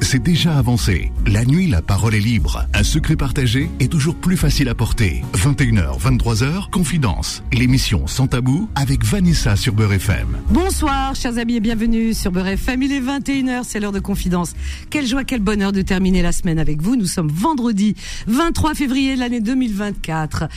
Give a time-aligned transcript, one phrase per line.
[0.00, 1.12] c'est déjà avancé.
[1.26, 2.66] La nuit, la parole est libre.
[2.72, 5.22] Un secret partagé est toujours plus facile à porter.
[5.34, 7.42] 21h, 23h, Confidence.
[7.52, 10.38] L'émission Sans Tabou avec Vanessa sur Beurre FM.
[10.48, 12.82] Bonsoir, chers amis, et bienvenue sur Beurre FM.
[12.84, 14.54] Il est 21h, c'est l'heure de Confidence.
[14.88, 16.96] Quelle joie, quel bonheur de terminer la semaine avec vous.
[16.96, 17.94] Nous sommes vendredi
[18.28, 20.48] 23 février de l'année 2024.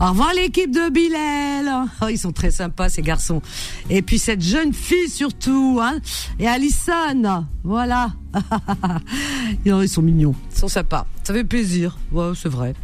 [0.00, 1.88] Au revoir l'équipe de Bilal.
[2.02, 3.42] Oh, ils sont très sympas, ces garçons.
[3.90, 5.98] Et puis cette jeune fille surtout, hein.
[6.38, 7.46] Et Alison.
[7.64, 8.12] Voilà.
[9.64, 10.34] Ils sont mignons.
[10.52, 11.06] Ils sont sympas.
[11.24, 11.98] Ça fait plaisir.
[12.12, 12.74] Ouais, c'est vrai.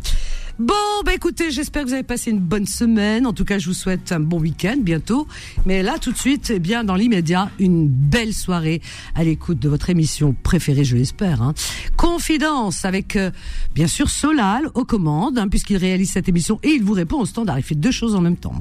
[0.60, 3.26] Bon, bah écoutez, j'espère que vous avez passé une bonne semaine.
[3.26, 5.26] En tout cas, je vous souhaite un bon week-end bientôt.
[5.66, 8.80] Mais là, tout de suite, eh bien, dans l'immédiat, une belle soirée
[9.16, 11.42] à l'écoute de votre émission préférée, je l'espère.
[11.42, 11.54] Hein.
[11.96, 13.32] Confidence avec, euh,
[13.74, 17.26] bien sûr, Solal aux commandes, hein, puisqu'il réalise cette émission et il vous répond au
[17.26, 17.58] standard.
[17.58, 18.54] Il fait deux choses en même temps.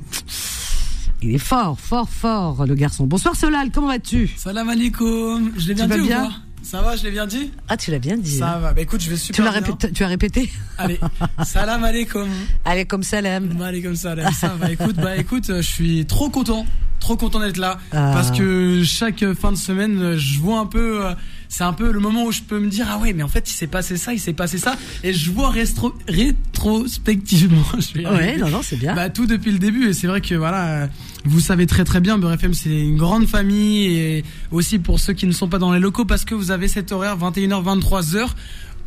[1.21, 3.05] Il est fort, fort, fort, le garçon.
[3.05, 4.31] Bonsoir Solal, comment vas-tu?
[4.35, 5.51] Salam alaikum.
[5.57, 6.31] Je l'ai bien ou bien?
[6.63, 7.51] Ça va, je l'ai bien dit?
[7.67, 8.37] Ah, tu l'as bien dit.
[8.37, 8.59] Ça hein.
[8.59, 8.73] va.
[8.73, 10.99] Bah écoute, je vais super tu, l'as répété, tu as répété Allez,
[11.43, 12.27] salam alaikum.
[12.65, 13.61] Allez, comme salam.
[13.61, 14.31] Alaikum salam.
[14.33, 14.71] Ça va.
[14.71, 16.65] Écoute, bah écoute, je suis trop content,
[16.99, 18.11] trop content d'être là Ah.
[18.13, 21.05] parce que chaque fin de semaine, je vois un peu.
[21.05, 21.13] euh,
[21.55, 23.47] C'est un peu le moment où je peux me dire ah ouais mais en fait
[23.47, 24.75] il s'est passé ça il s'est passé ça.
[25.03, 28.95] Et je vois rétro- rétrospectivement je vais Ouais, non, non, c'est bien.
[28.95, 29.89] Bah tout depuis le début.
[29.89, 30.89] Et c'est vrai que voilà,
[31.25, 33.85] vous savez très très bien, Beurre FM c'est une grande famille.
[33.85, 36.67] Et aussi pour ceux qui ne sont pas dans les locaux parce que vous avez
[36.67, 38.29] cet horaire 21h 23h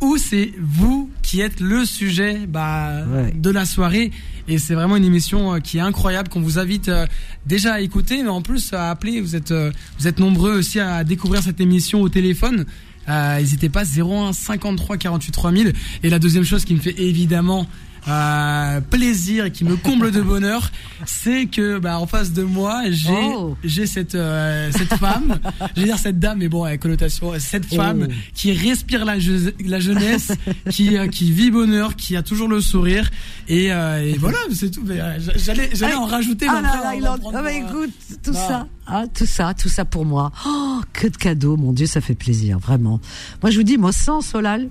[0.01, 3.31] où c'est vous qui êtes le sujet bah, Ouais.
[3.35, 4.11] de la soirée.
[4.47, 7.05] Et c'est vraiment une émission euh, qui est incroyable qu'on vous invite euh,
[7.45, 9.19] déjà à écouter mais en plus à appeler.
[9.21, 12.65] Vous êtes euh, vous êtes nombreux aussi à découvrir cette émission au téléphone.
[13.09, 17.67] Euh, N'hésitez pas 01 53 48 3000 et la deuxième chose qui me fait évidemment
[18.07, 20.71] euh, plaisir et qui me comble de bonheur,
[21.05, 23.55] c'est que bah, en face de moi j'ai Oh.
[23.63, 25.39] j'ai cette euh, cette femme,
[25.75, 28.13] je veux dire cette dame, mais bon avec connotation, cette femme Oh.
[28.33, 30.31] qui respire la, je- la jeunesse,
[30.69, 33.09] qui euh, qui vit bonheur, qui a toujours le sourire
[33.47, 34.83] et, euh, et voilà c'est tout.
[34.85, 36.47] Mais, euh, J'allais j'allais en rajouter.
[36.49, 37.15] Ah là là, il en...
[37.15, 37.91] ah bah euh, écoute,
[38.23, 38.47] tout bah.
[38.47, 40.31] ça, ah, tout ça, tout ça pour moi.
[40.47, 42.99] Oh, que de cadeaux, mon Dieu, ça fait plaisir, vraiment.
[43.41, 44.69] Moi, je vous dis, moi, sans Solal,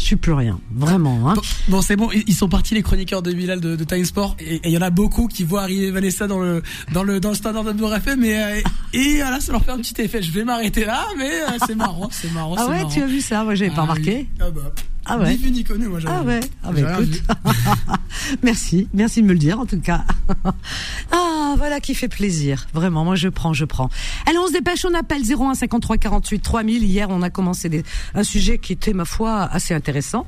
[0.00, 1.28] je suis plus rien, vraiment.
[1.28, 1.34] Hein.
[1.34, 4.34] Bon, bon, c'est bon, ils sont partis les chroniqueurs de Bilal de, de Time Sport
[4.40, 6.62] et et il y en a beaucoup qui voient arriver Vanessa dans le
[6.92, 8.60] dans le dans le standard FM et euh,
[8.94, 10.22] et voilà ça leur fait un petit effet.
[10.22, 12.54] Je vais m'arrêter là, mais euh, c'est marrant, c'est marrant.
[12.58, 12.88] Ah ouais, marrant.
[12.88, 13.44] tu as vu ça?
[13.44, 14.16] Moi, j'avais pas Ah remarqué.
[14.16, 14.28] oui.
[14.40, 14.72] Ah bah,
[15.12, 15.30] Ah ouais.
[15.30, 15.98] Ni vu ni connu, moi.
[16.00, 17.22] j'avais Ah ouais, ah bah écoute.
[18.42, 20.04] merci, merci de me le dire en tout cas.
[21.12, 22.66] ah, voilà qui fait plaisir.
[22.72, 23.90] Vraiment, moi je prends, je prends.
[24.26, 26.84] Allez, on se dépêche, on appelle 01 53 48 3000.
[26.84, 27.82] Hier, on a commencé des-
[28.14, 30.26] un sujet qui était, ma foi, assez intéressant.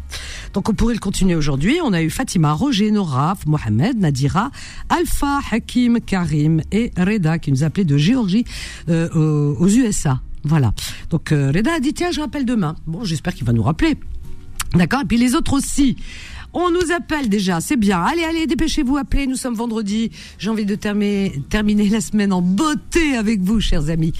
[0.52, 1.78] Donc on pourrait le continuer aujourd'hui.
[1.84, 4.50] On a eu Fatima, Roger, Nora, Mohamed, Nadira,
[4.88, 8.44] Alpha, Hakim, Karim et Reda qui nous appelaient de Géorgie
[8.88, 10.20] euh, aux, aux USA.
[10.44, 10.72] Voilà.
[11.10, 12.74] Donc euh, Reda a dit tiens, je rappelle demain.
[12.86, 13.96] Bon, j'espère qu'il va nous rappeler.
[14.74, 15.02] D'accord?
[15.02, 15.96] Et puis les autres aussi.
[16.54, 18.02] On nous appelle déjà, c'est bien.
[18.02, 19.26] Allez, allez, dépêchez-vous, appelez.
[19.26, 20.10] Nous sommes vendredi.
[20.38, 24.12] J'ai envie de terminer, terminer la semaine en beauté avec vous, chers amis.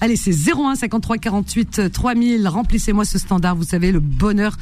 [0.00, 2.46] Allez, c'est 01 53 48 3000.
[2.46, 3.56] Remplissez-moi ce standard.
[3.56, 4.56] Vous savez, le bonheur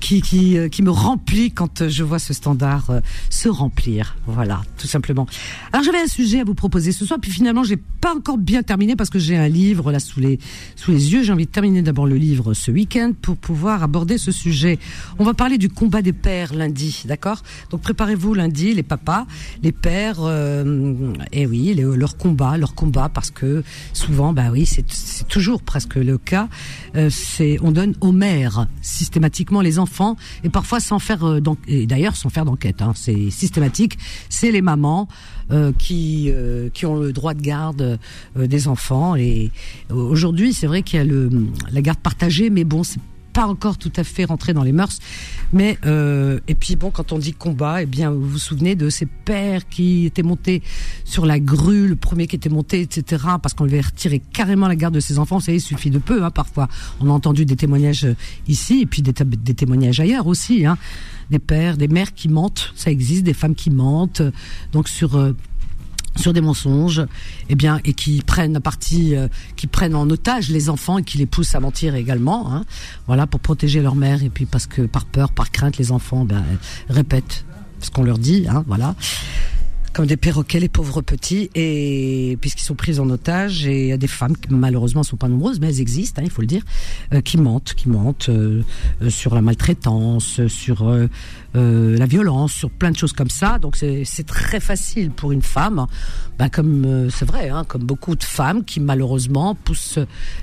[0.00, 3.00] qui, qui, euh, qui me remplit quand je vois ce standard euh,
[3.30, 4.16] se remplir.
[4.26, 5.26] Voilà, tout simplement.
[5.72, 8.62] Alors, j'avais un sujet à vous proposer ce soir, puis finalement, j'ai pas encore bien
[8.62, 10.40] terminé parce que j'ai un livre là sous les,
[10.74, 11.22] sous les yeux.
[11.22, 14.78] J'ai envie de terminer d'abord le livre ce week-end pour pouvoir aborder ce sujet.
[15.18, 17.42] On va parler du combat des pères lundi, d'accord?
[17.70, 19.26] Donc, préparez-vous lundi, les papas,
[19.62, 23.62] les pères, euh, et oui, les- leur combat, leur combat, parce que
[23.92, 24.84] souvent, bah oui, c'est
[25.28, 26.48] toujours presque le cas.
[26.96, 31.86] Euh, c'est on donne aux mères systématiquement les enfants et parfois sans faire euh, et
[31.86, 32.82] d'ailleurs sans faire d'enquête.
[32.82, 33.98] Hein, c'est systématique.
[34.28, 35.08] C'est les mamans
[35.78, 36.30] qui
[36.74, 37.98] qui ont le droit de garde
[38.36, 39.14] des enfants.
[39.14, 39.52] Et
[39.90, 41.30] aujourd'hui, c'est vrai qu'il y a le
[41.70, 42.98] la garde partagée, mais bon, c'est
[43.36, 44.98] pas encore tout à fait rentré dans les mœurs.
[45.52, 48.88] Mais euh, et puis bon, quand on dit combat, eh bien vous vous souvenez de
[48.88, 50.62] ces pères qui étaient montés
[51.04, 53.24] sur la grue, le premier qui était monté, etc.
[53.42, 55.36] Parce qu'on lui avait retiré carrément la garde de ses enfants.
[55.36, 56.66] Vous savez, il suffit de peu, hein, parfois.
[56.98, 58.16] On a entendu des témoignages euh,
[58.48, 60.64] ici et puis des, des témoignages ailleurs aussi.
[60.64, 60.78] Hein.
[61.28, 64.22] Des pères, des mères qui mentent, ça existe, des femmes qui mentent.
[64.72, 65.36] Donc sur euh,
[66.16, 67.02] sur des mensonges,
[67.48, 71.18] eh bien, et qui prennent partie, euh, qui prennent en otage les enfants et qui
[71.18, 72.64] les poussent à mentir également, hein,
[73.06, 76.24] voilà, pour protéger leur mère et puis parce que par peur, par crainte, les enfants
[76.24, 76.44] ben,
[76.88, 77.44] répètent
[77.80, 78.94] ce qu'on leur dit, hein, voilà.
[79.96, 83.92] Comme des perroquets, les pauvres petits, et puisqu'ils sont pris en otage, et il y
[83.92, 86.46] a des femmes qui malheureusement sont pas nombreuses, mais elles existent, hein, il faut le
[86.46, 86.62] dire,
[87.14, 88.62] euh, qui mentent, qui mentent euh,
[89.00, 90.86] euh, sur la maltraitance, sur
[91.54, 93.58] la violence, sur plein de choses comme ça.
[93.58, 95.86] Donc c'est très facile pour une femme,
[96.38, 99.98] ben comme c'est vrai, hein, comme beaucoup de femmes qui malheureusement poussent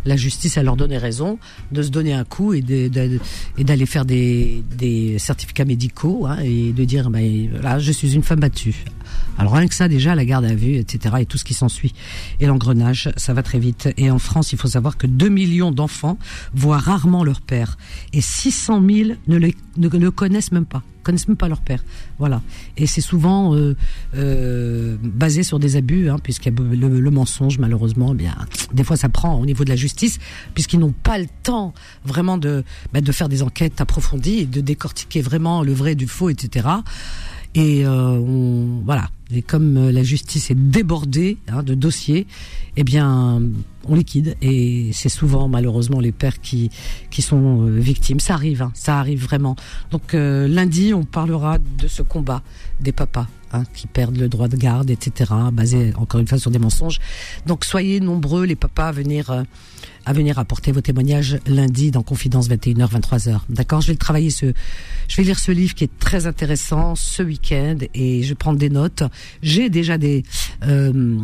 [0.06, 1.38] la justice à leur donner raison,
[1.72, 4.64] de se donner un coup et d'aller faire des,
[5.20, 8.84] certificats médicaux hein, et de dire ben, je suis une femme battue.
[9.38, 11.94] Alors rien que ça, déjà, la garde à vue, etc., et tout ce qui s'ensuit.
[12.40, 13.90] Et l'engrenage, ça va très vite.
[13.98, 16.18] Et en France, il faut savoir que 2 millions d'enfants
[16.54, 17.78] voient rarement leur père.
[18.14, 21.84] Et 600 000 ne le, ne, connaissent même pas connaissent même pas leur père.
[22.18, 22.42] Voilà.
[22.78, 23.76] Et c'est souvent euh,
[24.16, 28.12] euh, basé sur des abus, hein, puisqu'il y a le, mensonge, malheureusement.
[28.14, 28.34] Eh bien,
[28.74, 30.20] des fois, ça prend au niveau de la justice,
[30.54, 31.74] puisqu'ils n'ont pas le temps
[32.06, 32.64] vraiment de,
[32.94, 36.68] bah, de faire des enquêtes approfondies de décortiquer vraiment le vrai du faux, etc.
[37.56, 39.10] Et euh, on, voilà.
[39.32, 42.28] Et comme euh, la justice est débordée hein, de dossiers,
[42.76, 43.42] eh bien,
[43.88, 44.36] on liquide.
[44.42, 46.72] Et c'est souvent, malheureusement, les pères qui
[47.12, 48.20] qui sont euh, victimes.
[48.20, 49.56] Ça arrive, hein, ça arrive vraiment.
[49.92, 52.42] Donc lundi, on parlera de ce combat
[52.80, 55.32] des papas hein, qui perdent le droit de garde, etc.
[55.52, 57.00] Basé encore une fois sur des mensonges.
[57.46, 59.44] Donc soyez nombreux, les papas, à venir
[60.06, 63.40] à venir apporter vos témoignages lundi dans Confidence 21h 23h.
[63.50, 64.54] D'accord, je vais le travailler ce
[65.08, 68.70] je vais lire ce livre qui est très intéressant ce week-end et je prends des
[68.70, 69.04] notes.
[69.42, 70.24] J'ai déjà des
[70.68, 71.18] euh,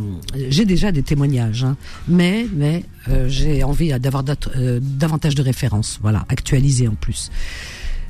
[0.50, 1.78] j'ai déjà des témoignages hein.
[2.08, 4.24] mais mais euh, j'ai envie d'avoir
[4.58, 7.32] euh, davantage de références, voilà, actualisées en plus.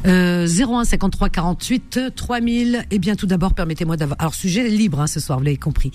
[0.06, 2.86] Euh, 01 53 48 3000.
[2.90, 4.20] Eh bien, tout d'abord, permettez-moi d'avoir.
[4.20, 5.92] Alors, sujet libre hein, ce soir, vous l'avez compris.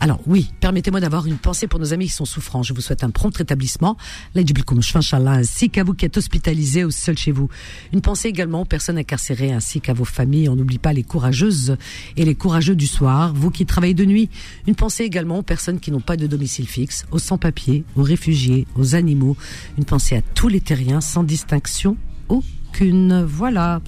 [0.00, 2.62] Alors oui, permettez-moi d'avoir une pensée pour nos amis qui sont souffrants.
[2.62, 3.96] Je vous souhaite un prompt rétablissement,
[4.34, 7.48] ainsi qu'à vous qui êtes hospitalisés ou seuls chez vous.
[7.92, 10.48] Une pensée également aux personnes incarcérées ainsi qu'à vos familles.
[10.48, 11.76] On n'oublie pas les courageuses
[12.16, 14.28] et les courageux du soir, vous qui travaillez de nuit.
[14.66, 18.66] Une pensée également aux personnes qui n'ont pas de domicile fixe, aux sans-papiers, aux réfugiés,
[18.76, 19.36] aux animaux.
[19.78, 21.96] Une pensée à tous les terriens sans distinction
[22.28, 22.63] aucune.
[22.80, 23.80] Voilà.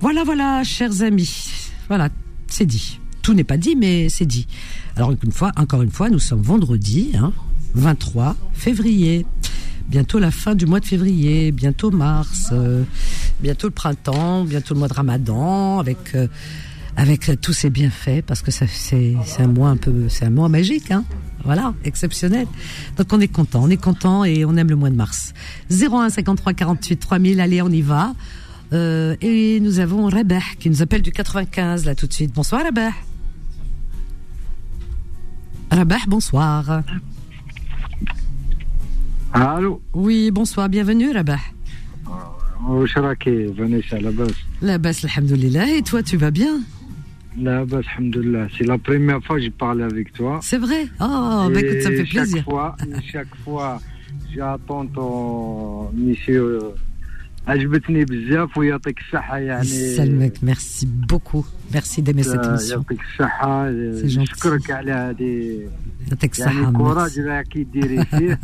[0.00, 1.46] Voilà, voilà, chers amis.
[1.88, 2.08] Voilà,
[2.48, 2.98] c'est dit.
[3.22, 4.46] Tout n'est pas dit, mais c'est dit.
[4.96, 7.32] Alors une fois, encore une fois, nous sommes vendredi, hein,
[7.74, 9.24] 23 février.
[9.88, 12.82] Bientôt la fin du mois de février, bientôt mars, euh,
[13.40, 16.26] bientôt le printemps, bientôt le mois de Ramadan, avec euh,
[16.96, 20.90] avec tous ces bienfaits, parce que c'est un mois un peu, c'est un mois magique,
[20.90, 21.04] hein.
[21.44, 22.46] Voilà, exceptionnel.
[22.96, 25.34] Donc on est content, on est content et on aime le mois de mars.
[25.70, 28.14] 01 53 48 3000, allez, on y va.
[28.72, 32.32] Euh, et nous avons Rabah qui nous appelle du 95 là tout de suite.
[32.32, 32.92] Bonsoir Rabah.
[35.70, 36.82] Rabah, bonsoir.
[39.32, 41.38] Allô Oui, bonsoir, bienvenue Rabah.
[42.68, 42.84] Oh,
[43.56, 44.34] Vanessa, la base.
[44.60, 45.76] La base, alhamdoulilah.
[45.76, 46.60] Et toi, tu vas bien?
[47.39, 48.47] La base, alhamdoulilah.
[48.57, 50.39] C'est la première fois que je parle avec toi.
[50.41, 52.37] C'est vrai Oh, bah écoute, ça me fait plaisir.
[52.37, 52.75] Chaque fois,
[53.11, 53.79] chaque fois
[54.33, 56.59] j'attends ton monsieur
[57.47, 61.43] عجبتني بزاف ويعطيك الصحة يعني يسلمك ميرسي بوكو
[61.73, 65.59] ميرسي ديمي سيت يعطيك الصحة نشكرك على هذه
[66.07, 68.39] يعطيك الصحة يعني كوراج راكي ديري فيه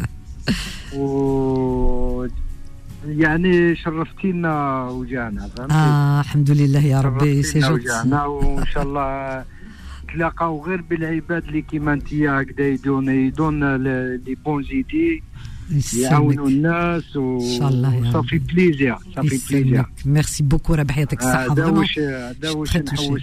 [0.97, 2.27] و
[3.06, 9.44] يعني شرفتينا وجعنا فهمتي؟ آه الحمد لله يا ربي سي وجعنا وإن شاء الله
[10.14, 13.76] تلاقاو غير بالعباد اللي كيما انت هكذا يدون يدون
[14.16, 15.22] لي بون زيدي
[15.96, 17.38] يعاونوا الناس و
[18.12, 19.84] صافي بليزير صافي بليزير.
[20.04, 23.22] ميرسي بوكو ربح يعطيك الصحة هذا واش هذا واش نحوس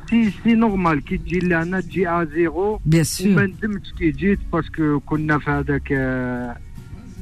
[0.11, 4.39] سي سي نورمال كي تجي لهنا تجي ا زيرو بيان سور وما ندمتش كي جيت
[4.53, 5.91] باسكو كنا في هذاك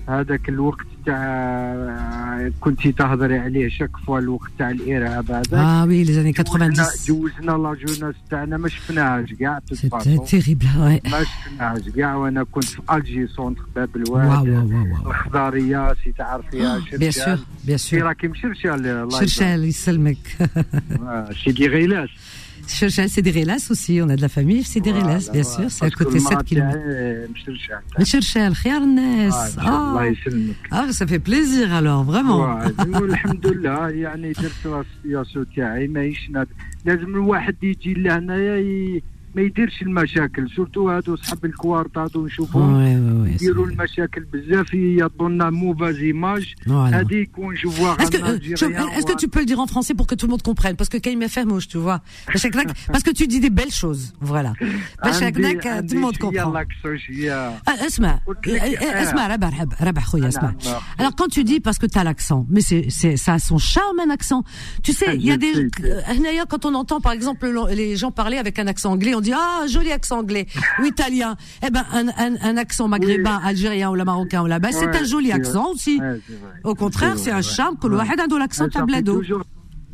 [0.10, 6.13] هذاك الوقت تاع كنت تهضري عليه شاك فوا الوقت تاع الارهاب هذاك آه وي لي
[6.13, 6.74] زاني 90
[7.08, 9.60] جوزنا لا جوناس تاعنا ما شفناهاش كاع
[10.27, 14.48] تيريبل ما شفناهاش كاع وأنا كنت في الجي سونتر باب الواد
[15.05, 20.17] الخضاريه سي تعرفيها شرشال بيان سور بيان سور راكي مشرشال شرشال يسلمك
[21.43, 22.10] سيدي غيلاس
[22.69, 25.85] c'est des Rélas aussi, on a de la famille, c'est des Rélas, bien sûr, c'est
[25.85, 26.78] à côté 7 km.
[27.99, 29.31] Mcherchel, Khairnes.
[30.71, 32.59] Ah, ça fait plaisir alors, vraiment.
[33.04, 36.31] الحمد لله يعني درت السياسه تاعي ماهيش
[36.85, 39.00] لازم الواحد يجي لهنايا
[39.38, 45.97] ما يديرش المشاكل سورتو هادو صحاب الكوارت هادو نشوفهم يديروا المشاكل بزاف يعطوا لنا موفاز
[45.97, 50.31] ايماج هذيك ونشوفوها Est-ce que tu peux le dire en français pour que tout le
[50.31, 52.00] monde comprenne Parce que quand il m'a fait mouche, tu vois.
[52.93, 54.04] Parce que tu dis des belles choses.
[54.21, 54.52] Voilà.
[55.02, 56.52] Parce que tout le monde comprend.
[57.87, 58.21] اسمع
[59.02, 60.54] اسمع ربح ربح خويا اسمع.
[60.99, 63.59] Alors quand tu dis parce que tu as l'accent, mais c'est c'est ça a son
[63.59, 64.43] charme un accent.
[64.83, 65.52] Tu sais, il y a des
[66.50, 67.45] quand on entend par exemple
[67.81, 70.48] les gens parler avec un accent anglais, on dit ah joli accent anglais
[70.79, 71.36] ou italien.
[71.65, 75.31] Eh ben un, accent maghrébin, algérien ou la marocain ou la ben, c'est un joli
[75.31, 76.01] accent aussi.
[76.63, 78.05] Au contraire, c'est un charme que le a
[78.39, 79.21] l'accent tablado.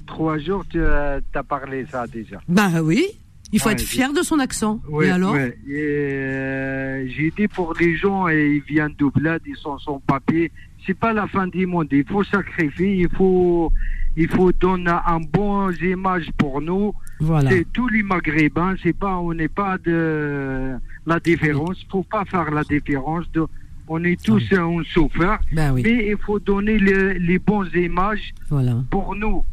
[0.06, 2.40] Trois jours, euh, tu as parlé ça déjà.
[2.48, 3.06] Bah oui,
[3.52, 4.80] il faut être fier de son accent.
[5.02, 5.36] Et alors?
[5.36, 10.52] Euh, j'ai dit pour les gens, et ils viennent d'Oublad, ils sont sans papier.
[10.86, 11.88] C'est pas la fin du monde.
[11.92, 13.72] Il faut sacrifier, il faut,
[14.18, 16.94] il faut donner un bon image pour nous.
[17.20, 17.50] Voilà.
[17.50, 18.76] C'est tous les Maghrébins.
[18.82, 20.74] C'est pas, on n'est pas de
[21.06, 21.82] la différence.
[21.82, 23.30] Il faut pas faire la différence.
[23.34, 23.46] De,
[23.88, 25.40] on est tous un souffert.
[25.52, 25.82] Ben oui.
[25.84, 28.76] Mais il faut donner les, les bonnes images voilà.
[28.90, 29.44] pour nous.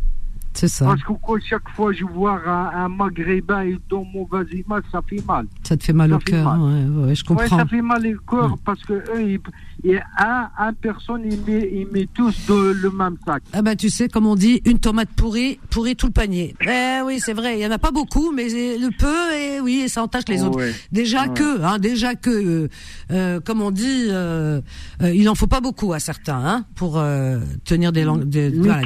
[0.55, 0.85] C'est ça.
[0.85, 1.13] Parce que
[1.49, 5.47] chaque fois je vois un, un maghrébin et dans mauvaise image, ça fait mal.
[5.63, 7.43] Ça te fait mal au cœur, ouais, ouais, je comprends.
[7.45, 9.41] Ouais, ça fait mal au cœur parce que eux, ils,
[9.85, 13.43] et un, un personne, il met, il met tous dans le même sac.
[13.53, 16.55] Ah bah tu sais, comme on dit, une tomate pourrie, pourrit tout le panier.
[16.61, 19.83] Eh oui, c'est vrai, il y en a pas beaucoup, mais le peu, et oui,
[19.85, 20.61] et ça entache les autres.
[20.93, 22.69] Déjà que, hein, déjà que, euh,
[23.11, 24.61] euh, comme on dit, euh,
[25.03, 28.25] euh, il en faut pas beaucoup à certains, hein, pour euh, tenir des langues.
[28.25, 28.83] Des, mais voilà.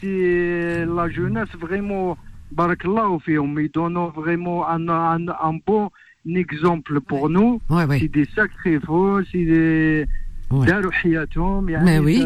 [0.00, 2.16] c'est la jeunesse vraiment,
[2.52, 5.90] barakallahu fihum, ils donnent vraiment un, un, un bon
[6.28, 7.60] un exemple pour nous.
[7.98, 10.06] C'est des sacrifos, c'est des.
[11.82, 12.24] Mais oui.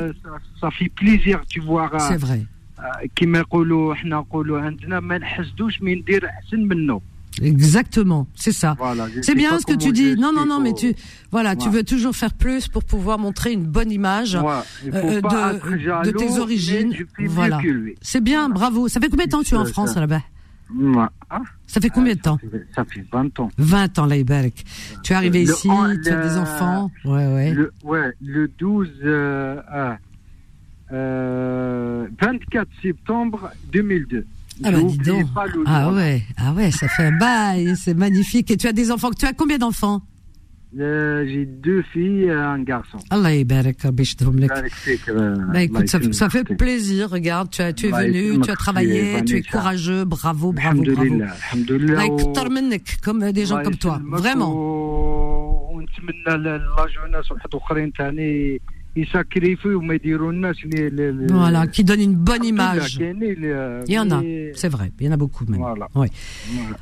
[0.60, 1.90] Ça, fait plaisir, tu vois.
[1.98, 2.42] C'est vrai.
[7.40, 8.76] Exactement, c'est ça.
[9.22, 10.16] C'est bien ce que tu dis.
[10.16, 10.94] Non, non, non, mais tu,
[11.30, 16.38] voilà, tu veux toujours faire plus pour pouvoir montrer une bonne image euh, de, tes
[16.38, 16.94] origines.
[17.18, 17.60] Voilà.
[18.02, 18.88] C'est bien, bravo.
[18.88, 20.22] Ça fait combien de temps que tu es en France là-bas
[21.66, 22.38] ça fait combien de temps
[22.74, 23.50] ça fait, 20 ans.
[23.58, 24.64] 20 ans, Laïberk.
[25.02, 25.68] Tu es arrivé ici,
[26.02, 26.90] tu as des enfants.
[27.04, 27.52] Ouais, ouais.
[27.52, 29.60] Le, ouais, le 12, euh,
[30.92, 34.26] euh, 24 septembre 2002.
[34.62, 35.26] Ah bah dis donc.
[35.66, 38.50] Ah ouais, ah ouais, ça fait un bail, c'est magnifique.
[38.50, 40.02] Et tu as des enfants, tu as combien d'enfants?
[40.76, 42.98] J'ai deux filles et un garçon.
[43.10, 43.34] Allah
[45.52, 49.24] Bah écoute, ça, ça, fait plaisir, regarde, tu, as, tu es venu, tu as travaillé,
[49.24, 51.22] tu es courageux, bravo, bravo, bravo.
[51.52, 52.04] Alhamdulillah.
[53.02, 54.80] comme des gens comme toi, vraiment.
[61.28, 62.98] Voilà, qui donne une bonne image.
[62.98, 64.20] Il y en a,
[64.54, 65.60] c'est vrai, il y en a beaucoup même.
[65.60, 65.88] Voilà.
[65.94, 66.08] Ouais.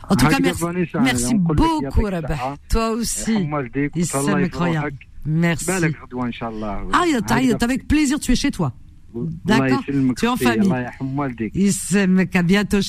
[0.09, 0.65] En tout cas, merci,
[1.01, 2.57] merci beaucoup, Rabah.
[2.71, 3.49] Toi aussi.
[3.95, 4.97] Issam incroyable.
[5.27, 5.71] Merci.
[6.93, 7.05] Ah,
[7.61, 8.73] avec plaisir, tu es chez toi.
[9.45, 9.83] D'accord
[10.17, 10.73] Tu es en famille.
[12.35, 12.81] À bientôt,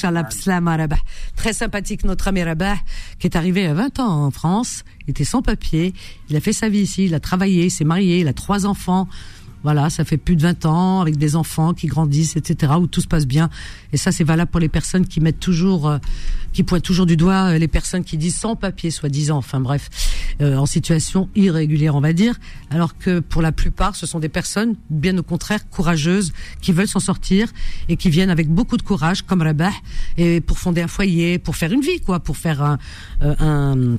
[1.35, 2.75] Très sympathique, notre ami Rabah,
[3.19, 4.83] qui est arrivé à 20 ans en France.
[5.07, 5.93] Il était sans papier.
[6.29, 7.05] Il a fait sa vie ici.
[7.05, 7.65] Il a travaillé.
[7.65, 8.19] Il s'est marié.
[8.19, 9.07] Il a trois enfants.
[9.63, 13.01] Voilà, ça fait plus de 20 ans avec des enfants qui grandissent, etc., où tout
[13.01, 13.49] se passe bien.
[13.91, 15.97] Et ça, c'est valable pour les personnes qui mettent toujours, euh,
[16.53, 19.89] qui pointent toujours du doigt euh, les personnes qui disent sans papier, soi-disant, enfin bref,
[20.41, 22.35] euh, en situation irrégulière, on va dire.
[22.69, 26.87] Alors que pour la plupart, ce sont des personnes, bien au contraire, courageuses, qui veulent
[26.87, 27.49] s'en sortir
[27.89, 29.71] et qui viennent avec beaucoup de courage, comme Rabah,
[30.17, 32.77] et pour fonder un foyer, pour faire une vie, quoi, pour faire un,
[33.21, 33.97] un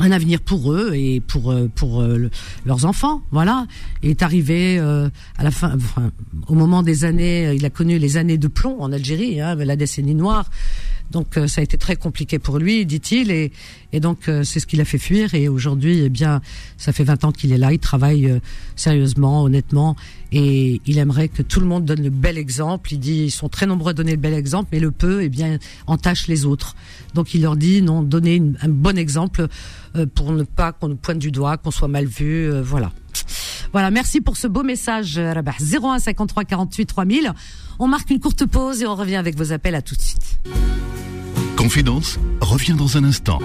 [0.00, 2.30] un avenir pour eux et pour euh, pour euh,
[2.64, 3.66] leurs enfants voilà.
[4.02, 6.10] Et est arrivé euh, à la fin enfin,
[6.48, 9.76] au moment des années il a connu les années de plomb en Algérie hein, la
[9.76, 10.50] décennie noire
[11.10, 13.52] donc euh, ça a été très compliqué pour lui, dit-il, et,
[13.92, 15.34] et donc euh, c'est ce qui l'a fait fuir.
[15.34, 16.40] Et aujourd'hui, eh bien,
[16.76, 18.38] ça fait 20 ans qu'il est là, il travaille euh,
[18.76, 19.96] sérieusement, honnêtement,
[20.32, 22.92] et il aimerait que tout le monde donne le bel exemple.
[22.92, 25.28] Il dit, ils sont très nombreux à donner le bel exemple, mais le peu, eh
[25.28, 26.76] bien, entache les autres.
[27.14, 29.48] Donc il leur dit, non, donnez un bon exemple
[30.14, 32.92] pour ne pas qu'on nous pointe du doigt, qu'on soit mal vu, voilà.
[33.72, 35.54] Voilà, merci pour ce beau message, Rabah.
[35.60, 37.32] 01 53 48 3000.
[37.82, 40.38] On marque une courte pause et on revient avec vos appels à tout de suite.
[41.56, 43.38] Confidence revient dans un instant.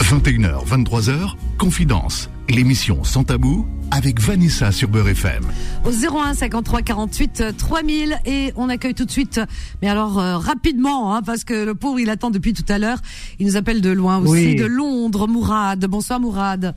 [0.00, 5.44] 21h, 23h, Confidence, l'émission sans tabou avec Vanessa sur Beurre FM.
[5.84, 9.40] Au 01 53 48 3000 et on accueille tout de suite,
[9.82, 12.98] mais alors euh, rapidement, hein, parce que le pauvre il attend depuis tout à l'heure.
[13.38, 14.56] Il nous appelle de loin aussi, Oui.
[14.56, 15.84] de Londres, Mourad.
[15.86, 16.74] Bonsoir Mourad.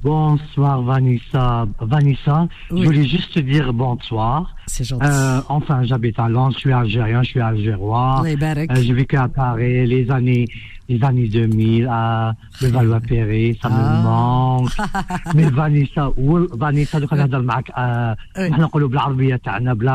[0.00, 1.66] Bonsoir Vanessa.
[1.80, 2.82] Vanessa, oui.
[2.82, 4.54] je voulais juste te dire bonsoir.
[4.66, 5.04] C'est gentil.
[5.04, 8.22] Euh, enfin, j'habite à Lens, je suis algérien, je suis algérois.
[8.24, 10.44] Euh, J'ai vécu à Paris les années,
[10.88, 14.00] les années 2000, à le Valois-Perret, ça me ah.
[14.04, 14.70] manque.
[15.34, 16.12] Mais Vanessa,
[16.52, 17.44] Vanessa, euh, le Canada, le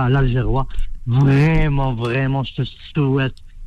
[0.09, 0.67] l'Algérois,
[1.07, 3.35] vraiment, vraiment, je te souhaite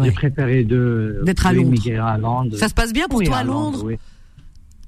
[0.00, 1.74] J'ai préféré de d'être à Londres.
[2.00, 2.56] à Londres.
[2.56, 3.96] Ça se passe bien pour toi à Londres, oui.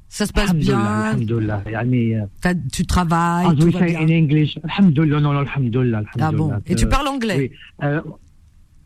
[0.09, 1.17] Ça se passe bien.
[1.19, 3.47] Euh, tu travailles.
[3.73, 6.53] Say in English, alhamdulillah, non, alhamdulillah, Ah bon.
[6.67, 7.37] Et tu parles anglais.
[7.37, 7.51] Oui.
[7.83, 8.01] Euh,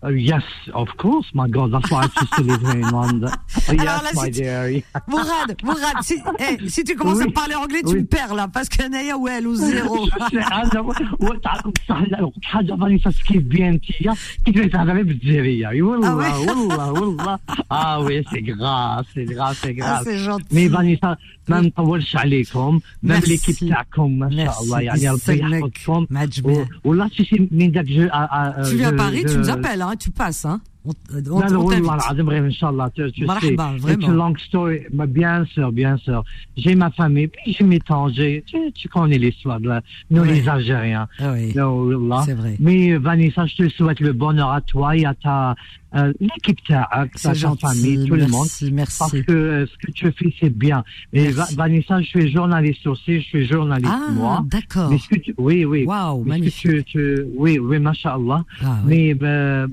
[0.03, 3.29] Uh, yes, of course, my God, that's why I choose to live here in London.
[3.69, 4.67] Oh, yes, là, my si dear.
[4.67, 4.83] Tu...
[5.07, 8.01] Mourad, Mourad, si, hey, si tu commences oui, à parler anglais, tu oui.
[8.01, 10.09] me perds là, parce que Naya ou elle ou zéro.
[12.43, 17.39] حاجة فانيسا كيف بيان انتيا كيف تهضري بالجزائرية والله والله والله
[17.71, 23.69] اه وي سي غراف سي غراف سي غراف مي فانيسا ما نطولش عليكم ميم ليكيب
[23.69, 26.07] تاعكم ما شاء الله يعني ربي يحفظكم
[26.83, 28.09] والله شي من داك جو
[28.69, 30.60] Tu viens à Paris, tu nous appelles, hein, tu passes, hein.
[33.86, 34.80] C'est une longue story.
[34.92, 36.24] Mais bien sûr, bien sûr.
[36.56, 38.44] J'ai ma famille, puis j'ai mes tangers.
[38.74, 39.70] Tu, connais l'histoire de
[40.10, 41.08] nous les Algériens.
[41.18, 42.56] Ah oh c'est vrai.
[42.60, 45.54] Mais Vanessa, je te souhaite le bonheur à toi et à ta,
[45.94, 46.86] euh, l'équipe ta,
[47.22, 48.46] ta famille, tout le monde.
[48.72, 50.84] Merci, Parce que euh, ce que tu fais, c'est bien.
[51.14, 54.44] Et Vanessa, je suis journaliste aussi, je suis journaliste ah, moi.
[54.44, 54.92] d'accord.
[55.38, 55.86] oui, oui.
[55.86, 56.84] Wow, magnifique.
[56.86, 58.44] Tu, oui, oui, machallah.
[58.62, 59.14] Ah, oui.
[59.14, 59.66] Bah,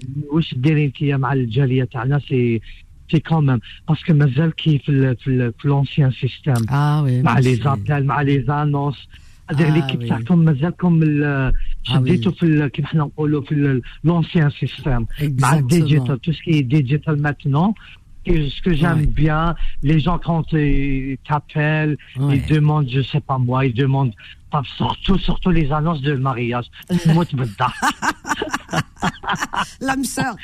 [1.05, 2.61] انت مع الجاليه تاعنا سي
[3.11, 8.23] سي كومام باسكو مازال كي في في لونسيان سيستيم اه وي مع لي زابيل مع
[8.23, 9.09] لي زانونس
[9.51, 11.01] هذا ليكيب تاعكم مازالكم
[11.83, 17.75] شديتوا في كيف حنا نقولوا في لونسيان سيستيم مع الديجيتال تو سكي ديجيتال ماتنون
[18.27, 19.07] ce que j'aime ouais.
[19.07, 22.37] bien, les gens quand ils t'appellent, ouais.
[22.37, 24.13] ils demandent, je sais pas moi, ils demandent
[24.77, 26.67] surtout, surtout les annonces de mariage.
[29.81, 30.35] L'âme sœur.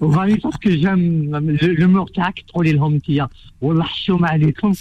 [0.00, 3.28] On va dire ce que j'aime, l'humour tac, trop les hommes qui a.
[3.60, 4.74] Wallah, choum alaykoum,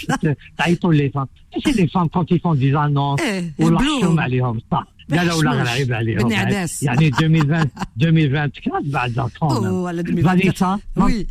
[0.57, 1.27] تعيطوا les femmes.
[1.63, 3.21] C'est les femmes quand ils font des annonces.
[3.57, 4.83] Wallah, choum alayhom, ça.
[5.09, 7.69] لا لا ولا غنعيب عليهم يعني 2020
[8.01, 9.31] 2024 بعد
[10.23, 11.27] فانيسا وي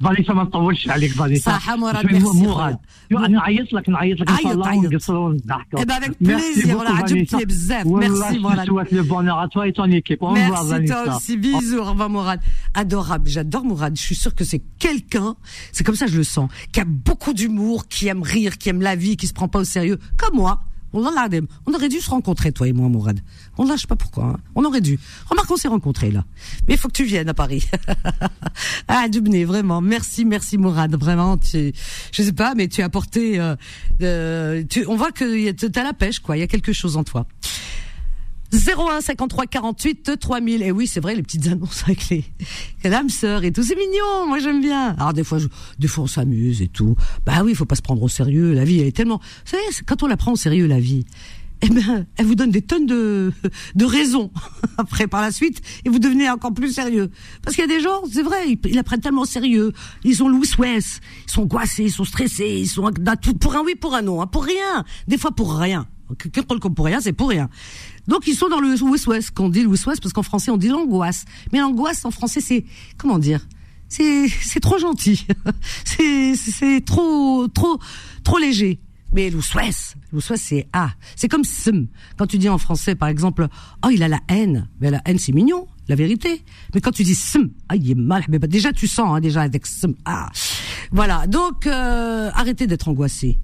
[0.00, 2.78] فانيسا ما نطولش عليك فانيسا صح مراد مراد
[3.12, 7.44] انا نعيط لك نعيط لك ان شاء الله ونقصروا نضحكوا اي افيك بليزير ولا عجبتني
[7.44, 11.16] بزاف ميرسي مراد souhaite le bonheur à toi et ton équipe au revoir Merci toi
[11.16, 12.40] aussi bisous au revoir Mourad
[12.74, 15.34] adorable j'adore Mourad je suis sûr que c'est quelqu'un
[15.72, 18.82] c'est comme ça je le sens qui a beaucoup d'humour qui aime rire qui aime
[18.82, 20.60] la vie qui se prend pas au sérieux comme moi
[20.95, 23.19] on aurait dû se rencontrer, toi et moi, Mourad.
[23.57, 24.25] On lâche pas pourquoi.
[24.25, 24.37] Hein.
[24.55, 24.99] On aurait dû.
[25.29, 26.25] Remarque, on s'est rencontrés, là.
[26.67, 27.65] Mais il faut que tu viennes à Paris.
[28.87, 29.81] ah, Dubné, vraiment.
[29.81, 30.95] Merci, merci, Mourad.
[30.95, 31.73] Vraiment, tu,
[32.11, 33.39] je sais pas, mais tu as apporté,
[34.01, 36.37] euh, tu, on voit que tu as la pêche, quoi.
[36.37, 37.25] Il y a quelque chose en toi.
[38.55, 40.61] 01 53 48 3000.
[40.63, 42.23] Et oui, c'est vrai, les petites annonces avec les,
[42.83, 43.63] l'âme sœur et tout.
[43.63, 44.27] C'est mignon.
[44.27, 44.95] Moi, j'aime bien.
[44.97, 45.47] Alors, des fois, je,
[45.79, 46.95] des fois, on s'amuse et tout.
[47.25, 48.53] Bah oui, il faut pas se prendre au sérieux.
[48.53, 51.05] La vie, elle est tellement, vous savez, quand on la prend au sérieux, la vie,
[51.61, 53.31] eh ben, elle vous donne des tonnes de,
[53.75, 54.31] de raisons.
[54.77, 57.09] Après, par la suite, et vous devenez encore plus sérieux.
[57.43, 59.71] Parce qu'il y a des gens, c'est vrai, ils, ils la prennent tellement au sérieux.
[60.03, 61.01] Ils ont Louis West.
[61.27, 62.89] Ils sont goissés, ils sont stressés, ils sont
[63.39, 64.83] pour un oui, pour un non, hein, pour rien.
[65.07, 65.87] Des fois, pour rien.
[66.19, 67.49] Quelqu'un pour rien, c'est pour rien.
[68.07, 70.67] Donc ils sont dans le West-West, qu'on dit le West-West, parce qu'en français on dit
[70.67, 71.25] l'angoisse.
[71.51, 72.65] Mais l'angoisse en français c'est,
[72.97, 73.45] comment dire,
[73.87, 75.25] c'est, trop gentil.
[75.85, 77.79] c'est, trop, trop,
[78.23, 78.79] trop léger.
[79.13, 81.87] Mais l'Ouswest, l'Ouswest c'est ah, c'est comme sum.
[82.17, 83.47] Quand tu dis en français par exemple,
[83.85, 86.43] oh il a la haine, mais la haine c'est mignon, la vérité.
[86.73, 89.21] Mais quand tu dis sum, ah il est mal, mais bah, déjà tu sens hein,
[89.21, 90.29] déjà avec sum, ah,
[90.91, 91.27] voilà.
[91.27, 93.37] Donc euh, arrêtez d'être angoissé.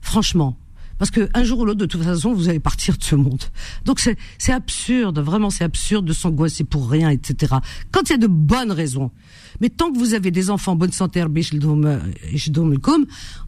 [0.00, 0.56] Franchement,
[0.98, 3.42] parce que un jour ou l'autre, de toute façon, vous allez partir de ce monde.
[3.84, 7.54] Donc c'est absurde, vraiment c'est absurde de s'angoisser pour rien, etc.
[7.90, 9.10] Quand il y a de bonnes raisons.
[9.60, 11.24] Mais tant que vous avez des enfants en bonne santé,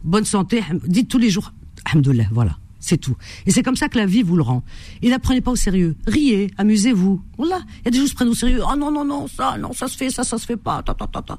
[0.03, 1.53] bonne santé, dites tous les jours,
[1.85, 2.57] alhamdoulilah, voilà.
[2.83, 3.15] C'est tout.
[3.45, 4.63] Et c'est comme ça que la vie vous le rend.
[5.03, 5.95] Et n'apprenez pas au sérieux.
[6.07, 7.21] Riez, amusez-vous.
[7.37, 7.61] Voilà.
[7.81, 8.61] Il y a des gens qui se prennent au sérieux.
[8.67, 10.81] Oh non, non, non, ça, non, ça se fait, ça, ça se fait pas.
[10.81, 11.37] Ta, ta, ta.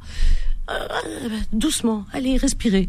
[0.70, 2.06] Euh, doucement.
[2.12, 2.88] Allez, respirez.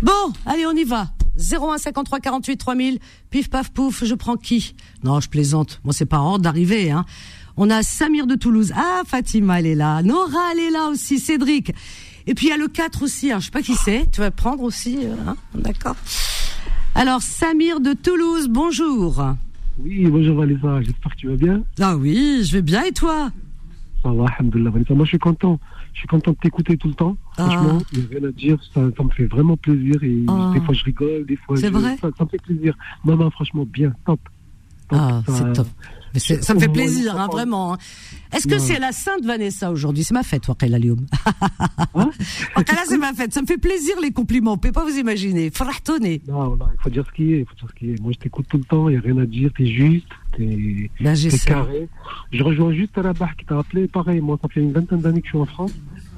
[0.00, 1.10] Bon, allez, on y va.
[1.40, 2.98] 01 53 48 3000.
[3.30, 4.74] Pif paf pouf, je prends qui?
[5.02, 5.80] Non, je plaisante.
[5.84, 6.90] Moi, c'est pas ordre d'arriver.
[6.90, 7.04] Hein.
[7.56, 8.72] On a Samir de Toulouse.
[8.76, 10.02] Ah, Fatima, elle est là.
[10.02, 11.18] Nora, elle est là aussi.
[11.18, 11.72] Cédric.
[12.26, 13.32] Et puis il y a le 4 aussi.
[13.32, 13.40] Hein.
[13.40, 14.10] Je sais pas qui c'est.
[14.10, 14.98] Tu vas prendre aussi.
[15.02, 15.96] Euh, hein D'accord.
[16.94, 19.24] Alors, Samir de Toulouse, bonjour.
[19.78, 20.82] Oui, bonjour Vanessa.
[20.82, 21.62] J'espère que tu vas bien.
[21.80, 22.84] Ah oui, je vais bien.
[22.84, 23.30] Et toi?
[24.02, 24.94] Ça va, alhamdoulilah Vanessa.
[24.94, 25.58] Moi, je suis content.
[25.92, 27.16] Je suis content de t'écouter tout le temps.
[27.36, 27.46] Ah.
[27.46, 28.58] Franchement, il n'y a rien à dire.
[28.74, 30.02] Ça, ça, me fait vraiment plaisir.
[30.02, 30.50] Et ah.
[30.54, 31.26] des fois, je rigole.
[31.26, 32.74] Des fois, c'est vrai ça, ça, me fait plaisir.
[33.04, 33.92] Non, non, franchement, bien.
[34.04, 34.20] Top.
[34.88, 35.68] top ah, c'est top
[36.18, 37.74] ça me fait plaisir, hein, vraiment.
[37.74, 37.78] Hein.
[38.32, 40.04] Est-ce que c'est la Sainte Vanessa aujourd'hui?
[40.04, 41.06] C'est ma fête, Waqila Lioum.
[41.94, 42.10] Hein?
[42.86, 43.32] C'est ma fête.
[43.32, 44.52] Ça me fait plaisir les compliments.
[44.54, 45.50] On peut pas vous imaginer.
[45.50, 46.22] Frahtonné.
[46.26, 47.40] Non, non, il faut dire ce qui est.
[47.40, 48.00] Il faut dire ce qui est.
[48.00, 48.88] Moi, je t'écoute tout le temps.
[48.88, 49.50] Il n'y a rien à dire.
[49.56, 50.08] T'es juste.
[50.36, 50.90] T'es
[51.46, 51.88] carré.
[52.32, 53.88] Je rejoins juste à la barre qui t'a appelé.
[53.88, 55.74] Pareil, moi, ça fait une vingtaine d'années que je suis en France.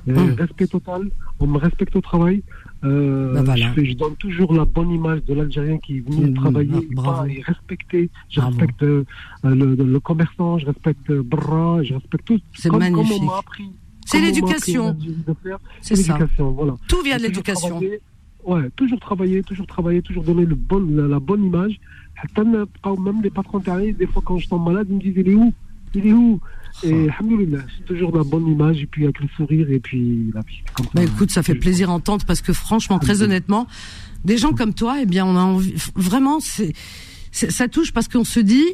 [0.09, 0.35] Hum.
[0.39, 1.11] Respect total.
[1.39, 2.43] On me respecte au travail.
[2.85, 6.89] Euh, ben je, donne toujours la bonne image de l'Algérien qui est venu mmh, travailler
[6.99, 8.11] ah, et respecter.
[8.29, 9.05] Je respecte euh,
[9.45, 12.41] le, le, commerçant, je respecte euh, Bra, je respecte tout.
[12.55, 13.23] C'est magnifique.
[14.05, 14.97] C'est l'éducation.
[15.81, 16.19] C'est ça.
[16.39, 16.75] Voilà.
[16.89, 17.81] Tout vient de l'éducation.
[18.45, 21.79] Ouais, toujours travailler, toujours travailler, toujours donner le bon, la, bonne image.
[22.37, 25.35] Même les patrons terriens, des fois quand je tombe malade, ils me disent il est
[25.35, 25.53] où?
[25.95, 26.41] Il est où?
[26.83, 27.09] Et
[27.77, 30.63] c'est toujours la bonne image, et puis avec le sourire, et puis la vie.
[30.95, 33.67] Bah, écoute, ça fait plaisir à entendre, parce que franchement, très honnêtement,
[34.25, 36.73] des gens comme toi, eh bien, on a envie, vraiment, c'est,
[37.31, 38.65] ça touche parce qu'on se dit,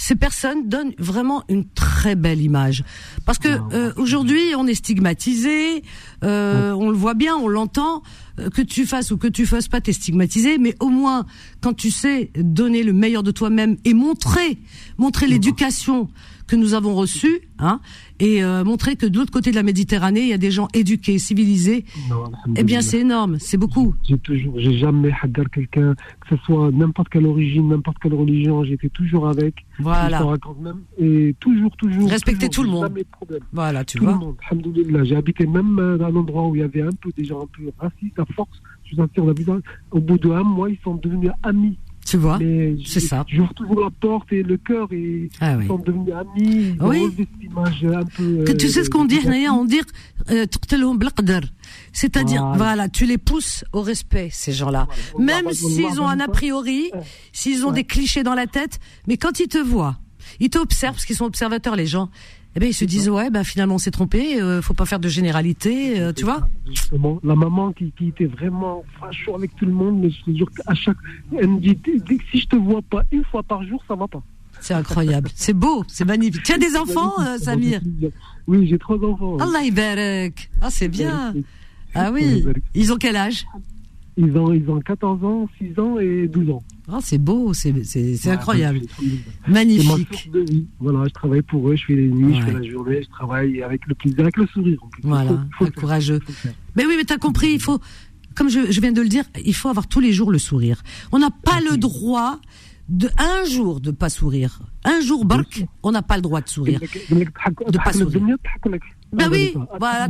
[0.00, 2.84] ces personnes donnent vraiment une très belle image.
[3.26, 5.84] Parce que ah, euh, aujourd'hui, on est stigmatisé,
[6.24, 8.02] euh, on le voit bien, on l'entend.
[8.38, 10.56] Euh, que tu fasses ou que tu fasses pas, t'es stigmatisé.
[10.56, 11.26] Mais au moins,
[11.60, 14.56] quand tu sais donner le meilleur de toi-même et montrer,
[14.96, 16.08] montrer l'éducation
[16.46, 17.80] que nous avons reçu, hein,
[18.20, 20.68] et euh, montrer que de l'autre côté de la Méditerranée, il y a des gens
[20.74, 21.84] éduqués, civilisés.
[22.54, 23.94] eh bien, c'est énorme, c'est beaucoup.
[24.06, 28.62] J'ai toujours, j'ai jamais hagar quelqu'un, que ce soit n'importe quelle origine, n'importe quelle religion,
[28.62, 29.64] j'étais toujours avec.
[29.78, 30.22] Voilà.
[30.62, 32.10] Même, et toujours, toujours.
[32.10, 32.92] Respecter tout le monde.
[33.52, 34.12] Voilà, tu tout vois.
[34.12, 37.24] Le monde, J'ai habité même dans un endroit où il y avait un peu des
[37.24, 38.60] gens un peu racistes à force.
[38.84, 39.32] Je vous assure,
[39.92, 41.78] au bout de un mois, ils sont devenus amis.
[42.10, 42.40] Tu vois,
[42.84, 43.24] c'est ça.
[43.28, 45.68] J'ouvre toujours la porte et le cœur et ah, oui.
[45.68, 46.74] sont devenus amis.
[46.80, 47.06] Oui.
[47.40, 49.80] Image un peu, que tu sais ce qu'on dit, Naya, on dit
[50.30, 50.44] euh,
[51.92, 52.56] c'est-à-dire, voilà.
[52.56, 52.88] voilà.
[52.88, 54.88] tu les pousses au respect, ces gens-là.
[55.20, 56.90] Même s'ils ont un a priori,
[57.32, 59.96] s'ils ont des clichés dans la tête, mais quand ils te voient,
[60.40, 62.10] ils t'observent, parce qu'ils sont observateurs, les gens,
[62.56, 64.98] eh ben ils se disent ouais ben finalement on s'est trompé, euh, faut pas faire
[64.98, 66.48] de généralité, euh, tu vois.
[66.68, 70.36] Justement, la maman qui, qui était vraiment facho avec tout le monde, mais je te
[70.36, 70.96] jure qu'à chaque,
[71.38, 71.78] elle me dit
[72.30, 74.22] si je te vois pas une fois par jour, ça va pas.
[74.60, 76.42] C'est incroyable, c'est beau, c'est magnifique.
[76.42, 77.80] Tu as des enfants, euh, Samir
[78.46, 79.38] Oui, j'ai trois enfants.
[79.38, 80.50] Allah ibarak.
[80.60, 81.34] Ah c'est bien.
[81.94, 82.44] Ah oui.
[82.74, 83.46] Ils ont quel âge?
[84.16, 86.62] Ils ont, ils ont 14 ans, 6 ans et 12 ans.
[86.92, 87.72] Ah, c'est beau, c'est
[88.26, 88.80] incroyable.
[89.46, 90.30] Magnifique.
[90.32, 90.66] de vie.
[90.80, 93.62] Voilà, je travaille pour eux, je fais les nuits, je fais la journée, je travaille
[93.62, 94.80] avec le plaisir, avec le sourire.
[95.02, 95.46] Voilà,
[95.76, 96.20] courageux.
[96.76, 97.78] Mais oui, mais tu as compris, il faut,
[98.34, 100.82] comme je, je, viens de le dire, il faut avoir tous les jours le sourire.
[101.12, 102.40] On n'a pas le droit
[102.88, 104.60] de un jour de pas sourire.
[104.84, 106.80] Un jour, bark, on n'a pas le droit de sourire.
[106.80, 108.36] De pas sourire.
[109.12, 110.08] Ben oui, voilà,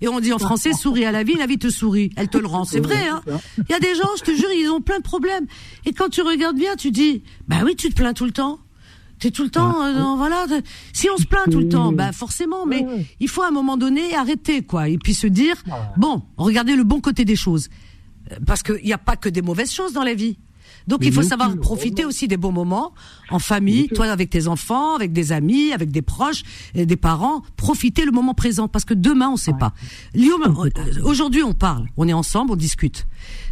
[0.00, 2.38] et on dit en français, souris à la vie, la vie te sourit, elle te
[2.38, 2.64] le rend.
[2.64, 3.22] C'est vrai, hein.
[3.58, 5.46] Il y a des gens, je te jure, ils ont plein de problèmes.
[5.84, 8.58] Et quand tu regardes bien, tu dis, bah oui, tu te plains tout le temps.
[9.18, 10.46] T'es tout le temps, euh, voilà.
[10.94, 12.86] Si on se plaint tout le temps, bah forcément, mais
[13.20, 15.56] il faut à un moment donné arrêter, quoi, et puis se dire,
[15.96, 17.68] bon, regardez le bon côté des choses,
[18.46, 20.38] parce qu'il n'y a pas que des mauvaises choses dans la vie.
[20.90, 22.92] Donc il faut savoir profiter aussi des bons moments
[23.30, 26.42] en famille, toi avec tes enfants, avec des amis, avec des proches,
[26.74, 27.42] et des parents.
[27.56, 29.72] Profiter le moment présent parce que demain on sait pas.
[30.16, 33.06] Euh, aujourd'hui on parle, on est ensemble, on discute.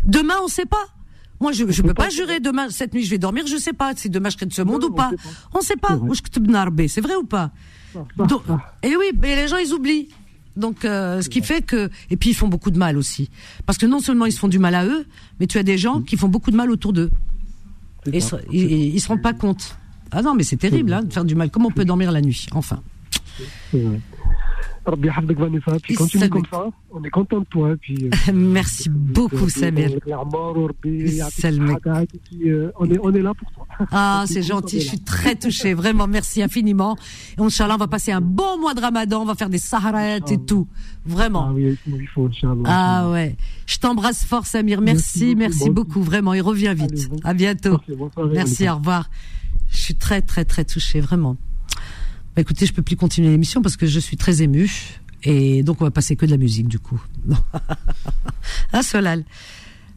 [0.05, 0.87] Demain on sait pas.
[1.40, 3.94] Moi, je ne peux pas jurer demain, cette nuit, je vais dormir, je sais pas
[3.94, 5.12] si demain je serai de ce monde ou pas.
[5.55, 5.96] On sait pas.
[6.88, 7.53] C'est vrai ou pas?
[8.83, 10.09] Et oui, mais les gens, ils oublient.
[10.59, 13.31] Donc, euh, ce qui fait que, et puis ils font beaucoup de mal aussi,
[13.64, 15.07] parce que non seulement ils se font du mal à eux,
[15.38, 17.11] mais tu as des gens qui font beaucoup de mal autour d'eux.
[18.12, 18.18] Et
[18.53, 19.77] ils, ne se rendent pas compte.
[20.11, 21.51] Ah non, mais c'est terrible hein, de faire du mal.
[21.51, 22.81] Comment on peut dormir la nuit Enfin.
[25.96, 26.66] Continue comme ça.
[26.90, 27.74] On est content de toi.
[27.81, 29.90] Puis, euh, Merci beaucoup, Samir.
[32.46, 33.66] Euh, on est, on est là pour toi.
[33.90, 34.81] Ah, c'est gentil.
[34.81, 35.74] Je suis très touchée.
[35.74, 36.96] Vraiment, merci infiniment.
[37.38, 39.22] Inch'Allah, on va passer un bon mois de ramadan.
[39.22, 40.66] On va faire des saharat et tout.
[41.05, 41.48] Vraiment.
[41.51, 42.31] Ah oui, il faut,
[42.64, 43.37] Ah ouais.
[43.66, 44.81] Je t'embrasse fort, Samir.
[44.81, 46.03] Merci, merci, beaucoup.
[46.03, 46.35] Vraiment.
[46.35, 47.11] Il revient vite.
[47.24, 47.79] À bientôt.
[48.33, 49.11] Merci, au revoir.
[49.70, 51.01] Je suis très, très, très touchée.
[51.01, 51.37] Vraiment.
[52.38, 54.70] Bah, écoutez, je peux plus continuer l'émission parce que je suis très émue.
[55.24, 57.03] Et donc, on va passer que de la musique, du coup.
[58.72, 59.24] ah, Solal.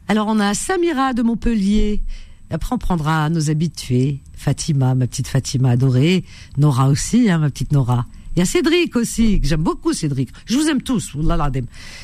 [0.08, 2.02] Alors on a Samira de Montpellier.
[2.50, 4.22] Après on prendra nos habitués.
[4.34, 6.24] Fatima, ma petite Fatima adorée.
[6.58, 8.06] Nora aussi, hein, ma petite Nora.
[8.34, 10.30] Il y a Cédric aussi, que j'aime beaucoup Cédric.
[10.46, 11.16] Je vous aime tous.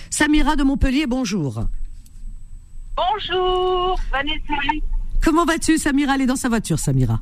[0.08, 1.64] Samira de Montpellier, bonjour.
[2.96, 4.54] Bonjour, Vanessa.
[5.20, 6.14] Comment vas-tu, Samira?
[6.14, 7.20] Elle est dans sa voiture, Samira.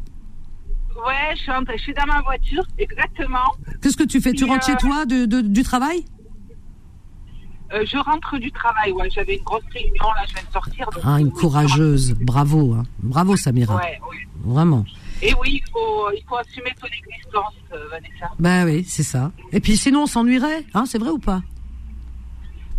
[1.07, 3.55] Ouais, je suis, je suis dans ma voiture, exactement.
[3.81, 4.33] Qu'est-ce que tu fais?
[4.33, 6.05] Tu rentres chez euh, toi de, du travail?
[7.73, 9.09] Euh, je rentre du travail, ouais.
[9.11, 10.89] J'avais une grosse réunion, là, je viens de sortir.
[11.05, 12.15] ah, une courageuse.
[12.21, 12.85] Bravo, hein.
[13.03, 13.77] Bravo, Samira.
[13.77, 14.17] Ouais, oui.
[14.45, 14.85] Vraiment.
[15.23, 18.33] Et oui, il faut, il faut assumer ton existence, euh, Vanessa.
[18.39, 19.33] Ben oui, c'est ça.
[19.53, 21.43] Et puis sinon, on s'ennuierait, hein, c'est vrai ou pas?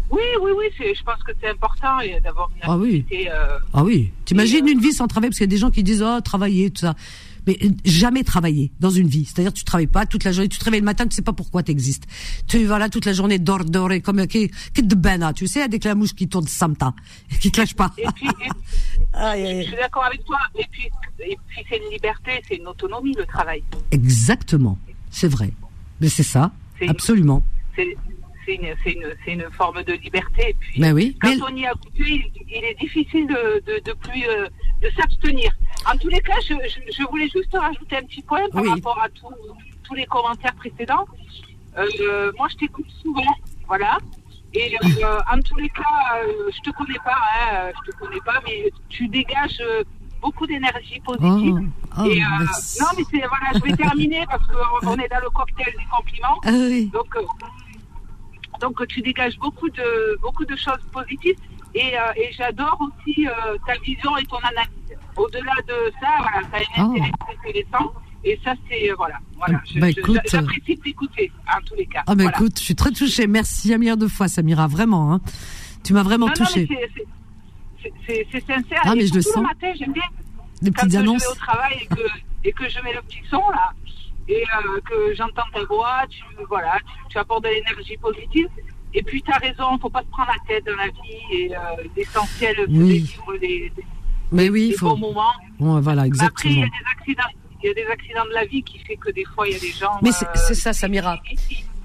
[0.09, 3.05] Oui, oui, oui, je pense que c'est important d'avoir une ah Oui.
[3.73, 4.11] ah oui.
[4.23, 6.69] T'imagines une vie sans travail, parce qu'il y a des gens qui disent, oh, travailler,
[6.69, 6.95] tout ça
[7.47, 9.25] mais jamais travailler dans une vie.
[9.25, 11.33] C'est-à-dire tu travailles pas toute la journée, tu te réveilles le matin, tu sais pas
[11.33, 12.05] pourquoi tu existes.
[12.47, 15.83] Tu vas là toute la journée dors doré comme qui de bena, tu sais avec
[15.83, 16.93] la mouche qui tourne samta,
[17.41, 17.91] qui te lâche pas.
[17.97, 18.27] Et puis,
[19.13, 20.37] je suis d'accord avec toi.
[20.55, 23.63] Et puis, et puis c'est une liberté, c'est une autonomie le travail.
[23.91, 24.77] Exactement,
[25.09, 25.51] c'est vrai.
[26.01, 26.51] Mais c'est ça,
[26.87, 27.43] absolument.
[27.75, 27.95] C'est
[28.55, 30.49] une, une, forme de liberté.
[30.49, 33.93] Et puis, ben oui, quand on y a goûté, il, est difficile de, de, de
[33.93, 34.47] plus euh,
[34.81, 35.51] de s'abstenir.
[35.91, 36.53] En tous les cas, je,
[36.91, 41.05] je, voulais juste rajouter un petit point par rapport à tous les commentaires précédents.
[41.77, 43.35] Euh, moi, je t'écoute souvent,
[43.67, 43.97] voilà.
[44.53, 45.83] Et euh, en tous les cas,
[46.23, 49.61] euh, je te connais pas, hein, je te connais pas, mais tu dégages
[50.21, 51.59] beaucoup d'énergie positive.
[51.59, 51.99] Oh.
[51.99, 55.73] Oh, et, non, mais c'est voilà, je vais terminer parce qu'on est dans le cocktail
[55.73, 56.39] des compliments.
[56.43, 56.51] Ah
[56.91, 57.15] donc,
[58.59, 61.37] donc tu dégages beaucoup de beaucoup de choses positives.
[61.75, 63.27] Et, et j'adore aussi
[63.67, 64.86] ta vision et ton analyse
[65.17, 67.39] au-delà de ça, voilà, ça a été oh.
[67.45, 67.93] intéressant.
[68.23, 69.61] Et ça, c'est, euh, voilà, voilà.
[69.75, 69.87] Bah,
[70.25, 72.03] j'apprécie d'écouter, en tous les cas.
[72.07, 73.27] Ah, bah écoute, je suis très touchée.
[73.27, 75.13] Merci à milliard de fois, Samira, vraiment.
[75.13, 75.21] Hein.
[75.83, 76.67] Tu m'as vraiment touchée.
[78.05, 78.81] C'est sincère.
[78.83, 79.35] Ah, mais je le sens.
[79.37, 80.03] Le matin, j'aime bien.
[80.61, 81.21] Des petites quand annonces.
[81.21, 82.01] je vais au travail et que,
[82.43, 83.71] et que je mets le petit son, là,
[84.27, 88.49] et euh, que j'entends ta voix, tu, voilà, tu, apportes de l'énergie positive.
[88.93, 90.87] Et puis, tu as raison, il ne faut pas se prendre la tête dans la
[90.87, 91.21] vie.
[91.31, 91.59] Et euh,
[91.95, 93.71] l'essentiel, c'est de vivre les,
[94.31, 94.97] mais oui, il faut.
[95.59, 96.27] Ouais, voilà, exactement.
[96.27, 97.37] Après, il y a des accidents.
[97.63, 99.55] Il y a des accidents de la vie qui fait que des fois il y
[99.55, 99.99] a des gens.
[100.03, 101.19] Mais c'est ça, Samira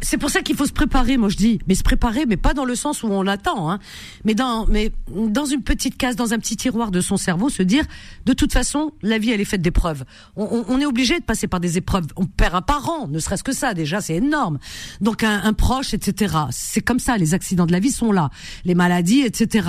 [0.02, 2.54] c'est pour ça qu'il faut se préparer, moi je dis, mais se préparer, mais pas
[2.54, 3.78] dans le sens où on l'attend, hein,
[4.24, 7.62] mais dans, mais dans une petite case, dans un petit tiroir de son cerveau, se
[7.62, 7.84] dire,
[8.26, 10.04] de toute façon, la vie elle est faite d'épreuves.
[10.36, 12.06] On, on, est obligé de passer par des épreuves.
[12.16, 14.58] On perd un parent, ne serait-ce que ça déjà, c'est énorme.
[15.00, 16.34] Donc un, un proche, etc.
[16.50, 18.30] C'est comme ça, les accidents de la vie sont là,
[18.64, 19.68] les maladies, etc.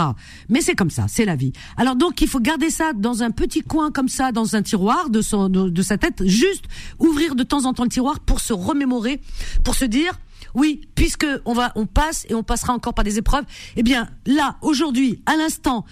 [0.50, 1.54] Mais c'est comme ça, c'est la vie.
[1.78, 5.12] Alors donc il faut garder ça dans un petit coin comme ça, dans un tiroir
[5.12, 6.66] de son, de sa tête, juste
[7.00, 9.22] ouvrir de temps en temps le tiroir pour se remémorer,
[9.64, 10.18] pour se dire
[10.54, 13.46] oui, puisque on va, on passe et on passera encore par des épreuves.
[13.76, 15.86] Eh bien, là, aujourd'hui, à l'instant,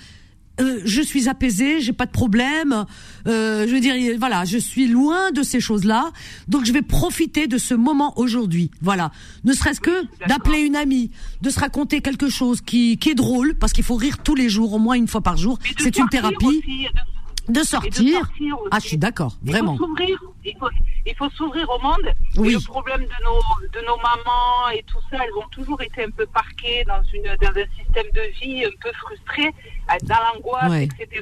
[0.59, 2.85] euh, je suis apaisée, j'ai pas de problème.
[3.27, 6.11] Euh, je veux dire, voilà, je suis loin de ces choses-là,
[6.47, 8.69] donc je vais profiter de ce moment aujourd'hui.
[8.81, 9.11] Voilà,
[9.43, 13.55] ne serait-ce que d'appeler une amie, de se raconter quelque chose qui, qui est drôle,
[13.55, 15.57] parce qu'il faut rire tous les jours, au moins une fois par jour.
[15.79, 16.61] C'est une thérapie.
[17.51, 18.21] De sortir.
[18.71, 19.77] ah, je suis d'accord, vraiment.
[20.43, 20.69] Il faut,
[21.05, 22.07] il faut s'ouvrir au monde.
[22.37, 22.49] Oui.
[22.49, 26.03] Et le problème de nos, de nos mamans et tout ça, elles ont toujours été
[26.03, 29.51] un peu parquées dans, une, dans un système de vie un peu frustré,
[30.03, 31.21] dans l'angoisse, etc.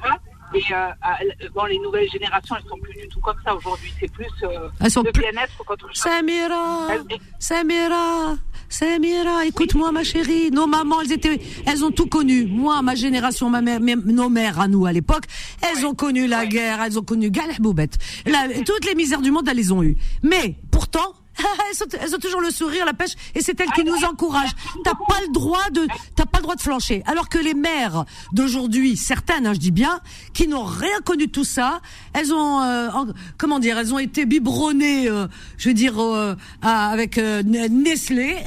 [0.53, 3.93] Et euh, euh, bon, les nouvelles générations, elles sont plus du tout comme ça aujourd'hui.
[3.99, 6.01] C'est plus euh, elles sont bien-être qu'autre chose.
[6.01, 6.87] Samira,
[7.37, 8.35] Samira,
[8.67, 10.49] Samira, écoute-moi ma chérie.
[10.51, 12.47] Nos mamans, elles étaient, elles ont tout connu.
[12.47, 15.25] Moi, ma génération, ma mère, nos mères à nous à l'époque,
[15.61, 17.97] elles ont connu la guerre, elles ont connu Galère-Boubette.
[18.65, 19.97] Toutes les misères du monde, elles les ont eues.
[20.23, 21.13] Mais pourtant,
[22.01, 24.55] elles, ont, toujours le sourire, la pêche, et c'est elles qui nous encouragent.
[24.83, 27.03] T'as pas le droit de, t'as pas le droit de flancher.
[27.05, 29.99] Alors que les mères d'aujourd'hui, certaines, hein, je dis bien,
[30.33, 31.81] qui n'ont rien connu de tout ça,
[32.13, 32.89] elles ont, euh,
[33.37, 38.37] comment dire, elles ont été biberonnées, euh, je veux dire, euh, avec Nestlé.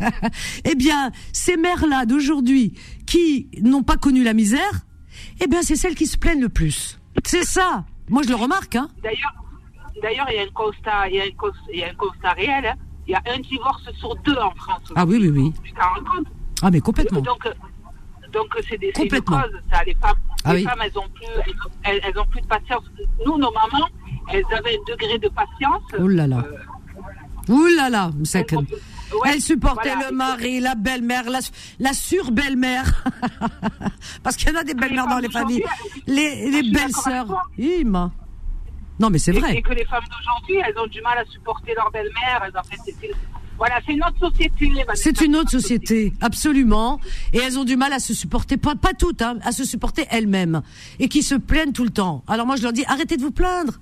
[0.64, 2.74] eh bien, ces mères-là d'aujourd'hui,
[3.06, 4.84] qui n'ont pas connu la misère,
[5.40, 6.98] eh bien, c'est celles qui se plaignent le plus.
[7.24, 7.84] C'est ça.
[8.08, 8.76] Moi, je le remarque.
[8.76, 8.88] Hein.
[9.02, 9.43] D'ailleurs,
[10.02, 12.32] D'ailleurs, il y a un constat, il y a un, il y a un constat
[12.32, 12.66] réel.
[12.66, 12.74] Hein.
[13.06, 14.92] Il y a un divorce sur deux en France.
[14.96, 15.52] Ah oui, oui, oui.
[15.62, 16.26] Tu t'en rends compte?
[16.62, 17.20] Ah, mais complètement.
[17.20, 17.46] Donc,
[18.32, 19.44] donc c'est des complètement.
[19.44, 19.84] Une cause, ça.
[19.84, 20.64] Les femmes, ah, les oui.
[20.64, 21.26] femmes elles, ont plus,
[21.82, 22.84] elles, elles, ont plus de patience.
[23.24, 23.88] Nous, nos mamans,
[24.32, 25.82] elles avaient un degré de patience.
[25.98, 26.44] Ouh là là.
[26.46, 28.56] Euh, Ouh là là, c'est que...
[28.56, 30.10] Ouais, elle supportait voilà.
[30.10, 31.38] le mari, la belle-mère, la,
[31.78, 33.04] la sur-belle-mère.
[34.24, 35.62] Parce qu'il y en a des belles-mères dans les familles.
[36.06, 37.28] Les, les belles-sœurs.
[39.00, 39.56] Non, mais c'est vrai.
[39.56, 42.48] Et que les femmes d'aujourd'hui, elles ont du mal à supporter leur belle-mère.
[42.54, 42.92] En fait,
[43.58, 44.72] Voilà, c'est une autre société.
[44.94, 47.00] C'est une autre société, absolument.
[47.32, 50.06] Et elles ont du mal à se supporter, pas, pas toutes, hein, à se supporter
[50.10, 50.62] elles-mêmes.
[50.98, 52.24] Et qui se plaignent tout le temps.
[52.28, 53.80] Alors moi, je leur dis, arrêtez de vous plaindre.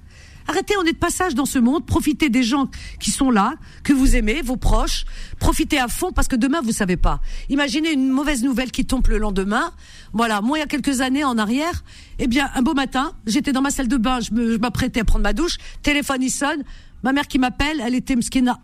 [0.49, 1.87] Arrêtez, on est de passage dans ce monde.
[1.87, 2.69] Profitez des gens
[3.01, 5.05] qui sont là, que vous aimez, vos proches.
[5.39, 7.21] Profitez à fond parce que demain, vous savez pas.
[7.49, 9.73] Imaginez une mauvaise nouvelle qui tombe le lendemain.
[10.13, 11.85] Voilà, moi, il y a quelques années en arrière,
[12.19, 15.23] eh bien, un beau matin, j'étais dans ma salle de bain, je m'apprêtais à prendre
[15.23, 16.63] ma douche, téléphone il sonne,
[17.03, 18.15] ma mère qui m'appelle, elle était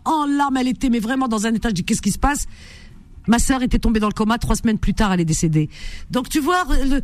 [0.05, 1.69] en larmes, elle était mais vraiment dans un état.
[1.69, 2.47] Je dis qu'est-ce qui se passe?
[3.27, 5.69] Ma sœur était tombée dans le coma trois semaines plus tard, elle est décédée.
[6.09, 7.01] Donc tu vois, le,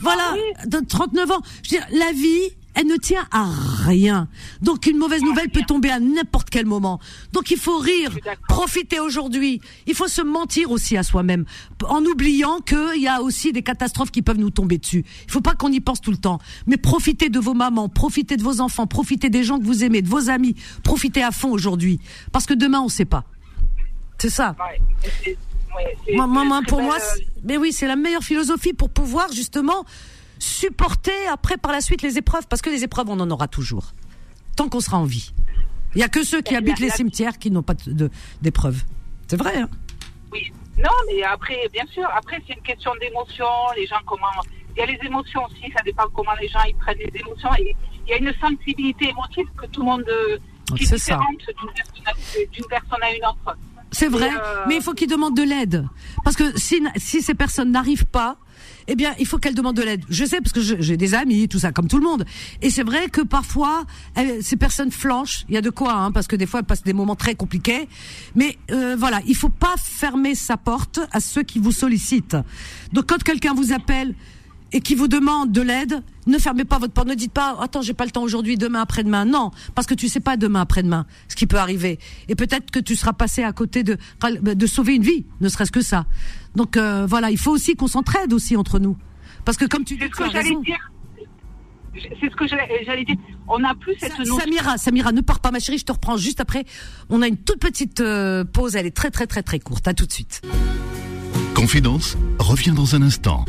[0.00, 0.34] voilà,
[0.66, 1.40] de 39 ans.
[1.62, 3.44] Je veux dire, la vie, elle ne tient à
[3.86, 4.28] rien.
[4.62, 7.00] Donc une mauvaise nouvelle peut tomber à n'importe quel moment.
[7.32, 8.16] Donc il faut rire,
[8.48, 9.60] profiter aujourd'hui.
[9.88, 11.44] Il faut se mentir aussi à soi-même,
[11.84, 15.04] en oubliant qu'il y a aussi des catastrophes qui peuvent nous tomber dessus.
[15.24, 16.38] Il faut pas qu'on y pense tout le temps.
[16.68, 20.00] Mais profitez de vos mamans, profitez de vos enfants, profitez des gens que vous aimez,
[20.00, 20.54] de vos amis.
[20.84, 21.98] Profitez à fond aujourd'hui,
[22.30, 23.24] parce que demain on ne sait pas.
[24.18, 24.54] C'est ça.
[26.14, 29.84] moi, pour moi, euh, mais oui, c'est la meilleure philosophie pour pouvoir justement
[30.38, 33.92] supporter après par la suite les épreuves, parce que les épreuves, on en aura toujours,
[34.56, 35.32] tant qu'on sera en vie.
[35.94, 37.74] Il n'y a que ceux qui habitent les cimetières qui n'ont pas
[38.42, 38.84] d'épreuves.
[39.26, 39.68] C'est vrai, hein
[40.32, 40.52] Oui.
[40.78, 43.46] Non, mais après, bien sûr, après, c'est une question d'émotion.
[43.76, 44.26] Les gens, comment.
[44.76, 47.50] Il y a les émotions aussi, ça dépend comment les gens ils prennent les émotions.
[47.58, 47.74] Et
[48.06, 50.04] il y a une sensibilité émotive que tout le monde.
[50.08, 50.38] Euh,
[50.76, 51.24] qui est différente
[52.52, 53.56] d'une personne, à une autre.
[53.90, 55.86] C'est vrai, euh, mais il faut qu'ils demandent de l'aide.
[56.22, 58.36] Parce que si, si ces personnes n'arrivent pas,
[58.88, 60.04] eh bien, il faut qu'elle demande de l'aide.
[60.08, 62.24] Je sais parce que j'ai des amis, tout ça, comme tout le monde.
[62.62, 63.84] Et c'est vrai que parfois,
[64.40, 65.44] ces personnes flanchent.
[65.48, 67.34] Il y a de quoi, hein, parce que des fois, elles passent des moments très
[67.34, 67.88] compliqués.
[68.34, 72.36] Mais euh, voilà, il faut pas fermer sa porte à ceux qui vous sollicitent.
[72.92, 74.14] Donc, quand quelqu'un vous appelle,
[74.72, 77.08] et qui vous demande de l'aide, ne fermez pas votre porte.
[77.08, 79.24] Ne dites pas, attends, j'ai pas le temps aujourd'hui, demain, après-demain.
[79.24, 81.98] Non, parce que tu sais pas demain, après-demain, ce qui peut arriver.
[82.28, 83.96] Et peut-être que tu seras passé à côté de,
[84.40, 86.06] de sauver une vie, ne serait-ce que ça.
[86.54, 88.96] Donc euh, voilà, il faut aussi qu'on s'entraide aussi entre nous.
[89.44, 90.62] Parce que comme tu dis, tu as raison.
[91.94, 93.16] C'est ce que j'allais dire.
[93.48, 94.38] On n'a plus cette notion.
[94.38, 95.78] Samira, Samira, ne pars pas, ma chérie.
[95.78, 96.64] Je te reprends juste après.
[97.08, 98.76] On a une toute petite euh, pause.
[98.76, 99.88] Elle est très, très, très, très courte.
[99.88, 100.42] À tout de suite.
[101.54, 103.44] Confidence revient dans un instant.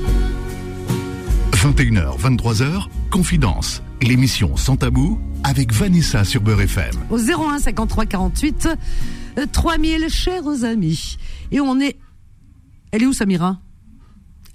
[1.51, 6.95] 21h, 23h, Confidence, l'émission sans tabou avec Vanessa sur Beurre FM.
[7.09, 8.69] Au 01 53 48
[9.51, 11.17] 3000, chers amis.
[11.51, 11.97] Et on est.
[12.91, 13.59] Elle est où, Samira?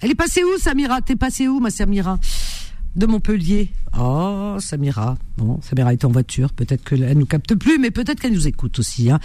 [0.01, 1.01] Elle est passée où, Samira?
[1.03, 2.19] T'es passée où, ma Samira?
[2.97, 3.71] De Montpellier.
[3.99, 5.17] Oh, Samira.
[5.37, 6.53] Bon, Samira est en voiture.
[6.53, 9.11] Peut-être qu'elle nous capte plus, mais peut-être qu'elle nous écoute aussi.
[9.11, 9.21] Hein.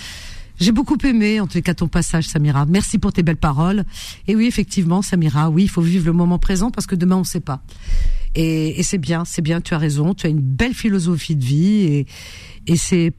[0.60, 2.66] J'ai beaucoup aimé, en tout cas, ton passage, Samira.
[2.66, 3.84] Merci pour tes belles paroles.
[4.28, 7.22] Et oui, effectivement, Samira, oui, il faut vivre le moment présent parce que demain, on
[7.22, 7.64] ne sait pas.
[8.36, 10.14] Et, c'est bien, c'est bien, tu as raison.
[10.14, 12.08] Tu as une belle philosophie de vie et,
[12.68, 13.14] et c'est,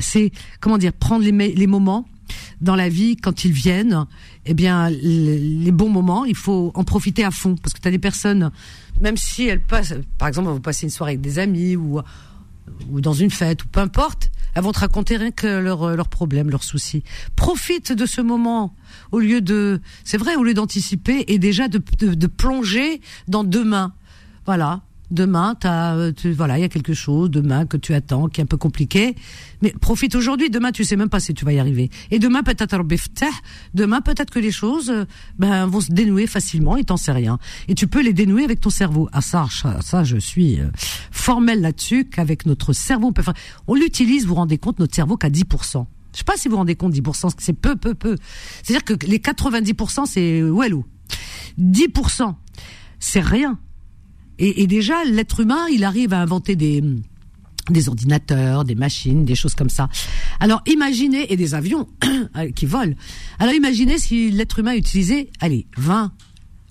[0.00, 2.06] c'est, comment dire, prendre les moments
[2.60, 4.06] dans la vie quand ils viennent.
[4.46, 7.90] Eh bien, les, bons moments, il faut en profiter à fond parce que tu as
[7.90, 8.50] des personnes,
[9.00, 12.02] même si elles passent, par exemple, vous passer une soirée avec des amis ou
[12.90, 16.50] dans une fête, ou peu importe, elles vont te raconter rien que leurs leur problèmes,
[16.50, 17.04] leurs soucis.
[17.36, 18.74] Profite de ce moment
[19.12, 23.44] au lieu de, c'est vrai, au lieu d'anticiper et déjà de, de, de plonger dans
[23.44, 23.92] demain.
[24.46, 28.44] Voilà demain, euh, voilà, il y a quelque chose demain que tu attends, qui est
[28.44, 29.16] un peu compliqué.
[29.62, 30.50] Mais profite aujourd'hui.
[30.50, 31.90] Demain, tu sais même pas si tu vas y arriver.
[32.10, 32.78] Et demain, peut-être
[33.74, 35.04] demain, peut-être que les choses, euh,
[35.38, 36.76] ben, vont se dénouer facilement.
[36.76, 37.38] Et t'en sais rien.
[37.68, 39.08] Et tu peux les dénouer avec ton cerveau.
[39.12, 39.46] Ah ça,
[39.80, 40.68] ça, je suis euh,
[41.10, 43.32] formel là-dessus qu'avec notre cerveau, on.
[43.66, 44.22] On l'utilise.
[44.22, 45.86] Vous vous rendez compte, notre cerveau qu'à 10%.
[46.12, 48.16] Je sais pas si vous vous rendez compte, 10%, c'est peu, peu, peu.
[48.62, 50.84] C'est-à-dire que les 90%, c'est wello.
[51.60, 52.34] 10%,
[52.98, 53.58] c'est rien.
[54.38, 56.82] Et, et déjà, l'être humain, il arrive à inventer des
[57.88, 59.88] ordinateurs, des machines, des choses comme ça.
[60.40, 61.88] Alors imaginez, et des avions
[62.54, 62.94] qui volent.
[63.38, 66.12] Alors imaginez si l'être humain utilisait, allez, 20,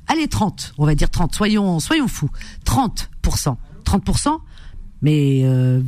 [0.08, 2.30] allez 30, on va dire 30, soyons, soyons fous,
[2.65, 3.56] 30%.
[3.86, 4.38] 30%,
[5.01, 5.82] mais euh,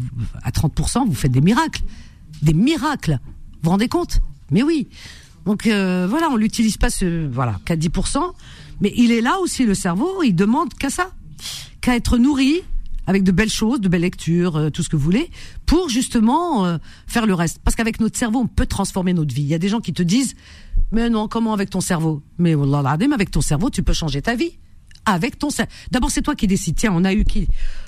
[0.44, 1.82] à 30%, vous faites des miracles.
[2.42, 3.20] Des miracles.
[3.22, 4.22] Vous vous rendez compte?
[4.52, 4.88] Mais oui.
[5.46, 8.20] Donc euh, voilà, on l'utilise pas ce, voilà, qu'à 10%,
[8.82, 11.12] mais il est là aussi, le cerveau, il demande qu'à ça
[11.90, 12.62] qu'à être nourri
[13.08, 15.32] avec de belles choses, de belles lectures, euh, tout ce que vous voulez,
[15.66, 17.60] pour justement euh, faire le reste.
[17.64, 19.42] Parce qu'avec notre cerveau, on peut transformer notre vie.
[19.42, 20.36] Il y a des gens qui te disent,
[20.92, 22.22] mais non, comment avec ton cerveau?
[22.38, 24.60] Mais Wallah avec ton cerveau, tu peux changer ta vie.
[25.06, 25.72] Avec ton cerveau.
[25.90, 26.76] D'abord, c'est toi qui décides.
[26.76, 27.48] Tiens, on a eu qui?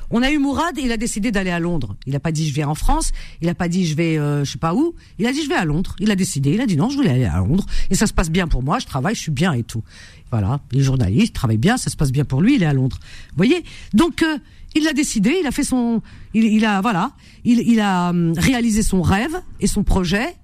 [0.09, 1.95] On a eu Mourad, il a décidé d'aller à Londres.
[2.07, 3.11] Il n'a pas dit je vais en France,
[3.41, 4.95] il n'a pas dit je vais euh, je sais pas où.
[5.19, 5.95] Il a dit je vais à Londres.
[5.99, 7.65] Il a décidé, il a dit non, je vais aller à Londres.
[7.91, 9.83] Et ça se passe bien pour moi, je travaille, je suis bien et tout.
[10.31, 12.97] Voilà, les journalistes travaillent bien, ça se passe bien pour lui, il est à Londres.
[13.35, 13.63] Voyez?
[13.93, 14.37] Donc euh,
[14.75, 16.01] il l'a décidé, il a fait son,
[16.33, 17.11] il, il a voilà,
[17.43, 20.35] il, il a hum, réalisé son rêve et son projet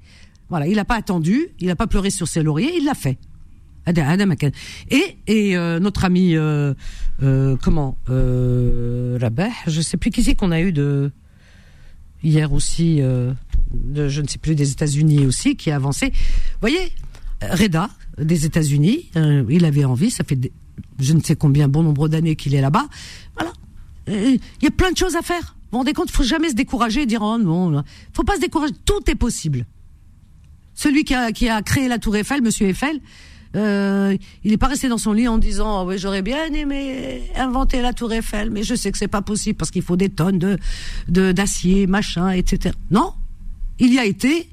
[0.50, 3.18] Voilà, il n'a pas attendu, il n'a pas pleuré sur ses lauriers, il l'a fait.
[4.92, 6.74] Et, et euh, notre ami, euh,
[7.62, 11.12] comment, Rabeh, je sais plus qui c'est qu'on a eu de
[12.24, 16.12] hier aussi, je ne sais plus des États-Unis aussi, qui a avancé.
[16.60, 16.92] Voyez,
[17.42, 19.12] Reda des États-Unis,
[19.50, 20.52] il avait envie, ça fait
[21.00, 22.88] je ne sais combien bon nombre d'années qu'il est là-bas.
[23.36, 23.54] Voilà,
[24.08, 25.56] il y a plein de choses à faire.
[25.68, 27.84] Vous vous rendez compte, faut jamais se décourager et dire oh non,
[28.14, 29.66] faut pas se décourager, tout est possible.
[30.74, 33.02] Celui qui a, qui a créé la Tour Eiffel, Monsieur Eiffel,
[33.56, 37.24] euh, il n'est pas resté dans son lit en disant oh, oui j'aurais bien aimé
[37.36, 40.10] inventer la Tour Eiffel, mais je sais que c'est pas possible parce qu'il faut des
[40.10, 40.58] tonnes
[41.08, 42.76] de d'acier, machin, etc.
[42.92, 43.14] Non,
[43.80, 44.50] il y a été.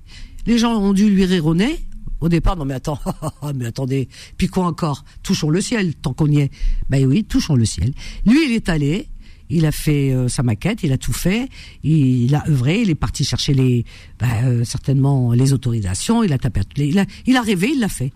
[0.47, 1.81] Les gens ont dû lui rire au nez.
[2.25, 2.99] Au départ, non mais attends,
[3.55, 4.09] mais attendez,
[4.39, 5.05] puis quoi encore?
[5.23, 6.51] Touchons le ciel tant qu'on y est.
[6.89, 7.93] Ben oui, touchons le ciel.
[8.25, 9.09] Lui, il est allé,
[9.51, 11.51] il a fait euh, sa maquette, il a tout fait,
[11.83, 13.85] il, a œuvré, il est parti chercher les,
[14.19, 17.91] ben, euh, certainement les autorisations, il a tapé, il a, il a rêvé, il l'a
[17.91, 18.11] fait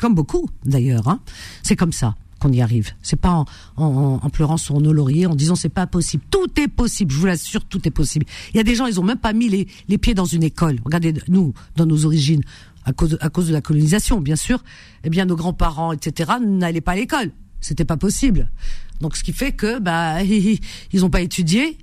[0.00, 1.08] comme beaucoup d'ailleurs.
[1.08, 1.20] Hein.
[1.62, 2.92] C'est comme ça qu'on y arrive.
[3.02, 3.44] C'est pas
[3.76, 6.22] en, pleurant sur nos lauriers, en disant c'est pas possible.
[6.30, 8.26] Tout est possible, je vous l'assure, tout est possible.
[8.54, 10.78] Il y a des gens, ils ont même pas mis les, pieds dans une école.
[10.84, 12.42] Regardez, nous, dans nos origines,
[12.88, 14.64] à cause, à cause de la colonisation, bien sûr,
[15.04, 17.32] eh bien nos grands-parents, etc., n'allaient pas à l'école.
[17.60, 18.50] C'était pas possible.
[19.00, 20.22] Donc ce qui fait que bah
[20.92, 21.76] ils ont pas étudié.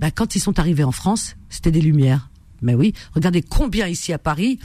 [0.00, 2.30] Bah, quand ils sont arrivés en France, c'était des lumières.
[2.62, 4.58] Mais oui, regardez combien ici à Paris,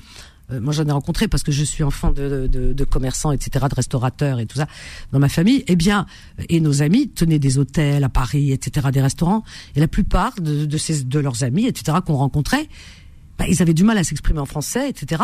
[0.51, 3.75] euh, moi j'en ai rencontré parce que je suis enfant de, de, commerçants, etc., de
[3.75, 4.67] restaurateurs et tout ça
[5.11, 5.63] dans ma famille.
[5.67, 6.07] Eh bien,
[6.47, 9.43] et nos amis tenaient des hôtels à Paris, etc., des restaurants.
[9.75, 12.67] Et la plupart de, de leurs amis, etc., qu'on rencontrait,
[13.39, 15.23] bah, ils avaient du mal à s'exprimer en français, etc.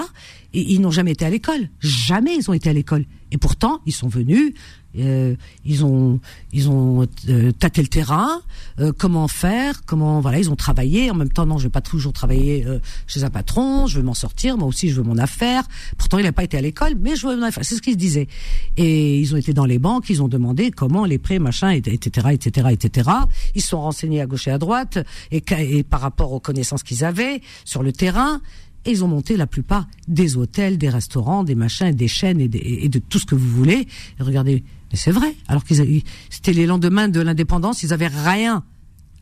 [0.54, 1.70] Et ils n'ont jamais été à l'école.
[1.82, 3.04] Jamais ils ont été à l'école.
[3.36, 4.54] Et pourtant, ils sont venus,
[4.98, 6.22] euh, ils ont
[6.54, 8.40] ils ont euh, tâté le terrain,
[8.80, 11.12] euh, comment faire, comment voilà, ils ont travaillé.
[11.12, 14.06] En même temps, non, je vais pas toujours travailler euh, chez un patron, je veux
[14.06, 14.58] m'en sortir.
[14.58, 15.64] Moi aussi, je veux mon affaire.
[15.98, 17.66] Pourtant, il n'a pas été à l'école, mais je veux mon affaire.
[17.66, 18.30] C'est ce qu'ils se disaient.
[18.78, 22.30] Et ils ont été dans les banques, ils ont demandé comment les prêts, machin, etc.,
[22.32, 23.10] etc., etc.
[23.54, 26.84] Ils se sont renseignés à gauche et à droite et, et par rapport aux connaissances
[26.84, 28.40] qu'ils avaient sur le terrain.
[28.86, 32.48] Et ils ont monté la plupart des hôtels, des restaurants, des machins, des chaînes et,
[32.48, 33.88] de tout ce que vous voulez.
[34.20, 35.36] Et regardez, mais c'est vrai.
[35.48, 38.64] Alors qu'ils c'était les lendemains de l'indépendance, ils avaient rien,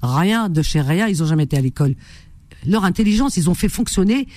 [0.01, 1.07] rien de chez rien.
[1.07, 1.95] Ils ont jamais été à l'école.
[2.65, 4.27] Leur intelligence, ils ont fait fonctionner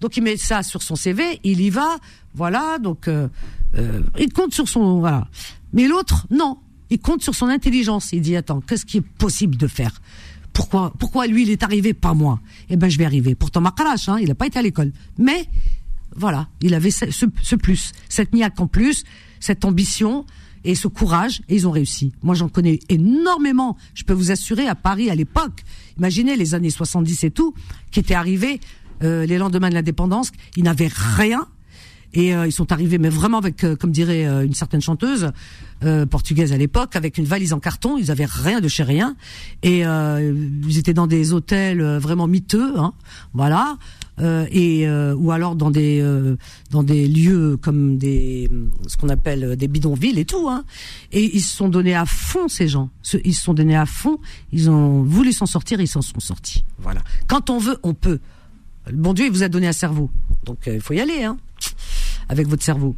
[0.00, 1.98] Donc il met ça sur son CV, il y va,
[2.34, 2.78] voilà.
[2.80, 3.28] Donc euh,
[3.76, 5.28] euh, il compte sur son, voilà.
[5.72, 6.58] Mais l'autre, non,
[6.90, 8.12] il compte sur son intelligence.
[8.12, 9.92] Il dit attends, qu'est-ce qui est possible de faire?
[10.52, 12.40] Pourquoi, pourquoi lui il est arrivé, pas moi?
[12.68, 13.36] Eh ben je vais arriver.
[13.36, 15.46] Pourtant ma hein, il n'a pas été à l'école, mais
[16.16, 17.04] voilà, il avait ce,
[17.42, 19.04] ce plus, cette niaque en plus,
[19.40, 20.24] cette ambition
[20.64, 22.12] et ce courage, et ils ont réussi.
[22.22, 23.76] Moi, j'en connais énormément.
[23.94, 25.62] Je peux vous assurer, à Paris, à l'époque,
[25.96, 27.54] imaginez les années 70 et tout,
[27.92, 28.60] qui étaient arrivés
[29.02, 31.46] euh, les lendemains de l'indépendance, ils n'avaient rien.
[32.14, 35.32] Et euh, ils sont arrivés, mais vraiment avec, euh, comme dirait une certaine chanteuse
[36.10, 37.98] portugaise à l'époque, avec une valise en carton.
[37.98, 39.14] Ils avaient rien de chez rien,
[39.62, 42.94] et ils étaient dans des hôtels vraiment miteux, hein,
[43.34, 43.76] voilà.
[44.18, 46.36] Euh, et euh, ou alors dans des euh,
[46.70, 48.50] dans des lieux comme des
[48.86, 50.64] ce qu'on appelle des bidonvilles et tout hein.
[51.12, 52.88] Et ils se sont donnés à fond ces gens.
[53.24, 54.18] Ils se sont donnés à fond.
[54.52, 55.80] Ils ont voulu s'en sortir.
[55.80, 56.64] Ils s'en sont sortis.
[56.78, 57.02] Voilà.
[57.26, 58.20] Quand on veut, on peut.
[58.92, 60.10] Bon Dieu, il vous a donné un cerveau.
[60.44, 61.36] Donc il faut y aller hein,
[62.28, 62.96] avec votre cerveau.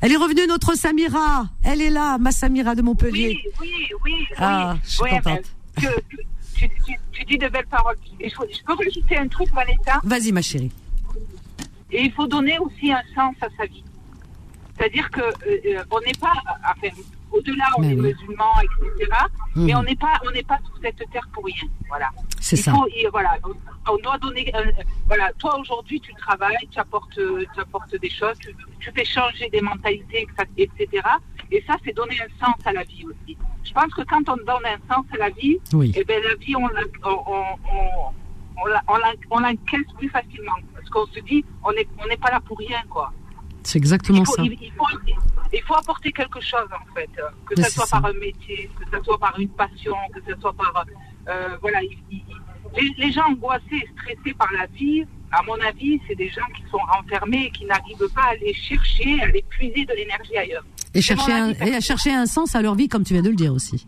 [0.00, 1.48] Elle est revenue, notre Samira.
[1.62, 3.38] Elle est là, ma Samira de Montpellier.
[3.60, 4.26] Oui, oui, oui.
[4.38, 5.52] Ah, je suis contente
[7.12, 7.96] tu, dis de belles paroles.
[8.18, 10.00] Et je, peux rajouter un truc, Vanessa?
[10.04, 10.72] Vas-y, ma chérie.
[11.90, 13.84] Et il faut donner aussi un sens à sa vie.
[14.76, 16.32] C'est-à-dire que euh, euh, on n'est pas,
[16.64, 16.94] enfin,
[17.32, 19.10] au-delà, on est musulman, etc.
[19.56, 21.68] Mais on n'est pas, on n'est pas sur cette terre pour rien.
[21.88, 22.10] Voilà.
[22.40, 22.72] C'est ça.
[23.10, 23.38] voilà,
[23.88, 24.50] on, doit donner.
[24.54, 24.70] Euh,
[25.06, 29.60] voilà, toi aujourd'hui, tu travailles, tu apportes, tu apportes des choses, tu, fais changer des
[29.60, 30.26] mentalités,
[30.56, 31.02] etc.
[31.50, 33.36] Et ça, c'est donner un sens à la vie aussi.
[33.64, 35.92] Je pense que quand on donne un sens à la vie, oui.
[35.96, 36.68] eh bien, la vie, on,
[39.28, 40.56] on, l'encaisse plus facilement.
[40.74, 43.12] Parce qu'on se dit, on n'est on pas là pour rien, quoi.
[43.62, 44.42] C'est exactement ça.
[44.42, 44.86] Il, faut,
[45.52, 47.10] il, faut, apporter quelque chose, en fait.
[47.46, 50.52] Que ce soit par un métier, que ce soit par une passion, que ce soit
[50.52, 50.86] par...
[51.28, 51.80] Euh, voilà,
[52.76, 56.62] les, les, gens angoissés, stressés par la vie, à mon avis, c'est des gens qui
[56.70, 60.64] sont renfermés et qui n'arrivent pas à aller chercher, à aller puiser de l'énergie ailleurs.
[60.92, 63.28] Et chercher, un, et à chercher un sens à leur vie, comme tu viens de
[63.30, 63.86] le dire aussi.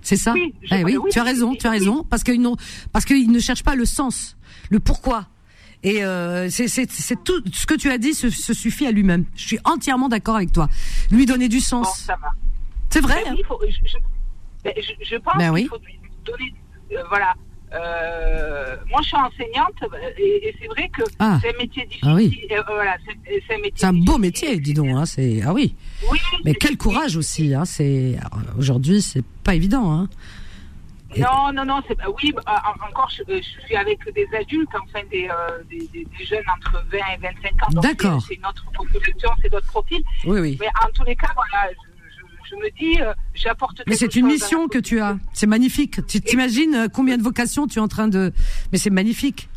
[0.00, 2.42] C'est ça oui, eh oui, tu as raison, tu as raison, parce qu'ils
[2.92, 4.36] parce qu'ils ne cherchent pas le sens,
[4.70, 5.26] le pourquoi.
[5.84, 9.24] Et euh, c'est tout ce que tu as dit se, suffit à lui-même.
[9.34, 10.68] Je suis entièrement d'accord avec toi.
[11.10, 12.08] Lui donner du sens.
[12.90, 13.22] c'est vrai.
[13.24, 13.36] Ben, hein.
[13.46, 13.96] faut, je,
[14.62, 16.54] ben, je, je, pense ben qu'il faut lui donner,
[16.92, 17.34] euh, voilà,
[17.74, 21.38] euh, moi, je suis enseignante et, c'est vrai que ah.
[21.40, 22.08] c'est un métier difficile.
[22.10, 22.46] Ah oui.
[22.50, 24.88] Euh, voilà, c'est un, métier un beau métier, dis donc.
[24.90, 25.74] Hein, c'est ah oui.
[26.10, 27.54] oui Mais quel courage aussi.
[27.54, 28.16] Hein, c'est
[28.58, 29.90] aujourd'hui, c'est pas évident.
[29.90, 30.08] Hein.
[31.16, 32.32] Non, non, non, c'est oui.
[32.32, 36.98] Bah, encore, je, suis avec des adultes, enfin des, euh, des, des, jeunes entre 20
[36.98, 37.80] et 25 ans.
[37.80, 38.22] D'accord.
[38.26, 40.02] C'est notre population, c'est notre profil.
[40.24, 40.56] Oui, oui.
[40.60, 41.70] Mais en tous les cas, voilà,
[42.52, 43.82] je me dis, euh, j'apporte.
[43.86, 45.16] Mais c'est une mission que tu as.
[45.32, 46.06] C'est magnifique.
[46.06, 48.32] Tu t'imagines euh, combien de vocations tu es en train de.
[48.70, 49.48] Mais c'est magnifique.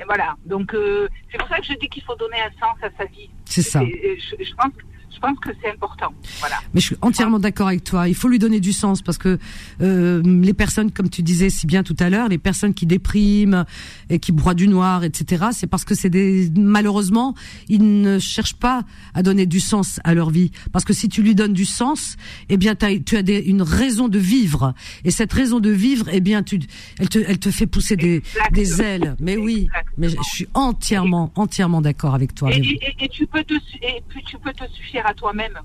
[0.00, 0.36] Et voilà.
[0.46, 3.04] Donc euh, c'est pour ça que je dis qu'il faut donner un sens à sa
[3.06, 3.30] vie.
[3.44, 3.80] C'est ça.
[3.82, 4.72] je, je pense
[5.14, 6.12] je pense que c'est important.
[6.40, 6.56] Voilà.
[6.74, 8.08] Mais je suis entièrement d'accord avec toi.
[8.08, 9.38] Il faut lui donner du sens parce que
[9.80, 13.64] euh, les personnes, comme tu disais si bien tout à l'heure, les personnes qui dépriment
[14.10, 17.34] et qui broient du noir, etc., c'est parce que c'est des malheureusement
[17.68, 18.84] ils ne cherchent pas
[19.14, 20.50] à donner du sens à leur vie.
[20.72, 22.16] Parce que si tu lui donnes du sens,
[22.48, 26.06] eh bien as, tu as des, une raison de vivre et cette raison de vivre,
[26.12, 26.60] eh bien tu,
[26.98, 29.16] elle te, elle te fait pousser des, des ailes.
[29.20, 32.50] Mais oui, mais je suis entièrement, entièrement d'accord avec toi.
[32.52, 35.58] Et, et, tu peux te, et puis tu peux te suffire à toi-même.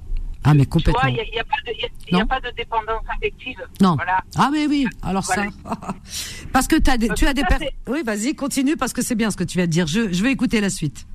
[0.43, 1.07] Ah, mais complètement.
[1.07, 1.39] il n'y
[2.19, 3.57] a, pas de dépendance affective.
[3.79, 3.95] Non.
[4.37, 5.45] Ah, mais oui, alors ça.
[6.53, 7.69] parce que as tu as des personnes.
[7.87, 9.87] Oui, vas-y, continue, parce que c'est bien ce que tu viens de dire.
[9.87, 11.05] Je, je vais écouter la suite.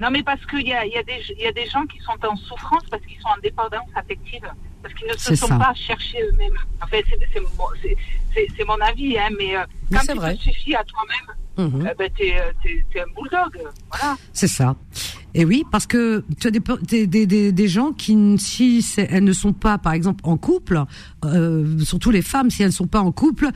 [0.00, 2.26] Non, mais parce qu'il y a, y, a des, y a des gens qui sont
[2.26, 4.44] en souffrance parce qu'ils sont en dépendance affective,
[4.82, 6.56] parce qu'ils ne se sont pas cherchés eux-mêmes.
[6.82, 11.36] En fait, c'est mon, avis, hein, mais euh, quand tu te suffis à toi-même.
[11.58, 13.58] Eh ben, euh, t'es, un bulldog.
[13.90, 14.16] Voilà.
[14.32, 14.76] C'est ça.
[15.34, 19.32] Et oui, parce que tu as des, des, des, des gens qui, si elles ne
[19.32, 20.82] sont pas, par exemple, en couple,
[21.24, 23.50] euh, surtout les femmes, si elles ne sont pas en couple,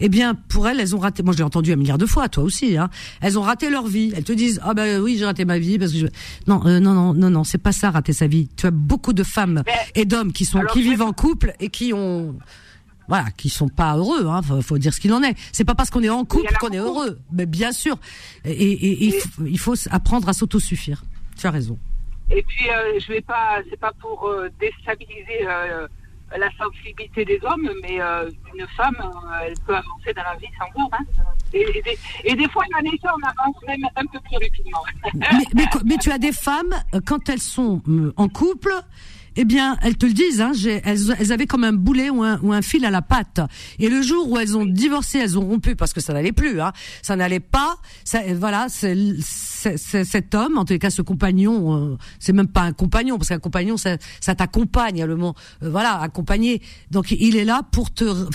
[0.00, 1.22] eh bien, pour elles, elles ont raté.
[1.22, 2.78] Moi, je l'ai entendu un milliard de fois, toi aussi.
[2.78, 2.88] Hein,
[3.20, 4.12] elles ont raté leur vie.
[4.16, 6.06] Elles te disent, ah ben oui, j'ai raté ma vie parce que je...
[6.46, 8.48] non, euh, non, non, non, non, c'est pas ça, rater sa vie.
[8.56, 9.62] Tu as beaucoup de femmes
[9.94, 12.36] et d'hommes qui sont, qui vivent en couple et qui ont
[13.08, 14.26] voilà, qui sont pas heureux.
[14.26, 15.34] Hein, faut, dire ce qu'il en est.
[15.52, 17.96] C'est pas parce qu'on est en couple qu'on est heureux, mais bien sûr.
[18.44, 19.06] Et,
[19.40, 21.02] il, faut, apprendre à s'autosuffire.
[21.36, 21.78] Tu as raison.
[22.30, 25.88] Et puis, euh, je vais pas, c'est pas pour euh, déstabiliser euh,
[26.36, 27.98] la sensibilité des hommes, mais
[28.54, 28.96] une femme,
[29.42, 30.90] elle peut avancer dans la vie sans homme.
[30.92, 31.24] Hein.
[31.54, 34.82] Et, des, fois, en effet, on avance même un peu plus rapidement.
[35.54, 36.74] mais, mais tu as des femmes,
[37.06, 37.82] quand elles sont
[38.18, 38.74] en couple,
[39.36, 40.52] eh bien, elles te le disent, hein,
[40.84, 43.40] elles, elles, avaient comme un boulet ou un, ou un, fil à la patte.
[43.78, 46.60] Et le jour où elles ont divorcé, elles ont rompu parce que ça n'allait plus,
[46.60, 46.72] hein,
[47.02, 47.76] ça n'allait pas.
[48.04, 53.18] Ça, voilà, cet homme, en les cas, ce compagnon, euh, c'est même pas un compagnon
[53.18, 56.62] parce qu'un compagnon, ça, ça t'accompagne, le mot, euh, voilà, accompagner.
[56.90, 58.26] Donc, il est là pour te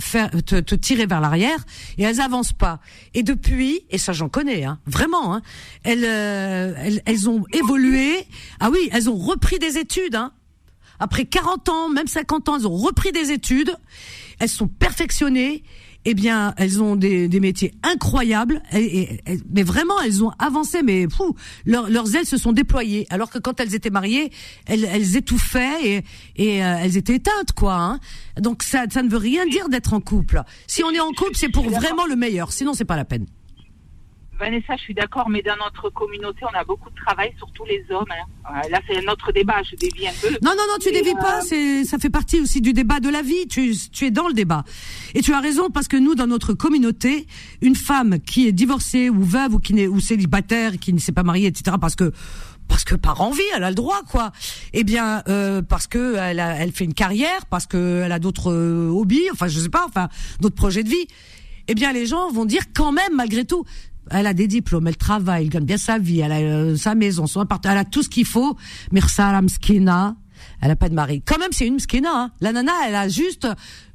[0.00, 1.58] faire, te, te tirer vers l'arrière
[1.98, 2.80] et elles avancent pas.
[3.14, 5.42] Et depuis, et ça j'en connais, hein, vraiment, hein,
[5.84, 8.26] elles, euh, elles, elles ont évolué.
[8.60, 10.32] Ah oui, elles ont repris des études, hein
[10.98, 13.76] après 40 ans, même 50 ans, elles ont repris des études,
[14.38, 15.62] elles sont perfectionnées,
[16.04, 19.20] eh bien, elles ont des, des métiers incroyables, et,
[19.52, 21.34] mais vraiment, elles ont avancé, mais fou,
[21.66, 24.30] leurs ailes se sont déployées, alors que quand elles étaient mariées,
[24.66, 26.04] elles, elles étouffaient et,
[26.36, 27.74] et euh, elles étaient éteintes, quoi.
[27.74, 28.00] Hein.
[28.40, 30.42] Donc ça, ça ne veut rien dire d'être en couple.
[30.66, 33.26] Si on est en couple, c'est pour vraiment le meilleur, sinon c'est pas la peine.
[34.38, 37.84] Vanessa, je suis d'accord, mais dans notre communauté, on a beaucoup de travail, surtout les
[37.90, 38.06] hommes.
[38.10, 38.62] Hein.
[38.70, 40.28] Là, c'est un autre débat, je dévie un peu.
[40.42, 43.08] Non, non, non, tu dévis pas, euh, c'est, ça fait partie aussi du débat de
[43.08, 44.64] la vie, tu, tu es dans le débat.
[45.14, 47.26] Et tu as raison, parce que nous, dans notre communauté,
[47.62, 51.12] une femme qui est divorcée ou veuve ou qui n'est, ou célibataire, qui ne s'est
[51.12, 52.12] pas mariée, etc., parce que
[52.68, 54.30] parce que par envie, elle a le droit, quoi.
[54.74, 58.18] Eh bien, euh, parce que elle, a, elle fait une carrière, parce que elle a
[58.18, 60.08] d'autres euh, hobbies, enfin, je sais pas, enfin,
[60.40, 61.08] d'autres projets de vie.
[61.70, 63.64] Eh bien, les gens vont dire quand même, malgré tout,
[64.10, 66.94] elle a des diplômes, elle travaille, elle gagne bien sa vie, elle a euh, sa
[66.94, 68.56] maison, son appartement, elle a tout ce qu'il faut.
[68.92, 70.16] Mirsala mskina,
[70.60, 71.22] elle a pas de mari.
[71.24, 72.10] Quand même, c'est une mskina.
[72.12, 72.30] Hein.
[72.40, 73.46] La nana, elle a juste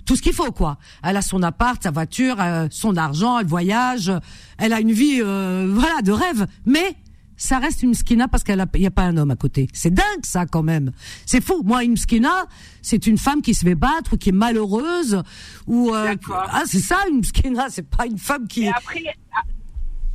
[0.06, 0.78] tout ce qu'il faut, quoi.
[1.04, 4.12] Elle a son appart, sa voiture, euh, son argent, elle voyage,
[4.58, 6.46] elle a une vie, euh, voilà, de rêve.
[6.66, 6.96] Mais
[7.38, 9.68] ça reste une mskina parce qu'elle n'y a, pas un homme à côté.
[9.74, 10.92] C'est dingue ça quand même.
[11.26, 11.62] C'est fou.
[11.64, 12.46] Moi, une mskina,
[12.82, 15.22] c'est une femme qui se fait battre ou qui est malheureuse
[15.68, 17.68] ou ah c'est ça une mskina.
[17.70, 18.68] C'est pas une femme qui.
[18.68, 19.04] après,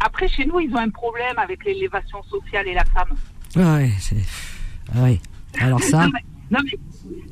[0.00, 3.16] après, chez nous, ils ont un problème avec l'élévation sociale et la femme.
[3.56, 4.16] Ouais, c'est.
[4.94, 5.20] Ah oui.
[5.60, 6.06] Alors ça.
[6.50, 6.78] non, mais,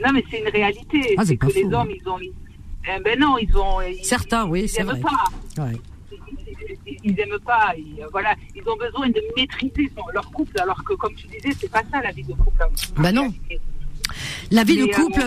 [0.04, 1.14] non, mais, c'est une réalité.
[1.16, 2.18] Ah, c'est que les hommes, ils ont.
[2.18, 3.78] Eh ben non, ils ont.
[4.02, 5.00] Certains, oui, c'est vrai.
[5.00, 5.64] Pas.
[5.64, 5.72] Ouais.
[7.04, 7.74] ils n'aiment pas.
[8.10, 11.82] voilà, ils ont besoin de maîtriser leur couple, alors que, comme tu disais, c'est pas
[11.90, 12.64] ça la vie de couple.
[12.96, 13.32] Bah non.
[14.50, 15.22] La vie de couple,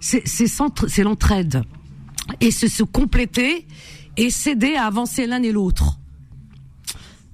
[0.00, 1.62] c'est l'entraide
[2.40, 3.66] et se, se compléter
[4.16, 5.98] et s'aider à avancer l'un et l'autre.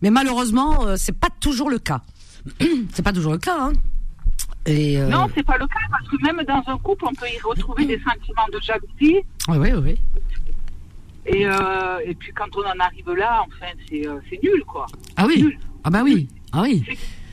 [0.02, 2.02] Mais malheureusement, euh, c'est pas toujours le cas.
[2.92, 3.56] c'est pas toujours le cas.
[3.60, 3.72] Hein.
[4.66, 5.08] Et euh...
[5.08, 7.86] Non, c'est pas le cas parce que même dans un couple, on peut y retrouver
[7.86, 9.24] des sentiments de jalousie.
[9.48, 9.98] Oui, oui, oui.
[11.26, 14.86] Et, euh, et puis quand on en arrive là, enfin, c'est euh, nul, quoi.
[15.16, 15.56] Ah oui.
[15.84, 16.28] Ah bah oui.
[16.52, 16.84] Ah oui.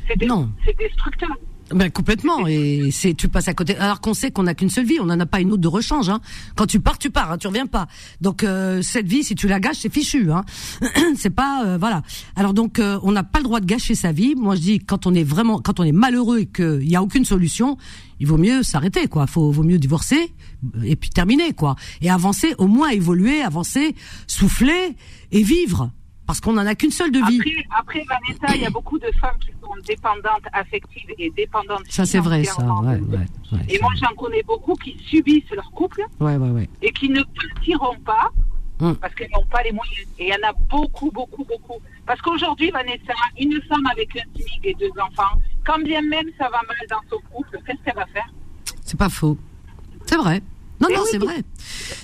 [0.07, 1.29] C'est destructeur.
[1.71, 2.45] Ben complètement.
[2.45, 5.05] Et c'est tu passes à côté alors qu'on sait qu'on n'a qu'une seule vie on
[5.05, 6.21] n'en a pas une autre de rechange hein.
[6.55, 7.87] quand tu pars tu pars hein, tu reviens pas.
[8.21, 10.45] Donc euh, cette vie si tu la gâches c'est fichu hein.
[11.17, 12.03] c'est pas euh, voilà.
[12.35, 14.35] Alors donc euh, on n'a pas le droit de gâcher sa vie.
[14.35, 17.01] Moi je dis quand on est vraiment quand on est malheureux et qu'il y a
[17.01, 17.77] aucune solution
[18.19, 19.25] il vaut mieux s'arrêter quoi.
[19.25, 20.33] Faut vaut mieux divorcer
[20.83, 21.75] et puis terminer quoi.
[22.01, 23.95] Et avancer au moins évoluer avancer
[24.27, 24.95] souffler
[25.31, 25.89] et vivre
[26.25, 27.39] parce qu'on n'en a qu'une seule de vie.
[27.77, 31.83] Après, après Vanessa, il y a beaucoup de femmes qui sont dépendantes affectives et dépendantes
[31.89, 32.63] Ça, c'est vrai, ça.
[32.63, 33.17] Ouais, ouais,
[33.51, 36.03] ouais, et moi, j'en connais beaucoup qui subissent leur couple
[36.81, 38.29] et qui ne partiront pas
[38.79, 38.95] hum.
[38.97, 40.07] parce qu'elles n'ont pas les moyens.
[40.19, 41.79] Et il y en a beaucoup, beaucoup, beaucoup.
[42.05, 46.45] Parce qu'aujourd'hui, Vanessa, une femme avec un SMIC et deux enfants, quand bien même ça
[46.45, 48.29] va mal dans son couple, qu'est-ce qu'elle va faire?
[48.83, 49.37] C'est pas faux.
[50.05, 50.41] C'est vrai.
[50.81, 51.43] Non, non, c'est vrai.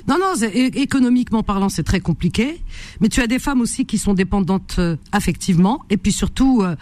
[0.08, 2.62] Non, non, économiquement parlant, c'est très compliqué.
[3.00, 6.76] Mais tu as des femmes aussi qui sont dépendantes euh, affectivement, et puis surtout euh,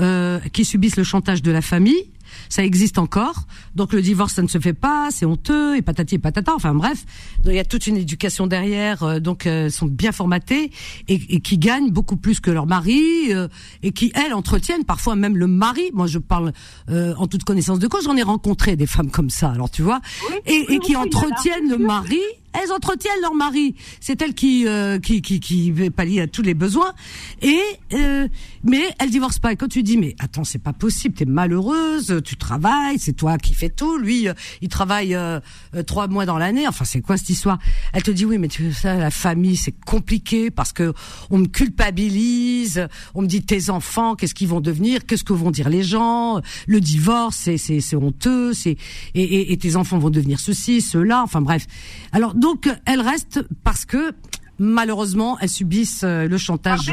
[0.00, 2.06] euh, qui subissent le chantage de la famille
[2.48, 3.46] ça existe encore.
[3.74, 6.54] Donc le divorce, ça ne se fait pas, c'est honteux, et patati et patata.
[6.54, 7.04] Enfin bref,
[7.44, 10.70] il y a toute une éducation derrière, euh, donc euh, sont bien formatées
[11.08, 13.48] et, et, qui gagnent beaucoup plus que leur mari euh,
[13.82, 15.90] et qui elles entretiennent parfois même le mari.
[15.92, 16.52] Moi, je parle
[16.88, 18.04] en toute connaissance de cause.
[18.04, 19.50] J'en ai rencontré des femmes comme ça.
[19.50, 20.00] Alors tu vois,
[20.46, 22.20] et, et qui entretiennent le mari
[22.52, 23.74] elles entretiennent leur mari.
[24.00, 26.92] C'est elle qui, euh, qui, qui, qui pallier à tous les besoins.
[27.40, 27.60] Et
[27.94, 28.28] euh,
[28.64, 29.52] mais elle divorce pas.
[29.52, 33.38] Et quand tu dis mais attends c'est pas possible, t'es malheureuse, tu travailles, c'est toi
[33.38, 33.98] qui fais tout.
[33.98, 35.40] Lui euh, il travaille euh,
[35.86, 36.66] trois mois dans l'année.
[36.68, 37.58] Enfin c'est quoi cette histoire?
[37.92, 40.92] Elle te dit oui mais tu sais la famille c'est compliqué parce que
[41.30, 42.86] on me culpabilise.
[43.14, 46.40] On me dit tes enfants qu'est-ce qu'ils vont devenir, qu'est-ce que vont dire les gens?
[46.66, 48.52] Le divorce c'est c'est, c'est honteux.
[48.52, 48.76] C'est
[49.14, 51.22] et, et, et tes enfants vont devenir ceci cela.
[51.22, 51.66] Enfin bref.
[52.12, 54.12] Alors donc, elles restent parce que
[54.58, 56.90] malheureusement, elles subissent euh, le chantage.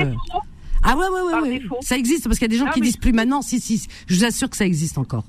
[0.83, 1.61] Ah ouais, ouais, ouais, ouais.
[1.81, 3.41] Ça existe parce qu'il y a des gens qui disent plus maintenant.
[3.41, 5.25] Si, si, je vous assure que ça existe encore.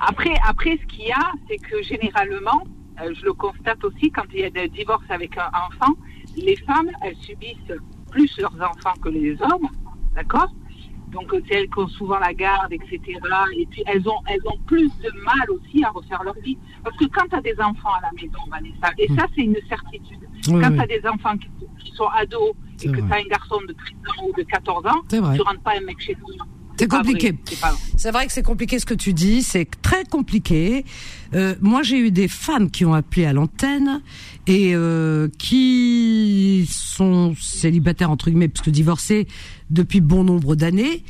[0.00, 2.64] Après, après, ce qu'il y a, c'est que généralement,
[3.00, 5.94] euh, je le constate aussi quand il y a des divorces avec un enfant,
[6.36, 7.78] les femmes, elles subissent
[8.10, 9.68] plus leurs enfants que les hommes,
[10.16, 10.52] d'accord?
[11.12, 13.00] Donc c'est elles qui ont souvent la garde, etc.
[13.56, 16.58] Et puis elles ont, elles ont plus de mal aussi à refaire leur vie.
[16.84, 19.58] Parce que quand tu as des enfants à la maison, Vanessa, et ça c'est une
[19.68, 22.52] certitude, quand tu as des enfants qui, sont ados
[22.82, 25.42] et que tu as un garçon de 13 ans ou de 14 ans, tu ne
[25.42, 26.46] rentres pas un mec chez toi.
[26.80, 27.34] C'est compliqué.
[27.96, 30.84] C'est vrai que c'est compliqué ce que tu dis, c'est très compliqué.
[31.34, 34.00] Euh, moi, j'ai eu des femmes qui ont appelé à l'antenne
[34.46, 39.28] et euh, qui sont célibataires entre guillemets, parce que divorcées
[39.68, 41.04] depuis bon nombre d'années.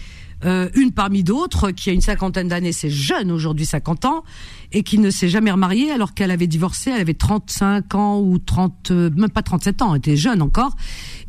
[0.44, 4.24] Euh, une parmi d'autres qui a une cinquantaine d'années, c'est jeune aujourd'hui, 50 ans,
[4.72, 8.38] et qui ne s'est jamais remariée alors qu'elle avait divorcé, elle avait 35 ans ou
[8.38, 10.76] 30, euh, même pas 37 ans, elle était jeune encore,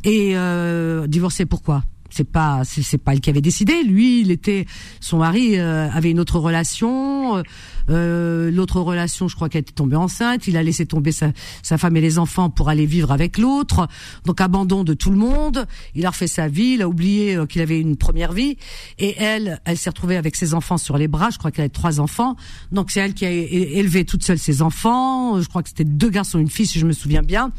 [0.04, 0.34] et
[1.06, 1.84] divorcée pourquoi?
[2.12, 3.82] C'est pas c'est pas elle qui avait décidé.
[3.82, 4.66] Lui il était
[5.00, 7.42] son mari euh, avait une autre relation
[7.90, 10.46] euh, euh, l'autre relation je crois qu'elle était tombée enceinte.
[10.46, 13.88] Il a laissé tomber sa, sa femme et les enfants pour aller vivre avec l'autre.
[14.24, 15.66] Donc abandon de tout le monde.
[15.94, 16.74] Il a refait sa vie.
[16.74, 18.56] Il a oublié qu'il avait une première vie.
[18.98, 21.30] Et elle elle s'est retrouvée avec ses enfants sur les bras.
[21.30, 22.36] Je crois qu'elle avait trois enfants.
[22.72, 25.40] Donc c'est elle qui a élevé toute seule ses enfants.
[25.40, 27.52] Je crois que c'était deux garçons une fille si je me souviens bien.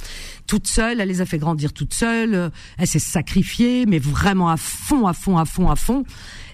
[0.47, 0.99] Toute seule.
[0.99, 2.51] Elle les a fait grandir toute seule.
[2.77, 6.03] Elle s'est sacrifiée mais vraiment à fond, à fond, à fond, à fond.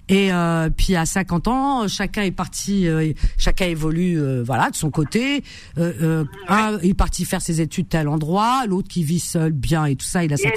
[0.10, 4.76] Et euh, puis à 50 ans, chacun est parti, euh, chacun évolue, euh, voilà, de
[4.76, 5.44] son côté.
[5.78, 9.96] Euh, un est parti faire ses études tel endroit, l'autre qui vit seul, bien et
[9.96, 10.24] tout ça.
[10.24, 10.50] Il a sa,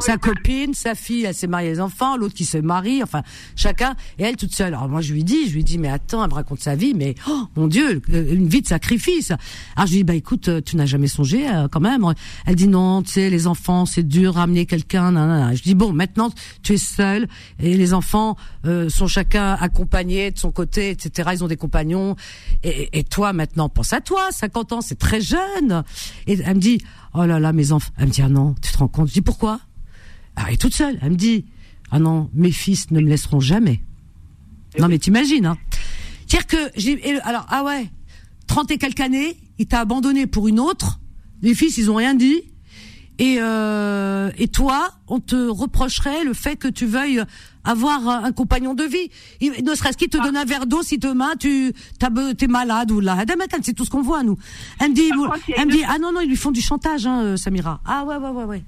[0.00, 3.22] sa copine, sa fille, elle s'est mariée, les enfants, l'autre qui se marie, enfin
[3.56, 3.96] chacun.
[4.18, 4.74] Et elle toute seule.
[4.74, 6.94] Alors moi je lui dis, je lui dis, mais attends, elle me raconte sa vie,
[6.94, 9.32] mais oh, mon Dieu, une vie de sacrifice.
[9.74, 12.06] Alors je lui dis, bah écoute, tu n'as jamais songé quand même.
[12.46, 15.52] Elle dit non, tu sais, les enfants, c'est dur, ramener quelqu'un.
[15.52, 16.30] Je dis bon, maintenant
[16.62, 17.26] tu es seule
[17.58, 21.30] et les enfants sont chacun accompagnés de son côté, etc.
[21.32, 22.16] Ils ont des compagnons.
[22.62, 24.30] Et, toi, maintenant, pense à toi.
[24.30, 25.84] 50 ans, c'est très jeune.
[26.26, 26.82] Et elle me dit,
[27.14, 27.92] oh là là, mes enfants.
[27.98, 29.08] Elle me dit, ah non, tu te rends compte?
[29.08, 29.60] Je dis, pourquoi?
[30.36, 30.98] Ah, Elle est toute seule.
[31.02, 31.46] Elle me dit,
[31.90, 33.82] ah non, mes fils ne me laisseront jamais.
[34.78, 35.58] non, mais t'imagines, hein
[36.30, 37.90] dire que, alors, ah ouais,
[38.46, 41.00] 30 et quelques années, il t'a abandonné pour une autre.
[41.42, 42.42] Les fils, ils ont rien dit.
[43.20, 47.22] Et, euh, et toi, on te reprocherait le fait que tu veuilles
[47.64, 49.10] avoir un compagnon de vie.
[49.42, 53.18] ne serait-ce qu'il te donne un verre d'eau si demain tu es malade ou là.
[53.62, 54.38] C'est tout ce qu'on voit, nous.
[54.80, 55.10] Elle me dit,
[55.54, 57.82] elle me dit ah non, non, ils lui font du chantage, hein, euh, Samira.
[57.84, 58.62] Ah ouais, ouais, ouais, ouais.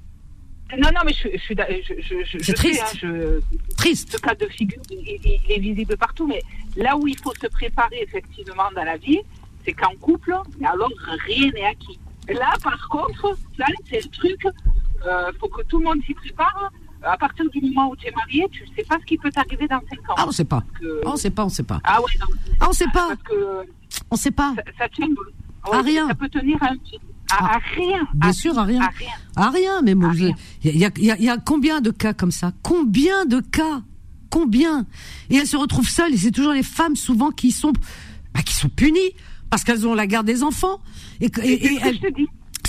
[0.77, 1.55] Non, non, mais je, je suis.
[1.55, 2.83] Je, je, triste.
[3.01, 3.39] Sais, hein,
[3.75, 4.11] triste.
[4.11, 6.41] Ce cas de figure, il, est visible partout, mais
[6.77, 9.19] là où il faut se préparer effectivement dans la vie,
[9.65, 10.91] c'est qu'en couple, alors
[11.25, 11.97] rien n'est acquis.
[12.29, 16.13] Là, par contre, ça, c'est le truc, il euh, faut que tout le monde s'y
[16.13, 16.71] prépare.
[17.05, 19.29] À partir du moment où tu es marié, tu ne sais pas ce qui peut
[19.29, 20.13] t'arriver dans 5 ans.
[20.15, 20.63] Ah, on ne sait pas.
[21.05, 21.81] On ne sait pas, on ne sait pas.
[21.83, 22.27] Ah ouais, non.
[22.61, 23.07] Ah, on ne sait pas.
[23.09, 23.67] Parce que
[24.09, 24.53] on ne sait pas.
[24.55, 25.07] Ça, ça tient.
[25.69, 26.07] à rien.
[26.07, 26.97] Ça peut tenir un petit.
[27.29, 28.07] À, rien.
[28.13, 28.81] Bien sûr, à rien.
[28.81, 29.11] À rien.
[29.35, 32.53] À rien, mais moi, il y a combien de cas comme ça?
[32.61, 33.81] Combien de cas?
[34.29, 34.85] Combien?
[35.29, 37.73] Et elles se retrouvent seules, et c'est toujours les femmes souvent qui sont,
[38.33, 39.13] bah, qui sont punies
[39.49, 40.81] parce qu'elles ont la garde des enfants.
[41.21, 41.79] Et, et,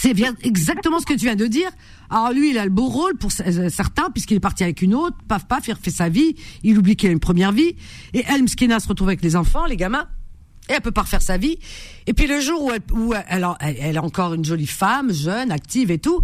[0.05, 1.71] c'est bien exactement ce que tu viens de dire.
[2.11, 5.17] Alors lui, il a le beau rôle pour certains, puisqu'il est parti avec une autre,
[5.29, 7.75] paf paf, il refait sa vie, il oublie qu'il a une première vie.
[8.13, 10.07] Et elle, Mskina, se retrouve avec les enfants, les gamins,
[10.69, 11.59] et elle peut pas refaire sa vie.
[12.07, 15.51] Et puis le jour où elle, où elle, elle, est encore une jolie femme, jeune,
[15.51, 16.23] active et tout,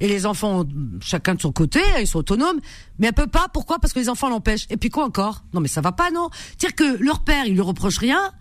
[0.00, 0.64] et les enfants,
[1.00, 2.60] chacun de son côté, ils sont autonomes,
[2.98, 3.46] mais elle peut pas.
[3.52, 3.78] Pourquoi?
[3.78, 4.66] Parce que les enfants l'empêchent.
[4.70, 5.44] Et puis quoi encore?
[5.52, 6.28] Non, mais ça va pas, non?
[6.58, 8.32] Dire que leur père, il lui reproche rien,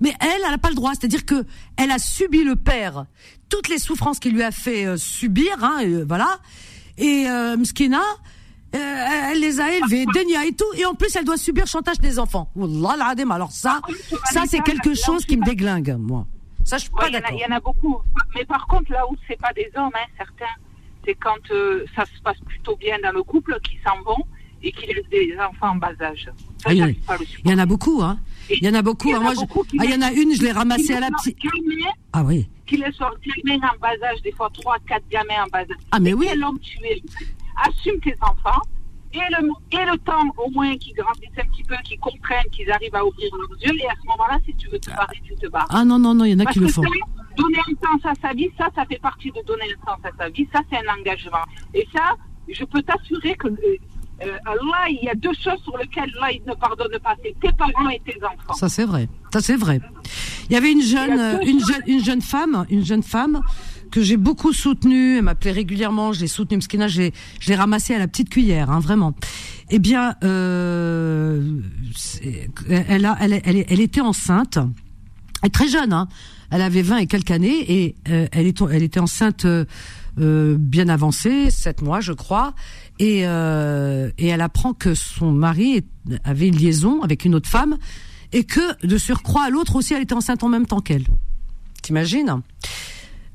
[0.00, 0.92] mais elle, elle n'a pas le droit.
[0.92, 1.44] C'est-à-dire que
[1.76, 3.06] elle a subi le père,
[3.48, 6.38] toutes les souffrances qu'il lui a fait euh, subir, hein, euh, voilà.
[6.98, 8.02] Et euh, Mskina,
[8.74, 8.78] euh,
[9.30, 12.18] elle les a élevés, Denia et tout, et en plus elle doit subir chantage des
[12.18, 12.50] enfants.
[12.54, 13.14] Wallah.
[13.30, 13.80] Alors ça,
[14.32, 16.26] ça c'est quelque chose qui me déglingue, moi.
[16.64, 17.30] Ça, je suis pas d'accord.
[17.32, 17.98] Il y en a beaucoup.
[18.34, 20.52] Mais par contre, là où c'est pas des hommes, hein, certains,
[21.04, 21.38] c'est quand
[21.96, 24.24] ça se passe plutôt bien dans le couple, qui s'en vont
[24.62, 26.30] et qui laissent des enfants en bas âge.
[26.64, 26.96] Ah, il,
[27.44, 28.18] y, en a beaucoup, hein.
[28.50, 29.08] Il y en a beaucoup.
[29.08, 31.10] Il y en a, ah, il y en a une, je l'ai ramassée à la
[31.10, 31.38] petite.
[32.12, 32.48] Ah oui.
[32.66, 33.14] Qui les sort
[33.46, 35.76] gamins en bas âge, des fois 3, 4 gamins en bas âge.
[35.92, 36.26] Ah mais oui.
[36.28, 37.02] Quel homme tu es?
[37.66, 38.60] Assume tes enfants.
[39.12, 42.70] Et le, et le temps, au moins, qu'ils grandissent un petit peu, qu'ils comprennent, qu'ils
[42.70, 43.80] arrivent à ouvrir leurs yeux.
[43.80, 45.66] Et à ce moment-là, si tu veux te barrer, tu te barres.
[45.68, 46.82] Ah non, non, non, il y en a qui le font.
[47.36, 50.10] donner un sens à sa vie, ça, ça fait partie de donner un sens à
[50.16, 50.46] sa vie.
[50.52, 51.44] Ça, c'est un engagement.
[51.74, 52.14] Et ça,
[52.48, 53.48] je peux t'assurer que
[54.22, 57.14] euh, euh, là, il y a deux choses sur lesquelles là, il ne pardonne pas,
[57.22, 58.54] c'est tes parents et tes enfants.
[58.54, 59.80] Ça c'est vrai, ça c'est vrai.
[60.48, 63.40] Il y avait une jeune, une jeune, une jeune femme, une jeune femme
[63.90, 65.18] que j'ai beaucoup soutenue.
[65.18, 66.58] Elle m'appelait régulièrement, je l'ai soutenue.
[66.58, 69.14] Mskina, j'ai, je l'ai ramassée à la petite cuillère, hein, vraiment.
[69.70, 71.60] Eh bien, euh,
[72.68, 74.58] elle, a, elle, elle, elle, était enceinte.
[75.42, 76.08] Elle est très jeune, hein.
[76.50, 80.88] Elle avait 20 et quelques années et euh, elle, est, elle était enceinte euh, bien
[80.88, 82.54] avancée, 7 mois, je crois
[83.00, 85.82] et, euh, et elle apprend que son mari
[86.22, 87.76] avait une liaison avec une autre femme
[88.32, 91.06] et que de surcroît l'autre aussi elle était enceinte en même temps qu'elle.
[91.82, 92.42] T'imagines?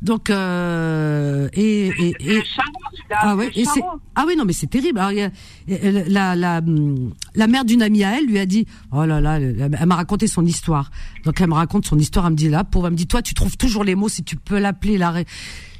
[0.01, 2.43] Donc euh, et, et, et
[3.09, 3.81] ah ouais et c'est
[4.13, 4.99] ah oui non mais c'est terrible.
[4.99, 5.31] Alors, y a,
[6.07, 6.61] la, la
[7.33, 10.27] la mère d'une amie à elle lui a dit oh là là elle m'a raconté
[10.27, 10.91] son histoire.
[11.23, 13.23] Donc elle me raconte son histoire elle me dit là pour elle me dit toi
[13.23, 15.23] tu trouves toujours les mots si tu peux l'appeler la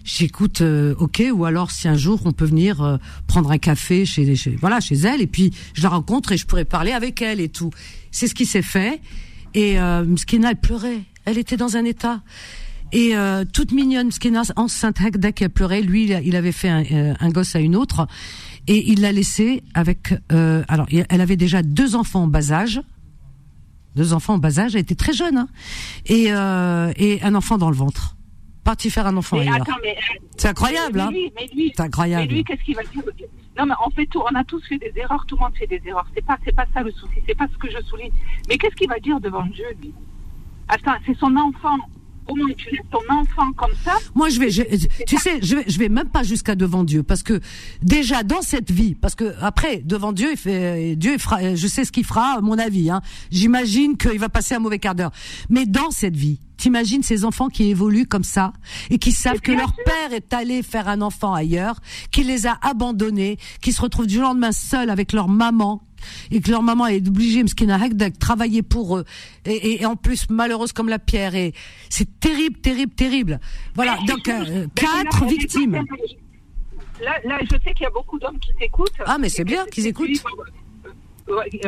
[0.05, 2.97] j'écoute euh, ok ou alors si un jour on peut venir euh,
[3.27, 6.45] prendre un café chez, chez, voilà chez elle et puis je la rencontre et je
[6.45, 7.71] pourrais parler avec elle et tout.
[8.11, 9.01] C'est ce qui s'est fait.
[9.55, 11.01] Et euh, Mskina elle pleurait.
[11.25, 12.21] Elle était dans un état.
[12.91, 17.29] Et euh, toute mignonne Mskina enceinte dès elle pleurait lui il avait fait un, un
[17.29, 18.07] gosse à une autre.
[18.67, 22.81] Et il l'a laissé avec alors elle avait déjà deux enfants en bas âge.
[23.95, 24.75] Deux enfants en bas âge.
[24.75, 25.47] Elle était très jeune hein,
[26.05, 28.15] et et un enfant dans le ventre
[28.65, 29.37] parti faire un enfant.
[29.37, 29.45] Euh,
[30.35, 31.09] c'est incroyable, hein
[31.73, 32.27] C'est incroyable.
[32.27, 33.03] Mais lui, qu'est-ce qu'il va dire
[33.57, 35.67] Non, mais on fait tout, on a tous fait des erreurs, tout le monde fait
[35.67, 36.07] des erreurs.
[36.13, 38.11] C'est pas, c'est pas ça le souci, c'est pas ce que je souligne.
[38.49, 39.93] Mais qu'est-ce qu'il va dire devant Dieu, lui?
[40.67, 41.77] Attends, c'est son enfant.
[42.27, 43.93] Comment tu laisses ton enfant comme ça?
[44.15, 44.49] Moi, je vais,
[45.05, 47.39] tu sais, je vais, je vais même pas jusqu'à devant Dieu, parce que
[47.83, 51.85] déjà dans cette vie, parce que après devant Dieu, il fait, Dieu fera, je sais
[51.85, 52.89] ce qu'il fera, à mon avis.
[52.89, 53.01] Hein.
[53.29, 55.11] J'imagine qu'il va passer un mauvais quart d'heure.
[55.51, 58.53] Mais dans cette vie, T'imagines ces enfants qui évoluent comme ça
[58.89, 61.79] et qui savent que leur père est allé faire un enfant ailleurs,
[62.11, 65.81] qui les a abandonnés, qui se retrouvent du lendemain seuls avec leur maman
[66.31, 69.05] et que leur maman est obligée, de travailler pour eux
[69.45, 71.53] et, et, en plus malheureuse comme la pierre et
[71.89, 73.39] c'est terrible, terrible, terrible.
[73.75, 75.83] Voilà, donc euh, quatre victimes.
[77.01, 78.91] Là, là, je sais qu'il y a beaucoup d'hommes qui t'écoutent.
[79.05, 80.23] Ah, mais c'est bien qu'ils écoutent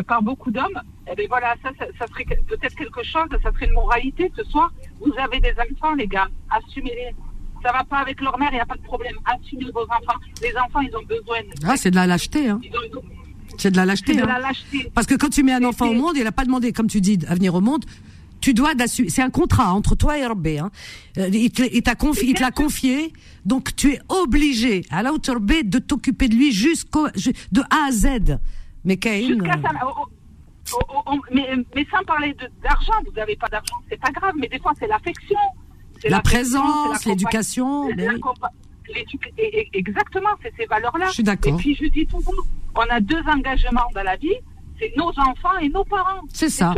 [0.07, 0.81] par beaucoup d'hommes,
[1.11, 4.71] eh bien voilà, ça, ça, serait peut-être quelque chose, ça serait une moralité ce soir.
[4.99, 7.15] Vous avez des enfants, les gars, assumez-les.
[7.63, 9.15] Ça va pas avec leur mère, il n'y a pas de problème.
[9.25, 10.19] Assumez vos enfants.
[10.41, 11.41] Les enfants, ils ont besoin.
[11.41, 11.65] De...
[11.65, 12.59] Ah, c'est de la lâcheté, hein.
[13.57, 14.15] C'est de la lâcheté.
[14.15, 14.25] De hein.
[14.25, 14.91] la lâcheté.
[14.93, 17.01] Parce que quand tu mets un enfant au monde, il n'a pas demandé, comme tu
[17.01, 17.85] dis, à venir au monde.
[18.41, 19.09] tu dois d'assumer.
[19.09, 20.59] C'est un contrat entre toi et Rabbi.
[20.59, 20.69] Hein.
[21.17, 23.11] Euh, il t'a confié, il te l'a confié,
[23.45, 27.87] donc tu es obligé à la hauteur B de t'occuper de lui jusqu'au de A
[27.87, 28.37] à Z.
[28.85, 28.97] Mais
[30.67, 31.19] Caïn.
[31.31, 34.73] mais, mais, sans parler d'argent, vous n'avez pas d'argent, c'est pas grave, mais des fois
[34.79, 35.39] c'est l'affection.
[36.05, 37.89] La présence, l'éducation.
[39.73, 41.07] Exactement, c'est ces valeurs-là.
[41.07, 41.53] Je suis d'accord.
[41.53, 42.45] Et puis je dis toujours,
[42.75, 44.35] on a deux engagements dans la vie,
[44.79, 46.21] c'est nos enfants et nos parents.
[46.33, 46.75] C'est ça.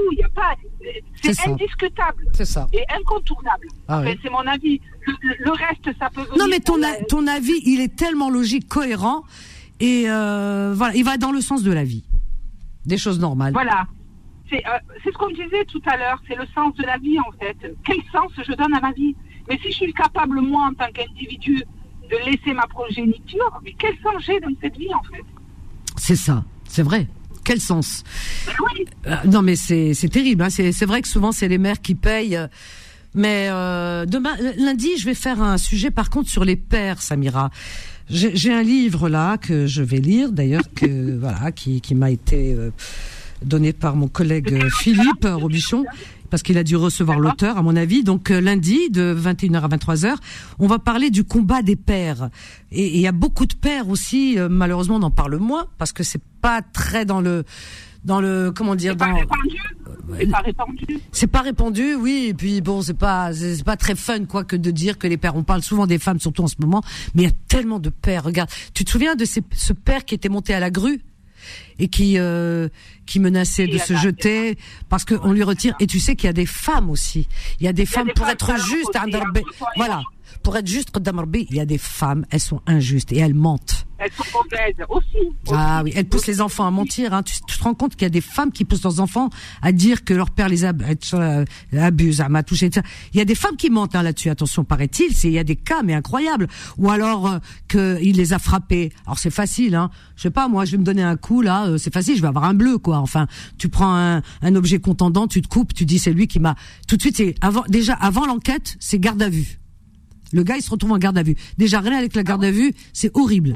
[1.21, 2.25] C'est indiscutable.
[2.33, 2.67] C'est ça.
[2.73, 3.67] Et incontournable.
[3.87, 4.79] Ah c'est mon avis.
[5.05, 6.25] Le, reste, ça peut.
[6.37, 6.75] Non, mais ton,
[7.07, 9.23] ton avis, il est tellement logique, cohérent,
[9.79, 12.03] et euh, voilà, il va dans le sens de la vie,
[12.85, 13.53] des choses normales.
[13.53, 13.87] Voilà.
[14.49, 16.21] C'est euh, ce qu'on disait tout à l'heure.
[16.27, 17.57] C'est le sens de la vie, en fait.
[17.85, 19.15] Quel sens je donne à ma vie?
[19.47, 21.63] Mais si je suis capable, moi, en tant qu'individu,
[22.09, 25.23] de laisser ma progéniture, mais quel sens j'ai dans cette vie, en fait?
[25.97, 26.43] C'est ça.
[26.65, 27.07] C'est vrai
[27.49, 28.03] quel sens?
[29.07, 30.43] Euh, Non, mais c'est terrible.
[30.43, 30.49] Hein.
[30.51, 32.39] C'est vrai que souvent c'est les mères qui payent.
[33.15, 37.49] Mais euh, demain, lundi, je vais faire un sujet par contre sur les pères, Samira.
[38.09, 42.55] J'ai un livre là que je vais lire, d'ailleurs que voilà, qui, qui m'a été
[43.43, 45.85] donné par mon collègue Philippe Robichon
[46.29, 48.03] parce qu'il a dû recevoir l'auteur, à mon avis.
[48.03, 50.15] Donc euh, lundi, de 21h à 23h,
[50.59, 52.29] on va parler du combat des pères.
[52.71, 55.91] Et il y a beaucoup de pères aussi, euh, malheureusement, on en parle moins, parce
[55.91, 57.43] que c'est pas très dans le
[58.03, 59.05] dans le comment dire dans
[60.17, 63.95] c'est pas répandu c'est pas répandu oui et puis bon c'est pas c'est pas très
[63.95, 66.47] fun quoi que de dire que les pères on parle souvent des femmes surtout en
[66.47, 66.81] ce moment
[67.13, 70.15] mais il y a tellement de pères regarde tu te souviens de ce père qui
[70.15, 71.01] était monté à la grue
[71.77, 72.69] et qui euh,
[73.05, 74.57] qui menaçait de se jeter
[74.89, 75.75] parce qu'on lui retire.
[75.79, 77.27] Et tu sais qu'il y a des femmes aussi.
[77.59, 79.05] Il y a des femmes pour être juste, hein,
[79.75, 80.01] voilà,
[80.43, 80.89] pour être juste
[81.33, 83.85] il y a des femmes, elles sont injustes et elles mentent.
[83.99, 85.35] Elles sont mauvaises aussi.
[85.51, 87.13] Ah oui, elles poussent les enfants à mentir.
[87.13, 87.21] Hein.
[87.21, 89.29] Tu, te rends compte qu'il y a des femmes qui poussent leurs enfants
[89.61, 90.81] à dire que leur père les ab
[91.13, 91.45] euh,
[91.77, 92.69] abuse, à touché.
[93.13, 94.29] Il y a des femmes qui mentent hein, là-dessus.
[94.29, 96.47] Attention, paraît-il, c'est il y a des cas mais incroyables.
[96.77, 98.93] Ou alors euh, qu'il les a frappés.
[99.05, 99.89] Alors c'est facile, hein.
[100.15, 101.67] Je sais pas, moi, je vais me donner un coup là.
[101.67, 102.99] Euh, c'est facile, je vais avoir un bleu quoi.
[102.99, 103.27] Enfin,
[103.57, 106.55] tu prends un, un objet contendant, tu te coupes, tu dis c'est lui qui m'a.
[106.87, 109.58] Tout de suite, c'est avant déjà avant l'enquête, c'est garde à vue.
[110.31, 111.35] Le gars, il se retrouve en garde à vue.
[111.57, 113.55] Déjà, rien avec la garde à vue, c'est horrible.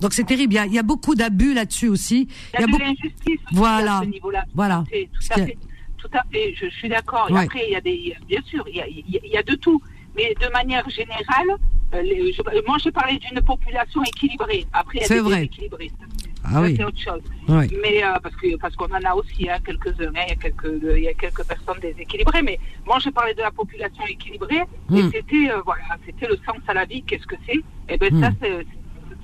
[0.00, 0.54] Donc c'est terrible.
[0.66, 2.28] Il y a, beaucoup d'abus là-dessus aussi.
[2.54, 2.82] Il y a, beaucoup...
[2.82, 3.98] l'injustice voilà.
[3.98, 4.44] à ce niveau-là.
[4.54, 4.84] Voilà.
[4.90, 5.58] Tout à, fait,
[5.98, 6.54] tout à fait.
[6.60, 7.28] Je, suis d'accord.
[7.34, 9.80] Après, il y a des, bien sûr, il y a, il y a de tout.
[10.16, 11.56] Mais de manière générale,
[11.94, 12.02] euh,
[12.66, 14.66] moi, je parlais d'une population équilibrée.
[14.72, 15.50] Après, y a des vrai.
[16.44, 16.74] Ah oui.
[16.76, 17.22] C'est autre chose.
[17.48, 20.36] Mais euh, parce que parce qu'on en a aussi hein, quelques-uns, hein, il y a
[20.36, 22.42] quelques il y a quelques personnes déséquilibrées.
[22.42, 24.62] Mais moi, je parlais de la population équilibrée
[24.94, 25.10] et hmm.
[25.12, 27.02] c'était euh, voilà, c'était le sens à la vie.
[27.02, 27.56] Qu'est-ce que c'est?
[27.56, 27.64] Et
[27.94, 28.36] eh ben ça hmm.
[28.40, 28.66] c'est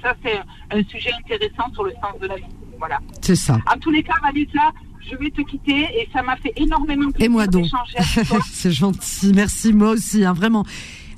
[0.03, 0.39] ça c'est
[0.71, 2.55] un sujet intéressant sur le sens de la vie.
[2.79, 2.99] Voilà.
[3.23, 3.59] C'est ça.
[3.73, 4.73] En tous les cas, Vanessa,
[5.11, 7.67] je vais te quitter et ça m'a fait énormément plaisir Et moi donc.
[8.53, 9.33] c'est gentil.
[9.35, 10.65] Merci moi aussi, hein, vraiment.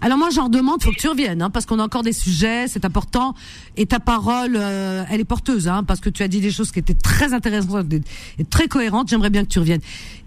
[0.01, 2.69] Alors moi, j'en demande, faut que tu reviennes, hein, parce qu'on a encore des sujets,
[2.69, 3.35] c'est important.
[3.77, 6.71] Et ta parole, euh, elle est porteuse, hein, parce que tu as dit des choses
[6.71, 7.87] qui étaient très intéressantes
[8.39, 9.09] et très cohérentes.
[9.09, 9.81] J'aimerais bien que tu reviennes.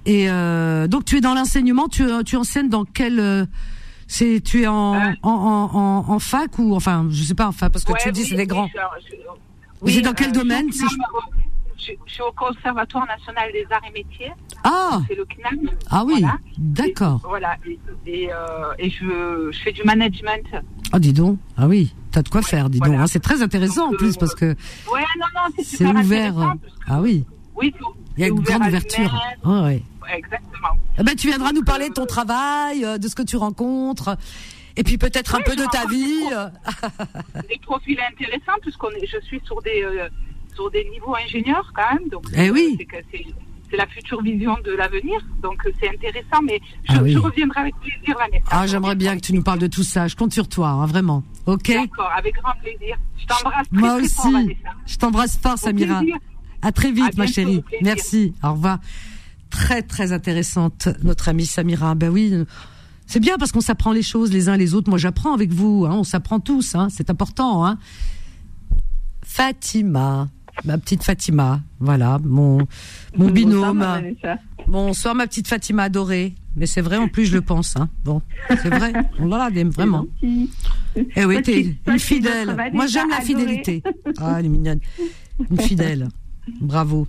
[0.05, 3.45] Et euh, donc, tu es dans l'enseignement, tu, tu enseignes dans quel euh,
[4.07, 7.85] c'est tu es en, en, en, en, fac ou enfin je sais pas enfin parce
[7.85, 8.67] que tu dis c'est des grands.
[9.81, 10.83] Oui, c'est dans quel domaine je,
[11.81, 14.31] suis au Conservatoire national des arts et métiers.
[14.63, 15.69] Ah C'est le CNAM.
[15.89, 16.23] Ah oui,
[16.57, 17.21] d'accord.
[17.23, 17.57] Voilà,
[18.05, 20.45] et, euh, et, je, je, fais du management.
[20.91, 21.37] Ah, dis donc.
[21.57, 22.93] Ah oui, t'as de quoi faire, dis donc.
[22.93, 23.07] Hein.
[23.07, 24.45] c'est très intéressant en plus parce que.
[24.91, 26.55] Ouais, non, non, c'est ouvert.
[26.87, 27.25] Ah oui.
[27.55, 27.73] Oui,
[28.17, 29.21] il y a une grande ouverture.
[29.43, 29.83] Ah, ouais.
[30.13, 30.75] Exactement.
[30.99, 34.17] Eh ben, tu viendras nous parler de ton travail, euh, de ce que tu rencontres.
[34.77, 36.23] Et puis peut-être un peu de ta vie.
[37.49, 40.09] Des profils intéressants puisqu'on je suis sur des euh,
[40.53, 42.09] sur des niveaux ingénieurs quand même.
[42.09, 42.77] Donc, eh oui.
[43.69, 46.41] C'est la future vision de l'avenir, donc c'est intéressant.
[46.43, 48.45] Mais je, ah reviendrai avec plaisir, Vanessa.
[48.51, 50.09] Ah, j'aimerais bien que tu nous parles de tout ça.
[50.09, 51.23] Je compte sur toi, hein, vraiment.
[51.45, 51.69] Ok.
[51.69, 52.97] D'accord, avec grand plaisir.
[53.17, 54.57] Je t'embrasse très, Moi aussi.
[54.85, 56.01] je t'embrasse fort, Samira.
[56.61, 57.63] À très vite, ma chérie.
[57.81, 58.33] Merci.
[58.43, 58.79] Au revoir.
[59.49, 61.95] Très très intéressante, notre amie Samira.
[61.95, 62.33] Ben oui.
[63.05, 64.89] C'est bien parce qu'on s'apprend les choses les uns les autres.
[64.89, 65.85] Moi, j'apprends avec vous.
[65.85, 65.95] Hein.
[65.95, 66.75] On s'apprend tous.
[66.75, 66.87] Hein.
[66.89, 67.65] C'est important.
[67.65, 67.77] Hein.
[69.23, 70.29] Fatima
[70.65, 71.61] ma petite Fatima.
[71.79, 72.67] Voilà, mon,
[73.17, 73.85] mon binôme.
[74.67, 76.35] Bonsoir, ma petite Fatima adorée.
[76.55, 77.77] Mais c'est vrai, en plus, je le pense.
[77.77, 77.89] Hein.
[78.03, 78.91] Bon, c'est vrai.
[79.19, 80.05] On l'a vraiment.
[81.15, 82.57] Eh oui, t'es une fidèle.
[82.73, 83.81] Moi, j'aime la fidélité.
[84.17, 84.79] Ah, elle est mignonne.
[85.49, 86.09] Une fidèle.
[86.59, 87.07] Bravo.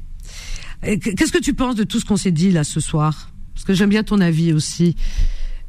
[0.83, 3.31] Qu'est-ce que tu penses de tout ce qu'on s'est dit là ce soir?
[3.55, 4.97] Parce que j'aime bien ton avis aussi.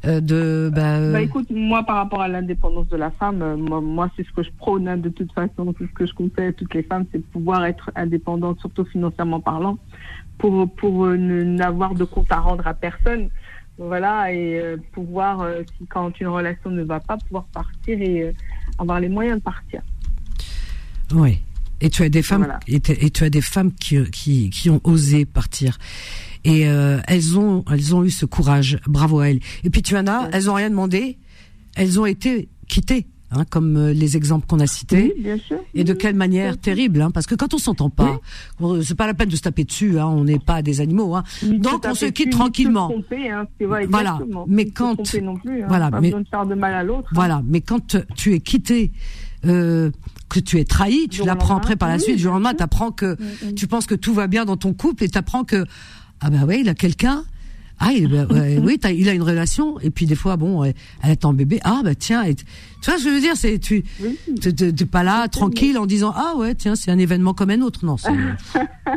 [0.06, 4.10] Euh, de bah, bah, écoute moi par rapport à l'indépendance de la femme euh, moi,
[4.16, 6.52] c'est ce que je prône hein, de toute façon c'est ce que je conseille à
[6.52, 9.78] toutes les femmes c'est pouvoir être indépendante surtout financièrement parlant
[10.38, 13.30] pour pour euh, n'avoir de compte à rendre à personne
[13.76, 18.32] voilà, et euh, pouvoir, euh, si quand une relation ne va pas, pouvoir partir et
[18.78, 19.82] avoir les moyens de partir.
[21.12, 21.40] Oui.
[21.80, 25.26] Et tu as des femmes, et, tu as des femmes qui, qui, qui ont osé
[25.26, 25.78] partir.
[26.44, 28.78] Et elles ont, elles ont eu ce courage.
[28.86, 29.40] Bravo à elles.
[29.64, 31.18] Et puis tu en as, elles ont rien demandé.
[31.74, 33.06] Elles ont été quittées.
[33.36, 35.14] Hein, comme euh, les exemples qu'on a cités.
[35.18, 35.58] bien sûr.
[35.74, 38.20] Et de quelle manière terrible, hein, parce que quand on s'entend pas,
[38.82, 39.98] c'est pas la peine de se taper dessus.
[39.98, 41.16] Hein, on n'est pas des animaux.
[41.16, 41.24] Hein.
[41.42, 42.92] Donc on se quitte tranquillement.
[42.92, 43.46] Hein,
[43.88, 44.20] voilà.
[44.46, 47.08] Mais quand plus, voilà, mais de faire de mal à l'autre.
[47.12, 47.42] Voilà.
[47.46, 48.92] Mais quand tu es quitté.
[49.46, 49.90] Euh,
[50.30, 53.50] que tu es trahi, tu l'apprends après par la suite, du lendemain, t'apprends que mm,
[53.50, 53.54] mm.
[53.54, 55.66] tu penses que tout va bien dans ton couple et t'apprends que
[56.24, 57.24] ah bah ouais, il a quelqu'un
[57.80, 58.26] ah, il, bah,
[58.62, 61.60] oui, il a une relation, et puis des fois, bon, elle attend bébé.
[61.64, 63.82] Ah, bah tiens, tu vois ce que je veux dire C'est tu,
[64.40, 67.84] t'es pas là tranquille en disant ah ouais, tiens, c'est un événement comme un autre.
[67.84, 67.96] Non,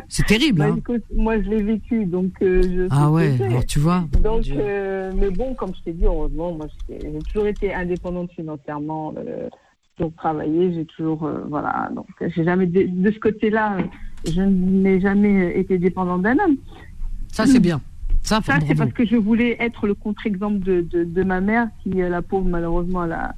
[0.08, 0.60] c'est terrible.
[0.60, 0.98] Bah, hein.
[1.16, 2.88] moi, je l'ai vécu, donc euh, je.
[2.92, 4.06] Ah ouais, alors tu vois.
[4.24, 7.00] Donc, euh, mais bon, comme je t'ai dit, heureusement, moi, j'ai
[7.32, 9.50] toujours été indépendante financièrement, euh,
[9.98, 13.78] toujours travaillé, j'ai toujours, voilà, donc j'ai jamais de, de ce côté-là,
[14.26, 16.58] je n'ai jamais été dépendante d'un homme.
[17.38, 17.80] Ça, c'est bien.
[18.24, 22.10] Ça, c'est parce que je voulais être le contre-exemple de, de, ma mère, qui, euh,
[22.10, 23.36] la pauvre, malheureusement, elle a,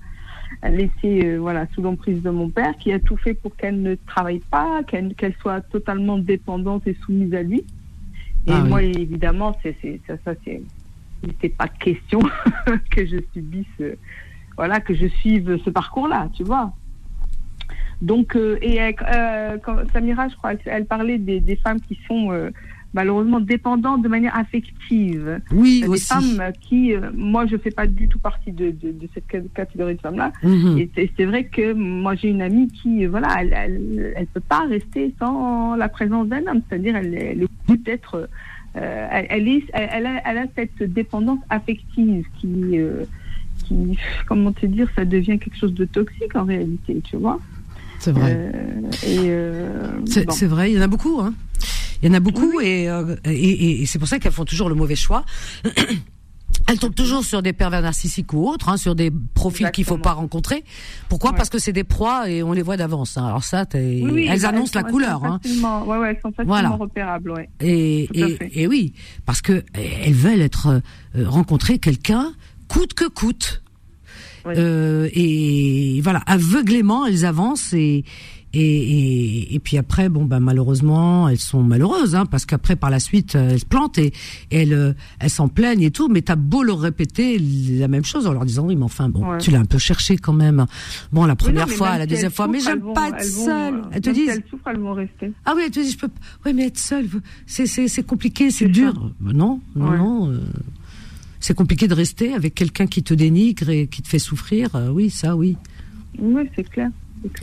[0.70, 3.96] laissé euh, voilà, sous l'emprise de mon père, qui a tout fait pour qu'elle ne
[3.96, 7.66] travaille pas, qu'elle soit totalement dépendante et soumise à lui.
[8.48, 9.76] Et ah moi, évidemment, c'est
[10.08, 10.32] ça, ça
[11.42, 12.22] c'est pas question
[12.92, 13.96] que je subisse, euh,
[14.56, 16.72] voilà, que je suive ce parcours-là, tu vois.
[18.02, 18.96] Donc, et
[19.92, 22.32] Samira, je crois, elle, parlait des, des, femmes qui sont
[22.94, 25.42] malheureusement dépendantes de manière affective.
[25.52, 26.08] Oui, des aussi.
[26.08, 29.96] femmes qui, euh, moi, je fais pas du tout partie de, de, de cette catégorie
[29.96, 30.32] de femmes-là.
[30.44, 30.78] Mhm.
[30.78, 34.40] Et c'est vrai que moi, j'ai une amie qui, euh, voilà, elle, elle, elle, peut
[34.40, 36.62] pas rester sans la présence d'un homme.
[36.68, 38.30] C'est-à-dire, elle, elle est peut-être,
[38.76, 43.04] euh, elle, elle, est, elle, a, elle a cette dépendance affective qui, euh,
[43.66, 47.40] qui, comment te dire, ça devient quelque chose de toxique en réalité, tu vois.
[48.00, 48.52] C'est vrai.
[50.08, 51.34] c'est vrai, il y en a beaucoup, hein.
[52.02, 54.70] Il y en a beaucoup euh, et, et, et c'est pour ça qu'elles font toujours
[54.70, 55.26] le mauvais choix.
[56.68, 59.98] Elles tombent toujours sur des pervers narcissiques ou autres, hein, sur des profils qu'il faut
[59.98, 60.64] pas rencontrer.
[61.08, 61.34] Pourquoi?
[61.34, 63.18] Parce que c'est des proies et on les voit d'avance.
[63.18, 63.26] Hein.
[63.26, 65.24] Alors ça, elles annoncent la couleur.
[65.26, 65.40] Hein.
[65.46, 66.70] Ouais, ouais, elles sont facilement voilà.
[66.70, 67.32] repérables.
[67.32, 67.50] Ouais.
[67.60, 68.94] Et, et, et, oui,
[69.26, 70.68] parce que elles veulent être
[71.16, 72.34] euh, rencontrer quelqu'un
[72.68, 73.64] coûte que coûte.
[74.58, 78.04] Euh, et voilà, aveuglément, elles avancent et
[78.54, 82.90] et, et, et, puis après, bon, ben malheureusement, elles sont malheureuses, hein, parce qu'après, par
[82.90, 84.12] la suite, euh, elles se plantent et,
[84.50, 86.08] elles, euh, elles s'en plaignent et tout.
[86.08, 89.38] Mais t'as beau leur répéter la même chose en leur disant oui, mais enfin, bon,
[89.38, 90.66] tu l'as un peu cherché quand même.
[91.12, 93.76] Bon, la première fois, la deuxième fois, mais j'aime pas être seule.
[93.76, 94.30] Euh, elles te disent.
[94.30, 95.32] elles souffrent, elles vont rester.
[95.46, 96.10] Ah oui, elles te disent, je peux.
[96.46, 97.08] Ouais, mais être seule,
[97.46, 99.12] c'est c'est c'est compliqué, c'est dur.
[99.20, 100.40] Ben non, non, non.
[101.40, 104.70] C'est compliqué de rester avec quelqu'un qui te dénigre et qui te fait souffrir.
[104.92, 105.58] oui, ça, oui.
[106.18, 106.90] Oui, c'est clair.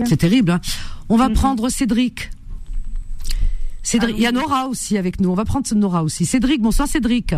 [0.04, 0.50] C'est terrible.
[0.50, 0.60] Hein.
[1.08, 1.34] On va mhm.
[1.34, 2.30] prendre Cédric.
[3.82, 5.30] Cédric, il y a Nora aussi avec nous.
[5.30, 6.26] On va prendre Nora aussi.
[6.26, 7.34] Cédric, bonsoir Cédric.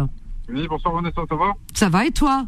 [0.48, 1.52] Oui, bonsoir Vanessa, ça va?
[1.74, 2.46] Ça va et toi?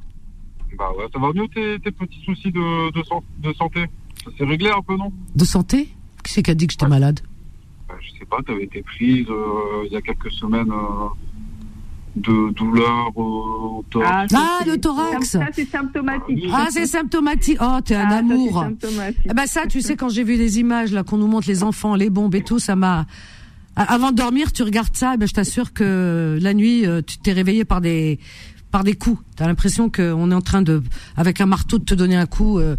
[0.78, 3.86] Bah ouais, ça va mieux tes, petits soucis de, de, santé.
[4.24, 5.12] Ça s'est réglé un peu, non?
[5.34, 5.88] De santé?
[6.24, 7.20] Qui c'est qui a dit que j'étais malade?
[7.88, 10.70] Bah, Je sais pas, t'avais été prise euh, il y a quelques semaines.
[10.70, 11.08] Euh,
[12.16, 14.32] de douleur au thorax.
[14.36, 15.30] Ah, ah le thorax.
[15.30, 16.44] Ça, c'est symptomatique.
[16.52, 17.58] Ah, c'est symptomatique.
[17.61, 18.64] Oh, t'es un ah, amour.
[19.24, 21.62] Eh ben ça, tu sais, quand j'ai vu les images là qu'on nous montre les
[21.62, 23.06] enfants, les bombes et tout, ça m'a.
[23.76, 27.18] Avant de dormir, tu regardes ça, eh ben je t'assure que la nuit, euh, tu
[27.18, 28.18] t'es réveillé par des
[28.70, 29.22] par des coups.
[29.36, 30.82] T'as l'impression qu'on est en train de,
[31.16, 32.76] avec un marteau, de te donner un coup euh,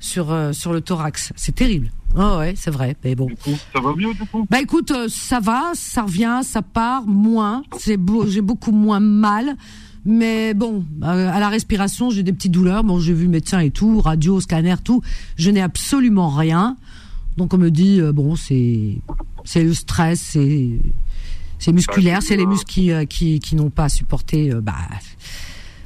[0.00, 1.32] sur euh, sur le thorax.
[1.36, 1.90] C'est terrible.
[2.16, 2.96] Oh ouais, c'est vrai.
[3.04, 3.28] Mais bon.
[3.44, 4.46] ça va mieux du coup?
[4.50, 7.62] Bah écoute, euh, ça va, ça revient, ça part moins.
[7.78, 9.56] C'est beau, j'ai beaucoup moins mal.
[10.04, 12.84] Mais bon, euh, à la respiration, j'ai des petites douleurs.
[12.84, 15.02] Bon, j'ai vu médecin et tout, radio, scanner, tout.
[15.36, 16.76] Je n'ai absolument rien.
[17.36, 18.96] Donc on me dit euh, bon, c'est
[19.44, 20.70] c'est le stress, c'est
[21.58, 24.50] c'est musculaire, c'est les muscles qui qui, qui n'ont pas supporté.
[24.62, 24.74] bah,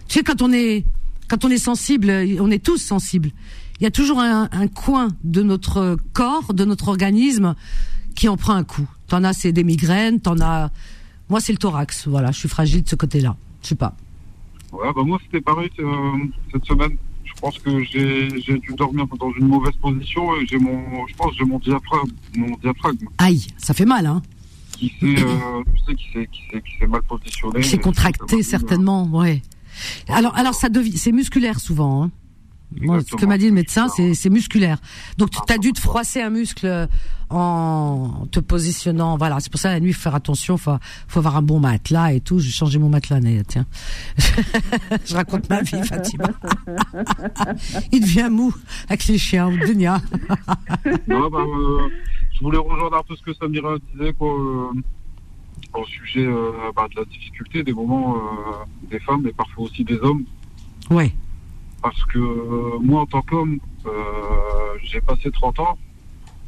[0.09, 0.85] tu sais quand on est
[1.29, 2.11] quand on est sensible,
[2.41, 3.31] on est tous sensibles
[3.81, 7.55] il y a toujours un, coin de notre corps, de notre organisme,
[8.15, 8.89] qui en prend un coup.
[9.09, 10.71] T'en as, c'est des migraines, t'en as.
[11.29, 12.07] Moi, c'est le thorax.
[12.07, 13.37] Voilà, je suis fragile de ce côté-là.
[13.63, 13.97] Je sais pas.
[14.73, 16.13] Ouais, bah moi, c'était pareil euh,
[16.53, 16.97] cette semaine.
[17.25, 21.33] Je pense que j'ai dû dormir dans une mauvaise position et j'ai mon, je pense,
[21.37, 23.07] j'ai mon diaphragme, mon diaphragme.
[23.19, 24.23] Aïe, ça fait mal, hein.
[24.73, 27.61] Qui s'est, euh, mal positionné.
[27.61, 29.43] Qui s'est contracté certainement, ouais.
[30.09, 32.05] Alors, alors ça devient, c'est musculaire souvent.
[32.05, 32.11] Hein.
[32.77, 34.79] Ce que m'a dit le médecin, c'est musculaire.
[35.19, 36.89] Donc tu as dû te froisser un muscle
[37.31, 39.17] en te positionnant.
[39.17, 40.57] Voilà, c'est pour ça la nuit, faut faire attention.
[40.57, 40.77] Faut,
[41.09, 42.39] faut avoir un bon matelas et tout.
[42.39, 43.67] J'ai changé mon matelas, tiens.
[45.05, 46.29] je raconte ma vie, Fatima.
[47.93, 48.55] Il devient mou
[48.89, 50.01] avec les chiens, Dunia.
[51.09, 51.89] non, bah, euh,
[52.33, 54.29] je voulais rejoindre un peu ce que Samira disait, quoi.
[54.29, 54.81] Euh,
[55.73, 58.17] au sujet euh, bah, de la difficulté des moments
[58.89, 60.25] des femmes et parfois aussi des hommes.
[60.89, 61.13] Ouais
[61.85, 63.91] parce que euh, moi, en tant qu'homme, euh,
[64.83, 65.79] j'ai passé 30 ans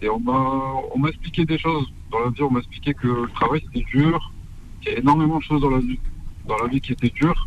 [0.01, 1.93] et on m'a, on m'a expliqué des choses.
[2.11, 4.33] Dans la vie, on m'a expliqué que le travail, c'était dur,
[4.81, 6.01] qu'il y a énormément de choses dans la vie,
[6.49, 7.47] dans la vie qui étaient dures,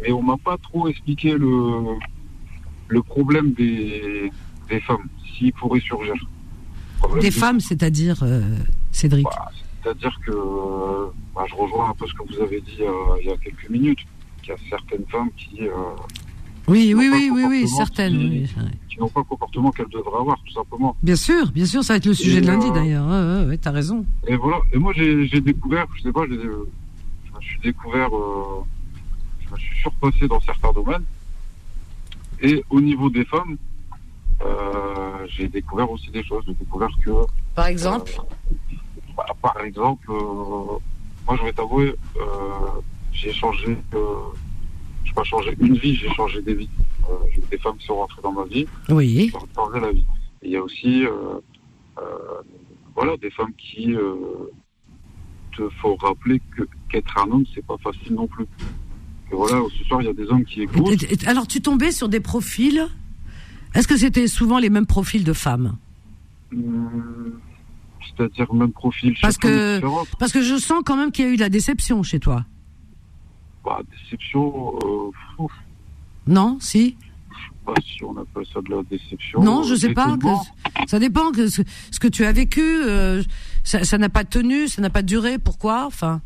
[0.00, 1.98] mais on m'a pas trop expliqué le,
[2.88, 4.32] le problème des,
[4.70, 6.14] des femmes, s'il pourrait surgir.
[7.20, 8.40] Des femmes, c'est-à-dire, euh,
[8.92, 9.50] Cédric bah,
[9.82, 10.32] C'est-à-dire que
[11.34, 12.78] bah, je rejoins un peu ce que vous avez dit
[13.20, 14.00] il y a quelques minutes,
[14.40, 15.68] qu'il y a certaines femmes qui
[16.68, 18.46] oui, oui, oui, oui, oui, certaines.
[18.88, 20.96] Qui, n'ont pas le comportement qu'elles devraient avoir, tout simplement.
[21.02, 23.06] Bien sûr, bien sûr, ça va être le sujet de lundi euh, d'ailleurs.
[23.06, 24.06] Oui, ouais, t'as raison.
[24.26, 24.58] Et voilà.
[24.72, 28.64] Et moi, j'ai découvert, je sais pas, je me suis découvert, euh,
[29.40, 31.04] je me suis surpassé dans certains domaines.
[32.40, 33.56] Et au niveau des femmes,
[34.42, 36.44] euh, j'ai découvert aussi des choses.
[36.46, 37.10] J'ai découvert que.
[37.54, 38.12] Par exemple.
[39.16, 41.94] Bah, par exemple, moi, je vais t'avouer,
[43.12, 43.76] j'ai changé
[45.14, 46.68] pas changé une vie, j'ai changé des vies.
[47.10, 47.14] Euh,
[47.50, 48.66] des femmes qui sont rentrées dans ma vie.
[48.88, 49.30] Oui.
[49.30, 50.04] Qui ont changé la vie.
[50.42, 51.10] il y a aussi, euh,
[51.98, 52.02] euh,
[52.94, 53.94] voilà, des femmes qui
[55.56, 58.44] te font rappeler que qu'être un homme, c'est pas facile non plus.
[59.30, 61.04] Et voilà, ce soir, il y a des hommes qui écoutent.
[61.26, 62.86] Alors, tu tombais sur des profils?
[63.74, 65.76] Est-ce que c'était souvent les mêmes profils de femmes?
[66.52, 67.38] Hum,
[68.00, 69.14] C'est-à-dire même profil.
[69.20, 69.80] Parce que,
[70.18, 72.44] parce que je sens quand même qu'il y a eu de la déception chez toi.
[73.64, 74.76] Bah, déception.
[74.84, 75.46] Euh,
[76.26, 76.96] non, si.
[77.30, 79.42] Je sais pas si on appelle ça de la déception.
[79.42, 80.16] Non, je sais pas.
[80.86, 81.32] ça dépend.
[81.32, 81.62] Que ce,
[81.98, 83.22] que tu as vécu, euh,
[83.62, 85.38] ça n'a pas tenu, ça n'a pas duré.
[85.38, 86.20] Pourquoi Enfin?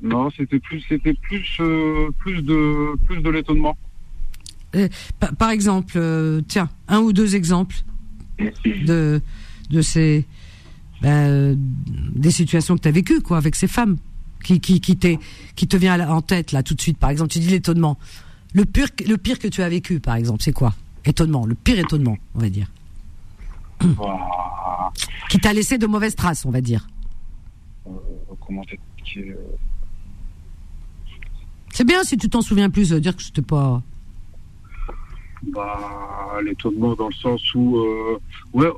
[0.00, 3.76] Non, c'était plus, c'était plus, euh, plus de, plus de l'étonnement.
[5.38, 6.00] Par, exemple,
[6.48, 7.76] tiens, un ou deux exemples
[8.64, 9.20] de,
[9.70, 10.24] de ces,
[11.02, 11.54] ben,
[12.16, 13.98] des situations que tu as vécues, quoi, avec ces femmes
[14.42, 14.98] qui qui qui,
[15.56, 17.98] qui te vient en tête là tout de suite Par exemple, tu dis l'étonnement.
[18.54, 20.74] Le pire le pire que tu as vécu, par exemple, c'est quoi?
[21.04, 22.68] Étonnement, le pire étonnement, on va dire.
[25.28, 26.86] Qui t'a laissé de mauvaises traces, on va dire.
[27.86, 27.90] Euh,
[28.46, 28.62] comment
[29.16, 29.34] euh,
[31.70, 33.82] C'est bien si tu t'en souviens plus, de dire que c'était pas.
[35.52, 38.18] Bah, l'étonnement dans le sens où, euh,
[38.52, 38.70] ouais,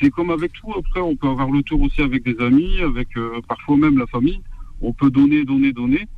[0.00, 0.72] c'est comme avec tout.
[0.78, 3.08] Après, on peut avoir le tour aussi avec des amis, avec
[3.48, 4.40] parfois même la famille
[4.80, 6.08] on peut donner, donner, donner.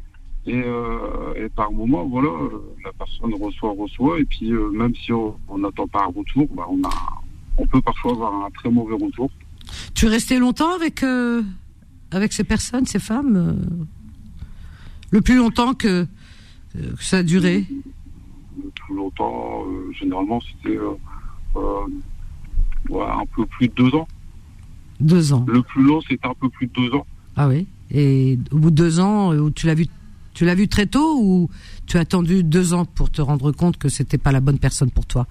[0.46, 2.30] Et, euh, par moment, voilà,
[2.84, 4.18] la personne reçoit, reçoit.
[4.20, 7.22] Et puis, euh, même si on n'attend pas un retour, bah, on, a,
[7.58, 9.30] on peut parfois avoir un très mauvais retour.
[9.94, 11.42] Tu es resté longtemps avec, euh,
[12.10, 13.56] avec ces personnes, ces femmes
[15.10, 16.06] Le plus longtemps que,
[16.98, 17.66] ça a duré?
[18.62, 20.78] Le plus longtemps, généralement, c'était
[21.56, 24.08] un peu plus de deux ans.
[24.98, 25.44] Deux ans.
[25.46, 27.06] Le plus long, c'était un peu plus de deux ans.
[27.36, 27.66] Ah oui?
[27.92, 29.86] Et au bout de deux ans, euh, tu l'as vu,
[30.34, 31.50] tu l'as vu très tôt ou
[31.86, 34.90] tu as attendu deux ans pour te rendre compte que c'était pas la bonne personne
[34.90, 35.26] pour toi?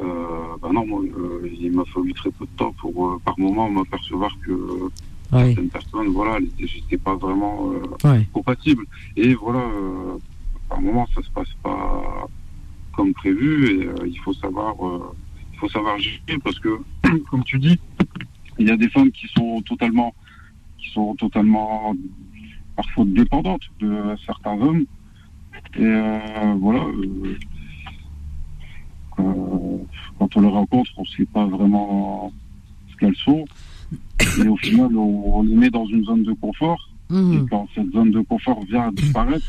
[0.00, 3.70] Euh, bah non, euh, il m'a fallu très peu de temps pour, euh, par moment,
[3.70, 4.90] m'apercevoir que
[5.30, 7.72] certaines personnes, voilà, n'étaient pas vraiment
[8.34, 8.84] compatibles.
[9.16, 9.66] Et voilà,
[10.68, 12.28] par moment, ça se passe pas
[12.94, 14.74] comme prévu et il faut savoir,
[15.54, 16.78] il faut savoir gérer parce que,
[17.30, 17.78] comme tu dis,
[18.58, 20.14] il y a des femmes qui sont totalement
[20.92, 21.94] sont totalement
[22.76, 24.84] parfois dépendantes de certains hommes.
[25.76, 26.18] Et euh,
[26.58, 26.84] voilà,
[29.18, 29.78] euh,
[30.18, 32.32] quand on les rencontre, on ne sait pas vraiment
[32.90, 33.44] ce qu'elles sont.
[34.38, 36.88] Et au final, on, les met dans une zone de confort.
[37.10, 37.32] Mmh.
[37.32, 39.44] Et quand cette zone de confort vient à disparaître,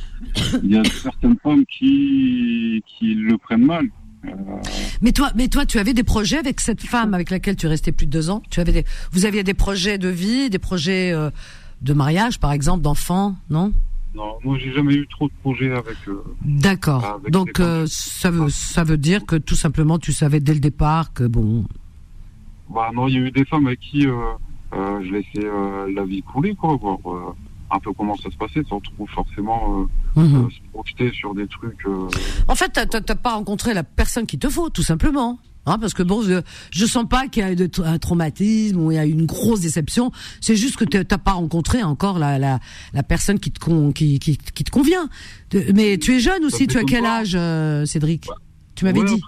[0.64, 3.88] il y a certaines femmes qui, qui le prennent mal.
[5.02, 7.92] Mais toi, mais toi, tu avais des projets avec cette femme avec laquelle tu restais
[7.92, 8.42] plus de deux ans?
[8.50, 11.30] Tu avais des, vous aviez des projets de vie, des projets euh,
[11.82, 13.74] de mariage, par exemple, d'enfants, non?
[14.16, 15.98] Non, moi j'ai jamais eu trop de projets avec.
[16.08, 17.20] Euh, D'accord.
[17.30, 21.14] Donc euh, ça veut, ça veut dire que tout simplement tu savais dès le départ
[21.14, 21.66] que bon.
[22.70, 25.48] Bah non, il y a eu des femmes avec qui je laissais
[25.96, 26.78] la vie couler, quoi
[27.74, 30.46] un peu comment ça se passait sans trop forcément euh, mhm.
[30.46, 31.86] euh, se projeter sur des trucs.
[31.86, 32.08] Euh,
[32.48, 35.40] en fait, t'as pas rencontré la personne qu'il te faut, tout simplement.
[35.66, 36.42] Hein, parce que bon, je,
[36.72, 40.12] je sens pas qu'il y a un traumatisme ou il y a une grosse déception.
[40.42, 42.60] C'est juste que t'as pas rencontré encore la, la,
[42.94, 45.08] la personne qui te, con, qui, qui, qui, te convient.
[45.74, 46.68] Mais tu es jeune aussi.
[46.68, 48.28] Tu as quel âge, euh, Cédric?
[48.76, 49.22] Tu m'avais dit.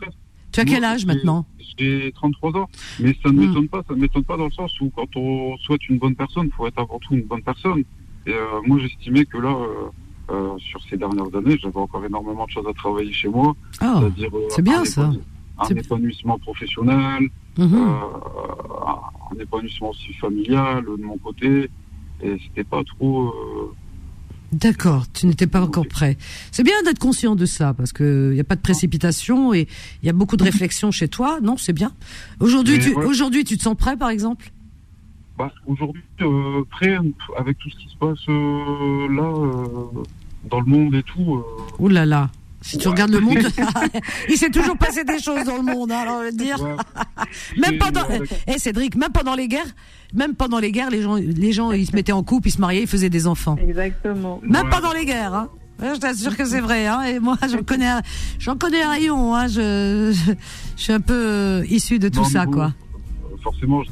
[0.51, 1.45] tu as quel âge maintenant?
[1.77, 2.69] J'ai 33 ans.
[2.99, 3.47] Mais ça ne hmm.
[3.47, 3.83] m'étonne pas.
[3.87, 6.51] Ça ne m'étonne pas dans le sens où quand on souhaite une bonne personne, il
[6.51, 7.83] faut être avant tout une bonne personne.
[8.25, 9.49] Et euh, moi, j'estimais que là.
[9.49, 9.89] Euh,
[10.31, 13.55] euh, sur ces dernières années, j'avais encore énormément de choses à travailler chez moi.
[13.79, 14.01] Ah,
[14.49, 15.11] c'est bien ça
[15.57, 17.29] un épanouissement professionnel,
[17.59, 21.69] euh, un épanouissement aussi familial de mon côté.
[22.21, 23.27] Et c'était pas trop.
[23.27, 23.73] Euh,
[24.51, 26.17] D'accord, tu n'étais pas encore prêt.
[26.51, 29.67] C'est bien d'être conscient de ça parce que il y a pas de précipitation et
[30.01, 31.39] il y a beaucoup de réflexion chez toi.
[31.41, 31.91] Non, c'est bien.
[32.39, 34.51] Aujourd'hui, tu, aujourd'hui, tu te sens prêt, par exemple?
[35.37, 36.97] Bah, Aujourd'hui, euh, prêt
[37.37, 39.31] avec tout ce qui se passe là
[40.49, 41.43] dans le monde et tout.
[41.79, 42.29] Ouh là là.
[42.65, 43.37] Si tu regardes le monde,
[44.29, 46.57] il s'est toujours passé des choses dans le monde, hein, alors dire.
[47.57, 49.75] même pendant, eh, eh, Cédric, même pendant les guerres,
[50.15, 52.59] même pendant les guerres, les gens, les gens, ils se mettaient en couple, ils se
[52.59, 53.55] mariaient, ils faisaient des enfants.
[53.57, 54.41] Exactement.
[54.43, 55.49] Même pendant les guerres, hein.
[55.79, 57.01] Je t'assure que c'est vrai, hein.
[57.03, 57.91] Et moi, j'en connais,
[58.39, 59.47] j'en connais un rayon, hein.
[59.47, 62.73] Je, je, suis un peu euh, issu de tout ça, quoi.
[63.45, 63.83] Forcément,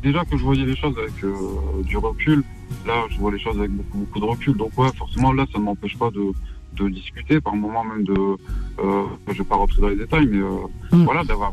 [0.00, 2.44] déjà que je voyais les choses avec euh, du recul,
[2.86, 4.56] là, je vois les choses avec beaucoup, beaucoup de recul.
[4.56, 6.32] Donc ouais, forcément, là, ça ne m'empêche pas de
[6.74, 10.38] de discuter, par moment même de, euh, je vais pas rentrer dans les détails, mais
[10.38, 11.04] euh, mm.
[11.04, 11.52] voilà, d'avoir.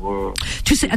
[0.63, 0.89] Tu sais,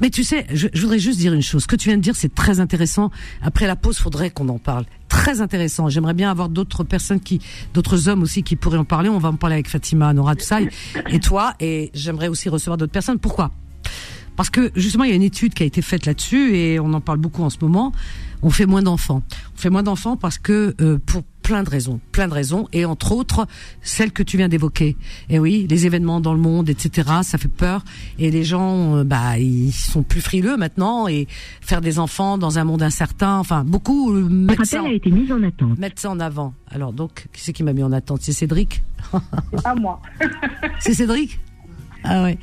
[0.00, 1.62] mais tu sais, je, voudrais juste dire une chose.
[1.62, 3.10] Ce que tu viens de dire, c'est très intéressant.
[3.42, 4.84] Après la pause, faudrait qu'on en parle.
[5.08, 5.88] Très intéressant.
[5.88, 7.40] J'aimerais bien avoir d'autres personnes qui,
[7.74, 9.08] d'autres hommes aussi qui pourraient en parler.
[9.08, 10.60] On va en parler avec Fatima, Nora, tout ça,
[11.10, 11.54] et toi.
[11.60, 13.18] Et j'aimerais aussi recevoir d'autres personnes.
[13.18, 13.50] Pourquoi?
[14.38, 16.94] Parce que justement, il y a une étude qui a été faite là-dessus et on
[16.94, 17.92] en parle beaucoup en ce moment
[18.42, 19.22] on fait moins d'enfants.
[19.54, 22.84] On fait moins d'enfants parce que euh, pour plein de raisons, plein de raisons, et
[22.84, 23.46] entre autres
[23.80, 24.96] celles que tu viens d'évoquer.
[25.30, 27.08] Et oui, les événements dans le monde, etc.
[27.22, 27.84] Ça fait peur,
[28.18, 31.26] et les gens, euh, bah, ils sont plus frileux maintenant, et
[31.62, 35.32] faire des enfants dans un monde incertain, enfin, beaucoup euh, mettent ça, a été mis
[35.32, 35.78] en attente.
[35.78, 36.52] mettent ça en avant.
[36.70, 38.20] Alors donc, qui c'est qui m'a mis en attente?
[38.22, 38.82] C'est Cédric?
[39.52, 40.02] C'est pas moi.
[40.80, 41.40] c'est Cédric?
[42.04, 42.38] Ah ouais.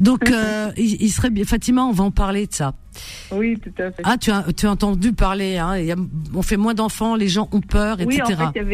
[0.00, 1.44] Donc, euh, il, il, serait bien.
[1.44, 2.74] Fatima, on va en parler de ça.
[3.32, 4.02] Oui, tout à fait.
[4.04, 5.58] Ah, tu as, tu as entendu parler.
[5.58, 5.96] Hein, y a,
[6.34, 8.22] on fait moins d'enfants, les gens ont peur, etc.
[8.26, 8.64] Oui, en fait,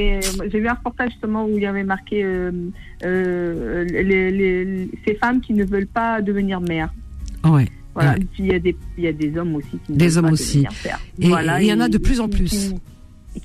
[0.51, 2.53] j'ai vu un reportage justement où il y avait marqué euh,
[3.05, 6.93] euh, les, les, ces femmes qui ne veulent pas devenir mères.
[7.45, 7.67] Ouais.
[7.95, 8.13] Voilà.
[8.13, 8.27] Ouais.
[8.39, 10.27] il y a des, il y a des hommes aussi qui ne des veulent hommes
[10.27, 10.59] pas aussi.
[10.59, 11.01] devenir pères.
[11.19, 12.73] Et voilà, il y en a de plus en plus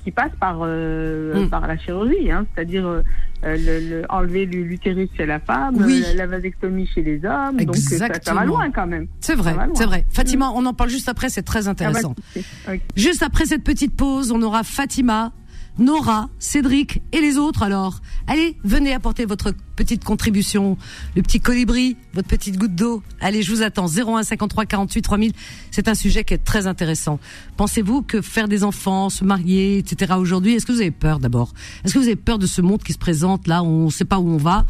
[0.04, 1.50] qui passe par euh, mm.
[1.50, 3.02] par la chirurgie, hein, c'est-à-dire
[3.44, 6.04] euh, le, le, enlever l'utérus chez la femme, oui.
[6.14, 7.58] la, vasectomie chez les hommes.
[7.58, 8.08] Exactement.
[8.08, 9.08] Donc ça, ça va loin quand même.
[9.20, 10.06] C'est vrai, c'est vrai.
[10.10, 10.52] Fatima, mm.
[10.54, 12.14] on en parle juste après, c'est très intéressant.
[12.16, 12.82] Ah bah, okay.
[12.96, 15.32] Juste après cette petite pause, on aura Fatima
[15.78, 18.00] Nora, Cédric et les autres alors.
[18.26, 20.76] Allez, venez apporter votre petite contribution,
[21.16, 23.02] le petit colibri, votre petite goutte d'eau.
[23.20, 23.86] Allez, je vous attends.
[23.86, 25.32] 01 53 48 3000.
[25.70, 27.18] C'est un sujet qui est très intéressant.
[27.56, 30.14] Pensez-vous que faire des enfants, se marier, etc.
[30.18, 31.52] aujourd'hui, est-ce que vous avez peur d'abord?
[31.84, 34.04] Est-ce que vous avez peur de ce monde qui se présente là On ne sait
[34.04, 34.66] pas où on va?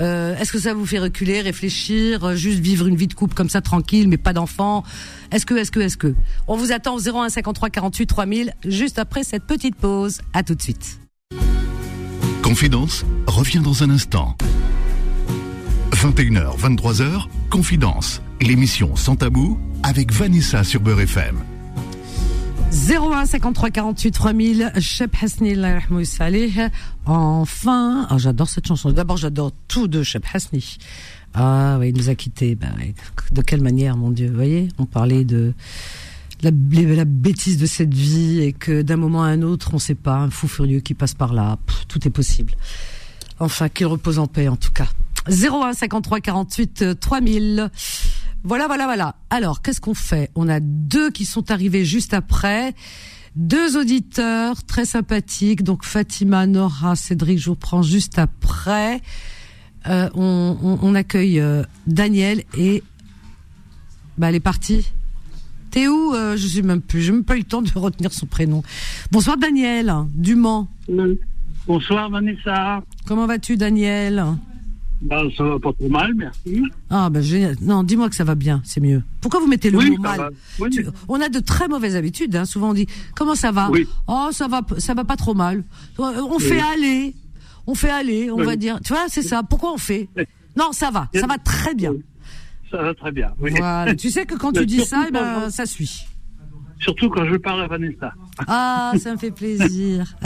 [0.00, 3.34] Euh, Est-ce que ça vous fait reculer, réfléchir, euh, juste vivre une vie de couple
[3.34, 4.82] comme ça tranquille, mais pas d'enfants
[5.30, 6.14] Est-ce que, est-ce que, est-ce que
[6.48, 10.20] On vous attend au 01 53 48 3000 juste après cette petite pause.
[10.32, 10.98] À tout de suite.
[12.42, 14.36] Confidence revient dans un instant.
[15.92, 21.36] 21h, 23h, Confidence, l'émission sans tabou avec Vanessa sur Beurre FM.
[22.72, 25.56] 01 53 48 3000 Cheb Hasni
[27.06, 28.90] enfin oh, j'adore cette chanson.
[28.92, 30.78] D'abord j'adore tout de Cheb Hasni.
[31.34, 32.54] Ah oui il nous a quittés.
[32.54, 32.74] Ben,
[33.32, 35.54] de quelle manière mon Dieu vous voyez on parlait de
[36.42, 36.50] la,
[37.04, 40.30] bêtise de cette vie et que d'un moment à un autre on sait pas un
[40.30, 41.58] fou furieux qui passe par là.
[41.88, 42.54] Tout est possible.
[43.40, 44.88] Enfin qu'il repose en paix en tout cas.
[45.28, 47.70] 01 53 48 3000
[48.44, 49.16] voilà, voilà, voilà.
[49.30, 50.30] Alors, qu'est-ce qu'on fait?
[50.34, 52.74] On a deux qui sont arrivés juste après.
[53.36, 55.62] Deux auditeurs très sympathiques.
[55.62, 59.00] Donc, Fatima, Nora, Cédric, je vous prends juste après.
[59.88, 62.82] Euh, on, on, on, accueille euh, Daniel et...
[64.18, 64.92] Bah, elle est partie.
[65.70, 67.00] T'es où euh, Je sais même plus.
[67.00, 68.62] J'ai même pas eu le temps de retenir son prénom.
[69.10, 70.68] Bonsoir Daniel, du Mans.
[71.66, 72.82] Bonsoir Vanessa.
[73.06, 74.24] Comment vas-tu Daniel?
[75.04, 76.62] Ben, ça va pas trop mal, merci.
[76.88, 77.56] Ah, ben génial.
[77.60, 79.02] Non, dis-moi que ça va bien, c'est mieux.
[79.20, 80.70] Pourquoi vous mettez le oui, mot mal oui.
[80.70, 82.46] tu, On a de très mauvaises habitudes, hein.
[82.46, 83.68] souvent on dit comment ça va?
[83.70, 83.86] Oui.
[84.08, 85.62] Oh, ça va, ça va pas trop mal.
[85.98, 87.14] On fait aller,
[87.66, 88.80] on fait aller, on va dire.
[88.82, 89.42] Tu vois, c'est ça.
[89.42, 90.08] Pourquoi on fait?
[90.56, 91.92] Non, ça va, ça va très bien.
[92.70, 93.32] Ça va très bien.
[93.38, 93.52] Oui.
[93.56, 93.94] Voilà.
[93.94, 96.06] tu sais que quand tu dis ça, eh ben, ça suit.
[96.80, 98.12] Surtout quand je parle à Vanessa.
[98.46, 100.16] Ah, ça me fait plaisir.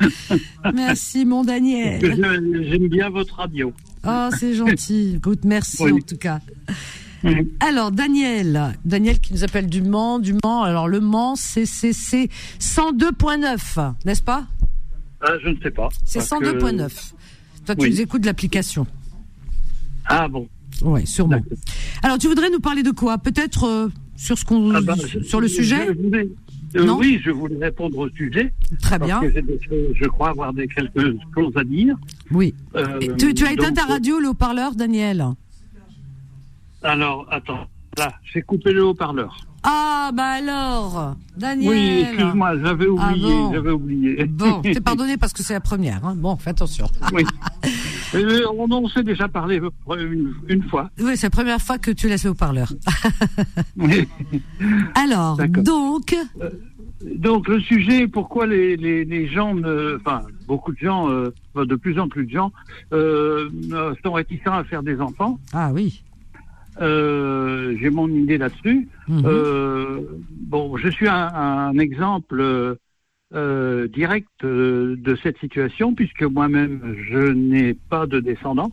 [0.74, 2.00] merci, mon Daniel.
[2.68, 3.72] J'aime bien votre radio.
[4.06, 5.14] Oh, c'est gentil.
[5.16, 5.92] Écoute, merci oui.
[5.92, 6.40] en tout cas.
[7.60, 10.62] Alors, Daniel, Daniel qui nous appelle du Mans, du Mans.
[10.62, 14.46] Alors, le Mans, c'est 102.9, n'est-ce pas?
[15.20, 15.88] Ah, Je ne sais pas.
[16.04, 16.90] C'est 102.9.
[17.64, 18.88] Toi, tu nous écoutes de l'application.
[20.06, 20.48] Ah bon
[20.82, 21.40] Oui, sûrement.
[22.02, 23.18] Alors, tu voudrais nous parler de quoi?
[23.18, 25.90] Peut-être euh, sur ce qu'on, ah bah, sur le sujet?
[26.76, 28.52] Euh, Oui, je voulais répondre au sujet.
[28.80, 29.20] Très bien.
[29.22, 31.96] je crois avoir des quelques choses à dire.
[32.30, 32.54] Oui.
[32.74, 35.24] Euh, tu, tu, as éteint ta radio, le haut-parleur, Daniel?
[36.82, 37.66] Alors, attends.
[37.98, 39.46] Là, j'ai coupé le haut-parleur.
[39.64, 41.70] Ah, bah alors, Daniel.
[41.70, 44.24] Oui, excuse-moi, j'avais ah oublié, j'avais oublié.
[44.26, 46.04] Bon, t'es pardonné parce que c'est la première.
[46.04, 46.14] Hein.
[46.16, 46.86] Bon, fais attention.
[47.12, 47.24] oui.
[48.58, 49.60] on en s'est déjà parlé
[50.48, 50.90] une, fois.
[50.98, 52.72] Oui, c'est la première fois que tu laisses le haut-parleur.
[54.94, 56.16] alors, donc.
[56.40, 56.50] Euh,
[57.16, 59.56] donc, le sujet, pourquoi les, les, gens,
[59.96, 62.52] enfin, beaucoup de gens, euh, de plus en plus de gens,
[62.92, 63.48] euh,
[64.04, 65.38] sont réticents à faire des enfants.
[65.52, 66.02] Ah oui.
[66.80, 68.88] Euh, j'ai mon idée là-dessus.
[69.08, 69.22] Mhm.
[69.24, 70.00] Euh,
[70.30, 72.76] bon, je suis un, exemple
[73.34, 78.72] euh, direct de cette situation puisque moi-même je n'ai pas de descendants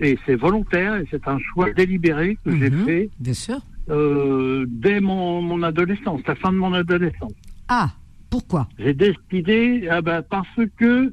[0.00, 2.84] et c'est volontaire et c'est un choix délibéré que j'ai mhm.
[2.84, 3.10] fait.
[3.18, 3.58] Bien sûr.
[3.88, 7.32] dès mon, mon, adolescence, la fin de mon adolescence.
[7.68, 7.90] Ah,
[8.30, 8.68] pourquoi?
[8.78, 11.12] J'ai décidé ah ben, parce que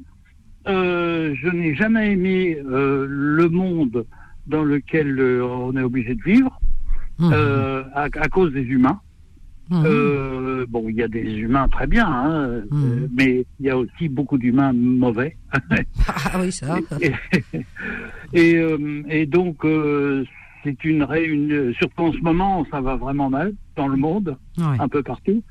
[0.66, 4.04] je n'ai jamais aimé le monde
[4.46, 6.60] dans lequel euh, on est obligé de vivre
[7.18, 7.30] mmh.
[7.32, 9.00] euh, à, cause des humains.
[9.70, 9.82] Mmh.
[9.86, 13.06] Euh, bon, il y a des humains très bien, hein, mmh.
[13.16, 15.36] mais il y a aussi beaucoup d'humains mauvais.
[16.08, 16.78] ah oui, ça.
[18.34, 18.60] Et,
[19.08, 19.64] et, donc,
[20.62, 24.88] c'est une, une, surtout en ce moment, ça va vraiment mal dans le monde, un
[24.88, 25.42] peu partout.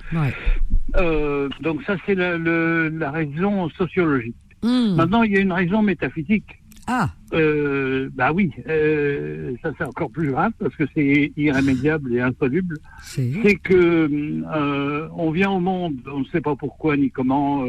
[1.62, 4.36] donc ça, c'est la, la, raison sociologique.
[4.62, 6.63] Maintenant, il y a une raison métaphysique.
[6.88, 7.10] Ah.
[7.34, 12.78] Euh, bah oui, euh, ça c'est encore plus grave parce que c'est irrémédiable et insoluble.
[13.04, 17.66] C'est que euh, on vient au monde, on ne sait pas pourquoi ni comment.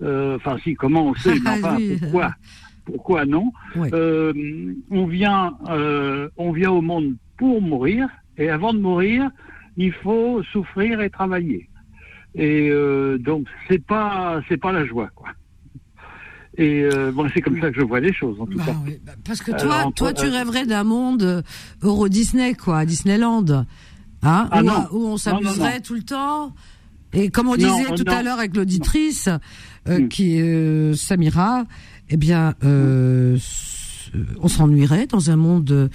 [0.00, 2.34] Enfin, si comment on sait, mais enfin pourquoi,
[2.84, 3.50] pourquoi non.
[3.74, 5.56] on vient,
[6.36, 8.08] on vient au monde pour mourir
[8.38, 9.30] et avant de mourir,
[9.76, 11.68] il faut souffrir et travailler.
[12.34, 12.70] Et
[13.18, 15.30] donc c'est pas c'est pas la joie quoi.
[16.58, 18.76] Et euh, bon, c'est comme ça que je vois les choses, en tout bah cas.
[19.04, 21.42] Bah, parce que toi, toi, tu euh, rêverais d'un monde euh,
[21.82, 23.44] Euro Disney, quoi, Disneyland,
[24.22, 24.62] hein, ah,
[24.92, 26.54] où, on s'amuserait tout le temps.
[27.12, 29.28] Et comme on disait tout à l'heure avec l'auditrice,
[29.86, 30.08] hmm.
[30.08, 30.40] qui
[30.94, 31.64] Samira,
[32.08, 35.90] eh bien, on s'ennuierait dans un monde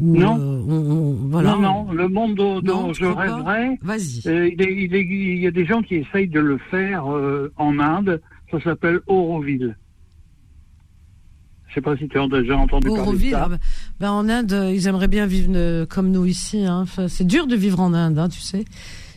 [0.00, 0.34] où non.
[0.34, 1.52] On, voilà.
[1.52, 3.78] Non, non, le monde dont, je rêverais.
[3.82, 4.22] Vas-y.
[4.24, 7.04] Il, il, il, y a des gens qui essayent de le faire
[7.56, 8.20] en Inde.
[8.50, 9.76] Ça s'appelle Auroville.
[11.74, 13.48] Je sais pas si tu as déjà entendu parler de ça.
[13.98, 16.64] Ben, en Inde, ils aimeraient bien vivre euh, comme nous ici.
[16.64, 16.82] Hein.
[16.82, 18.64] Enfin, c'est dur de vivre en Inde, hein, tu sais.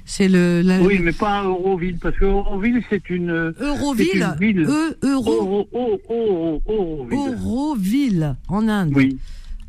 [0.05, 0.63] C'est le.
[0.81, 3.53] Oui, mais pas Euroville, parce que Euroville, c'est une.
[3.59, 4.27] Euroville.
[4.41, 4.67] Une ville.
[4.67, 5.67] E, Euro.
[6.67, 7.15] Euroville.
[7.15, 8.93] Euroville en Inde.
[8.95, 9.19] Oui.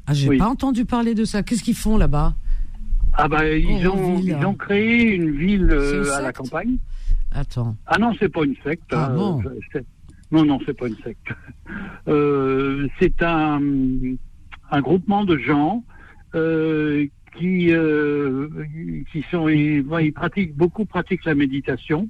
[0.07, 1.43] Ah, j'ai pas entendu parler de ça.
[1.43, 2.33] Qu'est-ce qu'ils font là-bas?
[3.13, 6.77] Ah bah ils ont ils ont créé une ville euh, à la campagne.
[7.33, 7.77] Attends.
[7.87, 8.85] Ah non, c'est pas une secte.
[8.93, 9.43] Ah hein, bon.
[10.31, 11.29] Non, non, c'est pas une secte.
[12.07, 13.61] Euh, c'est un,
[14.71, 15.85] un groupement de gens
[16.35, 17.07] euh,
[17.37, 18.49] qui euh,
[19.13, 22.09] qui sont ils, ils, pratiquent beaucoup pratiquent la méditation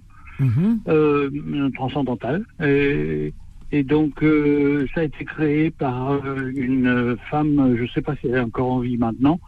[0.87, 1.31] euh,
[1.75, 3.35] transcendantale et,
[3.73, 6.21] et donc euh, ça a été créé par
[6.55, 9.41] une femme je sais pas si elle est encore en vie maintenant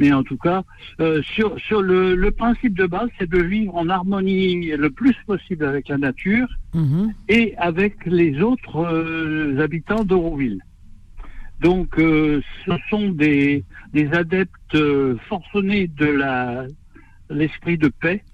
[0.00, 0.64] mais en tout cas,
[1.00, 5.14] euh, sur, sur le, le, principe de base, c'est de vivre en harmonie le plus
[5.26, 7.12] possible avec la nature mhm.
[7.28, 10.62] et avec les autres euh, habitants d'Auroville.
[11.60, 13.62] Donc, euh, ce sont des,
[13.92, 14.78] des adeptes
[15.28, 16.66] forcenés de la
[17.28, 18.24] l'esprit de paix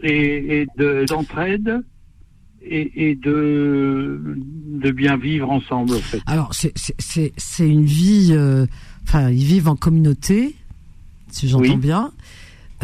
[0.00, 0.66] et, et
[1.08, 1.82] d'entraide.
[2.62, 4.36] et, et, de,
[4.84, 5.94] de bien vivre ensemble.
[5.94, 6.20] En fait.
[6.26, 8.32] Alors, c'est une vie.
[9.02, 10.54] Enfin, ils vivent en communauté
[11.34, 12.12] si j'entends bien.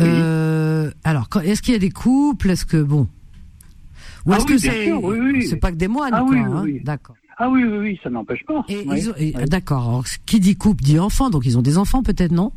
[0.01, 2.51] Euh, alors, est-ce qu'il y a des couples?
[2.51, 3.07] Est-ce que bon
[4.27, 4.93] Ou ah est-ce que c'est
[5.49, 7.17] c'est pas que des moines ah, quoi, hein D'accord.
[7.39, 8.65] Ah oui, oui, oui, ça n'empêche pas.
[9.47, 10.05] D'accord.
[10.27, 12.53] Qui dit couple dit enfant, donc ils ont des enfants peut-être, non?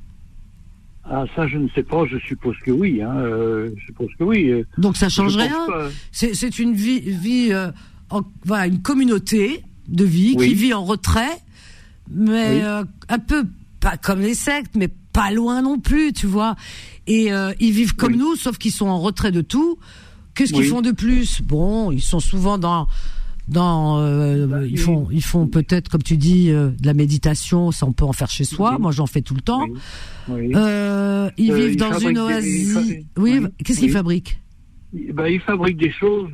[1.06, 2.06] Ah, ça, je ne sais pas.
[2.06, 3.02] Je suppose que oui.
[3.02, 3.16] Hein.
[3.18, 4.50] Euh, je suppose que oui.
[4.50, 5.68] Euh, donc ça change rien?
[6.12, 7.52] C'est une vie, vie
[8.46, 11.38] voilà, une communauté de vie qui vit en retrait,
[12.10, 13.46] mais un peu
[13.80, 16.56] pas comme les sectes, mais pas loin non plus, tu vois.
[17.08, 19.78] Et euh, ils vivent comme nous, sauf qu'ils sont en retrait de tout.
[20.36, 21.42] Qu'est-ce qu'ils font de plus?
[21.42, 22.88] Bon, ils sont souvent dans
[23.48, 27.72] dans euh, bah, ils font ils font peut-être comme tu dis euh, de la méditation
[27.72, 28.78] ça on peut en faire chez soi.
[28.80, 29.68] Moi j'en fais tout le temps.
[30.30, 32.78] Euh, ils vivent dans une oasis.
[33.18, 34.40] oui, qu'est-ce qu'ils fabriquent?
[35.14, 36.32] Bah, ils fabriquent des choses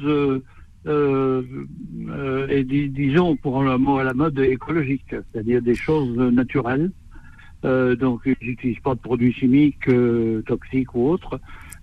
[2.50, 6.92] et disons pour le mot à la mode écologique c'est-à-dire des choses naturelles
[7.64, 9.90] donc ils n'utilisent pas de produits chimiques
[10.46, 11.40] toxiques ou autres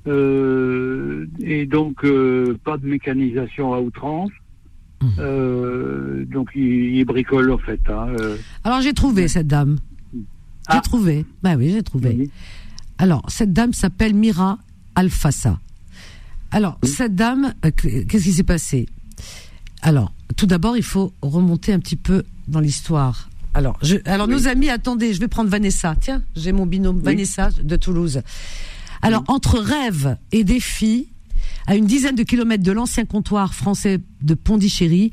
[0.07, 2.07] et donc
[2.65, 4.31] pas de mécanisation à outrance
[5.03, 5.09] Mmh.
[5.19, 7.81] Euh, donc il, bricole en fait.
[7.89, 8.37] Hein, euh.
[8.65, 9.79] Alors j'ai trouvé cette dame.
[10.15, 10.23] J'ai
[10.69, 10.81] ah.
[10.81, 11.25] trouvé.
[11.43, 12.31] Ben oui, j'ai trouvé.
[12.99, 14.59] Alors cette dame s'appelle Mira
[14.95, 15.59] Alfassa.
[16.51, 18.87] Alors cette dame, euh, qu'est-ce qui s'est passé?
[19.83, 23.29] Alors tout d'abord, il faut remonter un petit peu dans l'histoire.
[23.57, 25.97] Alors, je, alors nos amis, attendez, je vais prendre Vanessa.
[25.99, 28.21] Tiens, j'ai mon binôme Vanessa de Toulouse.
[29.01, 31.09] Alors, entre rêve et défi,
[31.67, 35.11] à une dizaine de kilomètres de l'ancien comptoir français de Pondichéry,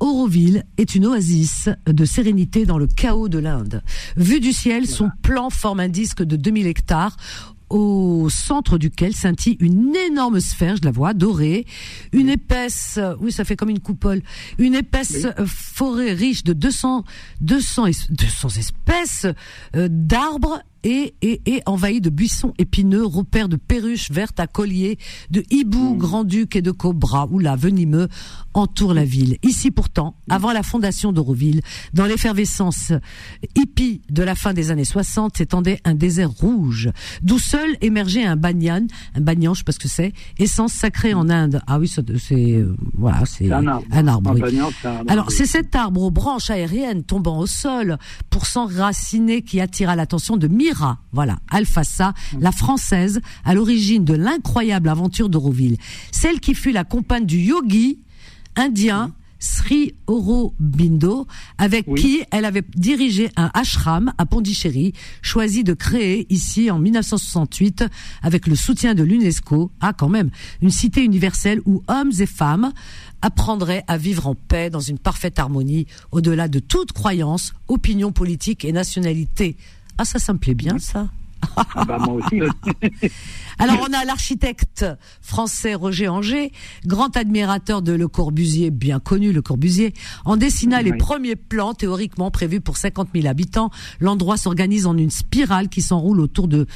[0.00, 3.82] Auroville est une oasis de sérénité dans le chaos de l'Inde.
[4.16, 7.18] Vu du ciel, son plan forme un disque de 2000 hectares
[7.68, 11.66] au centre duquel scintille une énorme sphère, je la vois, dorée,
[12.12, 14.22] une épaisse, oui, ça fait comme une coupole,
[14.58, 17.04] une épaisse forêt riche de 200,
[17.40, 19.26] 200, 200 espèces
[19.74, 24.98] euh, d'arbres et, et, et envahi de buissons épineux, repères de perruches vertes à collier,
[25.30, 25.98] de hiboux, mmh.
[25.98, 28.06] grand-duc et de cobras, ou la venimeux,
[28.54, 29.36] entoure la ville.
[29.42, 30.32] Ici pourtant, mmh.
[30.32, 31.60] avant la fondation d'Auroville,
[31.92, 32.92] dans l'effervescence
[33.56, 36.90] hippie de la fin des années 60, s'étendait un désert rouge,
[37.20, 38.86] d'où seul émergeait un banyan,
[39.16, 41.62] un banyan, je sais pas ce que c'est, essence sacrée en Inde.
[41.66, 43.86] Ah oui, c'est, euh, voilà, c'est un arbre.
[43.90, 44.36] Un arbre,
[45.08, 47.98] Alors, c'est cet arbre aux branches aériennes tombant au sol
[48.30, 50.75] pour s'enraciner qui attira l'attention de mille
[51.12, 55.76] voilà, Alfassa, la française, à l'origine de l'incroyable aventure d'Auroville.
[56.12, 57.98] Celle qui fut la compagne du yogi
[58.56, 61.26] indien Sri Aurobindo,
[61.58, 64.92] avec qui elle avait dirigé un ashram à Pondichéry,
[65.22, 67.84] choisi de créer ici en 1968
[68.22, 70.30] avec le soutien de l'UNESCO, ah quand même,
[70.62, 72.72] une cité universelle où hommes et femmes
[73.22, 78.64] apprendraient à vivre en paix dans une parfaite harmonie au-delà de toute croyance, opinion politique
[78.64, 79.56] et nationalité.
[79.98, 81.08] Ah, ça, ça me plaît bien, ça.
[81.56, 82.40] Ah bah, moi aussi.
[83.58, 84.84] Alors on a l'architecte
[85.20, 86.52] français Roger Anger,
[86.84, 89.94] grand admirateur de Le Corbusier, bien connu Le Corbusier.
[90.24, 93.70] En dessinant les premiers plans théoriquement prévus pour 50 000 habitants,
[94.00, 96.66] l'endroit s'organise en une spirale qui s'enroule autour de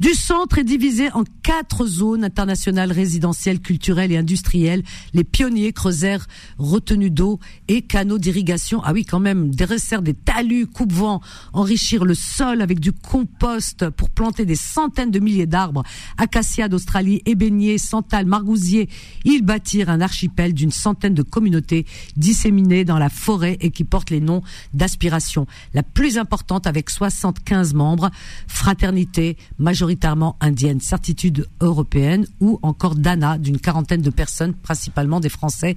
[0.00, 4.82] du centre est divisé en quatre zones internationales résidentielles, culturelles et industrielles.
[5.12, 6.26] Les pionniers creusèrent
[6.58, 7.38] retenues d'eau
[7.68, 8.80] et canaux d'irrigation.
[8.84, 11.20] Ah oui, quand même, dressèrent des talus coupe-vent,
[11.52, 15.82] enrichir le sol avec du compost pour planter des centaines de milliers d'arbres
[16.16, 18.88] acacia d'Australie, ébénier, santal, margousier.
[19.24, 21.86] Ils bâtirent un archipel d'une centaine de communautés
[22.16, 24.42] disséminées dans la forêt et qui portent les noms
[24.72, 25.46] d'aspiration.
[25.72, 28.10] La plus importante avec 75 membres,
[28.46, 35.76] fraternité majoritairement indienne, certitude européenne ou encore Dana d'une quarantaine de personnes, principalement des Français,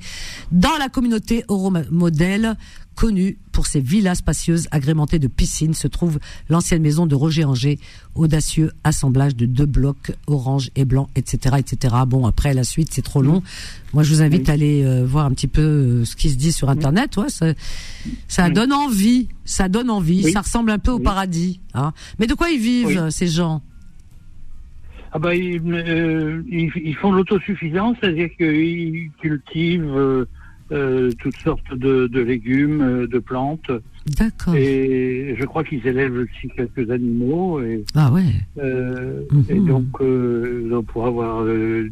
[0.52, 2.56] dans la communauté Euromodèle
[2.98, 6.18] Connu pour ses villas spacieuses agrémentées de piscines se trouve
[6.50, 7.78] l'ancienne maison de Roger Anger,
[8.16, 11.96] audacieux assemblage de deux blocs orange et blanc, etc., etc.
[12.08, 13.44] Bon, après la suite, c'est trop long.
[13.94, 16.38] Moi, je vous invite à aller euh, voir un petit peu euh, ce qui se
[16.38, 17.16] dit sur Internet.
[17.18, 17.54] Ouais, ça,
[18.28, 20.32] ça donne envie, ça donne envie.
[20.32, 21.60] Ça ressemble un peu au paradis.
[21.76, 21.94] Hein.
[22.18, 23.62] Mais de quoi ils vivent ces gens?
[25.12, 30.26] Ah bah, ils, euh, ils, font l'autosuffisance, c'est-à-dire qu'ils cultivent
[30.72, 33.72] euh, toutes sortes de, de, légumes, euh, de plantes.
[34.06, 34.56] D'accord.
[34.56, 37.62] Et je crois qu'ils élèvent aussi quelques animaux.
[37.62, 38.24] Et, ah ouais.
[38.58, 39.68] Euh, Et mhm.
[39.68, 41.90] donc, euh, pour avoir euh,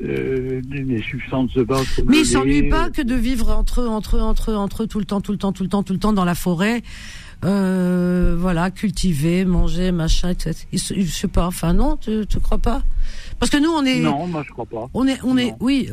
[0.00, 1.86] des substances de base.
[2.06, 5.32] Mais ils s'ennuient pas que de vivre entre entre entre entre tout le temps, tout
[5.32, 6.82] le temps, tout le temps, tout le temps dans la forêt.
[7.44, 10.54] Euh, voilà, cultiver, manger, machin, etc.
[10.72, 11.46] Je sais pas.
[11.46, 12.82] Enfin non, tu, tu crois pas?
[13.38, 14.00] Parce que nous, on est.
[14.00, 14.88] Non, moi je crois pas.
[14.94, 15.90] On est, on est, oui.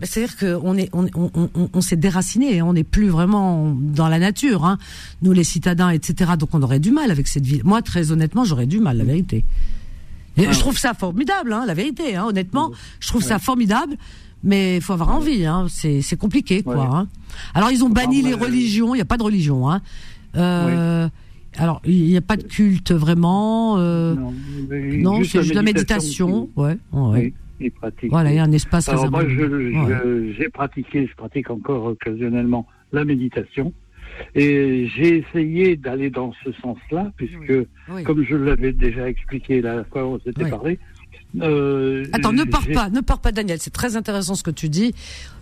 [0.00, 2.60] C'est-à-dire qu'on est, on, on, on, on s'est déraciné.
[2.62, 4.64] On n'est plus vraiment dans la nature.
[4.64, 4.78] Hein.
[5.22, 6.32] Nous, les citadins, etc.
[6.36, 7.62] Donc, on aurait du mal avec cette ville.
[7.64, 9.44] Moi, très honnêtement, j'aurais du mal, la vérité.
[10.36, 12.16] Et ah je trouve ça formidable, hein, la vérité.
[12.16, 13.96] Hein, honnêtement, je trouve ça formidable.
[14.44, 15.46] Mais il faut avoir envie.
[15.46, 15.66] Hein.
[15.68, 16.96] C'est, c'est compliqué, quoi.
[16.96, 17.08] Hein.
[17.54, 18.94] Alors, ils ont banni les religions.
[18.94, 19.70] Il n'y a pas de religion.
[19.70, 19.80] Hein.
[20.36, 21.08] Euh,
[21.56, 23.78] alors, il n'y a pas de culte vraiment.
[23.78, 24.14] Euh,
[24.70, 26.48] non, c'est juste la méditation.
[26.56, 27.32] Ouais, ouais.
[27.60, 28.10] Et pratique.
[28.10, 33.04] Voilà, il y a un espace Alors moi, j'ai pratiqué, je pratique encore occasionnellement la
[33.04, 33.72] méditation.
[34.34, 37.66] Et j'ai essayé d'aller dans ce sens-là, puisque,
[38.04, 40.78] comme je l'avais déjà expliqué la fois où on s'était parlé,
[41.40, 43.58] euh, Attends, ne pars pas, ne pars pas, Daniel.
[43.60, 44.94] C'est très intéressant ce que tu dis.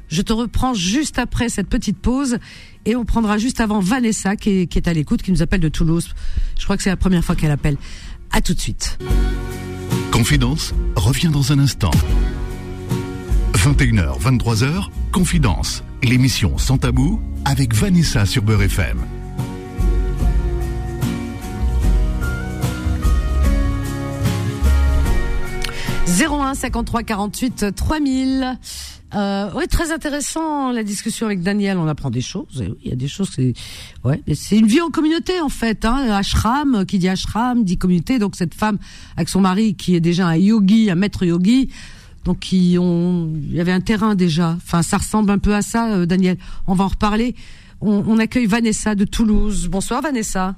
[0.08, 2.38] Je te reprends juste après cette petite pause
[2.86, 6.08] et on prendra juste avant Vanessa qui est, à l'écoute, qui nous appelle de Toulouse.
[6.58, 7.76] Je crois que c'est la première fois qu'elle appelle.
[8.30, 8.98] À tout de suite.
[10.10, 11.90] Confidence revient dans un instant.
[13.54, 19.15] 21h, 23h, Confidence, l'émission sans tabou avec Vanessa sur Beurre FM.
[26.06, 28.58] 01 53 48 3000.
[29.14, 31.78] Euh, très intéressant la discussion avec Daniel.
[31.78, 32.64] On apprend des choses.
[32.82, 33.30] Il y a des choses.
[33.34, 33.54] C'est
[34.04, 35.84] ouais, c'est une vie en communauté en fait.
[35.84, 36.10] Hein.
[36.10, 38.18] Ashram, qui dit ashram, dit communauté.
[38.18, 38.78] Donc cette femme
[39.16, 41.70] avec son mari qui est déjà un yogi, un maître yogi.
[42.24, 44.56] Donc ont, il y avait un terrain déjà.
[44.56, 46.36] Enfin, ça ressemble un peu à ça, euh, Daniel.
[46.66, 47.34] On va en reparler.
[47.82, 49.68] On accueille Vanessa de Toulouse.
[49.68, 50.56] Bonsoir Vanessa.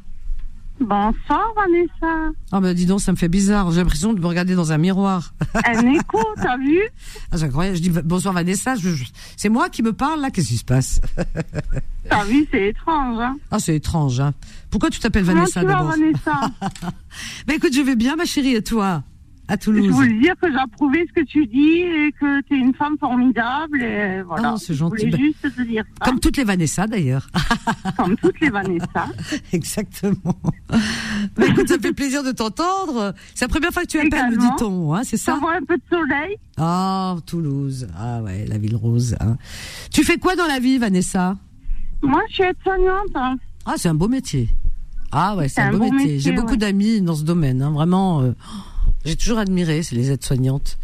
[0.80, 2.32] Bonsoir Vanessa.
[2.52, 3.70] Ah ben dis donc, ça me fait bizarre.
[3.72, 5.32] J'ai l'impression de me regarder dans un miroir.
[5.66, 6.80] Un écho, t'as vu?
[7.30, 7.76] Ah, C'est incroyable.
[7.76, 8.74] Je dis bonsoir Vanessa.
[9.36, 10.30] C'est moi qui me parle là.
[10.30, 11.00] Qu'est-ce qui se passe?
[12.08, 13.20] T'as vu, c'est étrange.
[13.20, 14.20] Hein ah c'est étrange.
[14.20, 14.32] Hein
[14.70, 15.88] Pourquoi tu t'appelles Vanessa d'abord?
[15.90, 16.50] Vanessa
[17.46, 19.02] Ben écoute, je vais bien ma chérie et toi?
[19.48, 19.86] À Toulouse.
[19.86, 22.96] Je voulais dire que j'approuvais ce que tu dis et que tu es une femme
[22.98, 23.82] formidable.
[23.82, 24.54] Et voilà.
[24.54, 25.06] Oh, c'est gentil.
[25.10, 26.10] Je voulais juste te dire ça.
[26.10, 27.26] Comme toutes les Vanessa d'ailleurs.
[27.96, 29.08] Comme toutes les Vanessa.
[29.52, 30.38] Exactement.
[31.38, 33.14] Mais écoute, ça fait plaisir de t'entendre.
[33.34, 35.76] C'est la première fois que tu appelles, me dit-on, hein, c'est ça voit un peu
[35.76, 36.36] de soleil.
[36.58, 37.88] Oh, Toulouse.
[37.98, 39.16] Ah ouais, la ville rose.
[39.20, 39.36] Hein.
[39.90, 41.36] Tu fais quoi dans la vie, Vanessa?
[42.02, 43.38] Moi, je suis aide-soignante.
[43.64, 44.48] Ah, c'est un beau métier.
[45.10, 46.18] Ah ouais, c'est un, beau métier.
[46.18, 48.20] J'ai beaucoup d'amis dans ce domaine, hein, vraiment.
[48.22, 48.32] Euh,
[49.04, 50.78] j'ai toujours admiré, c'est les aides-soignantes.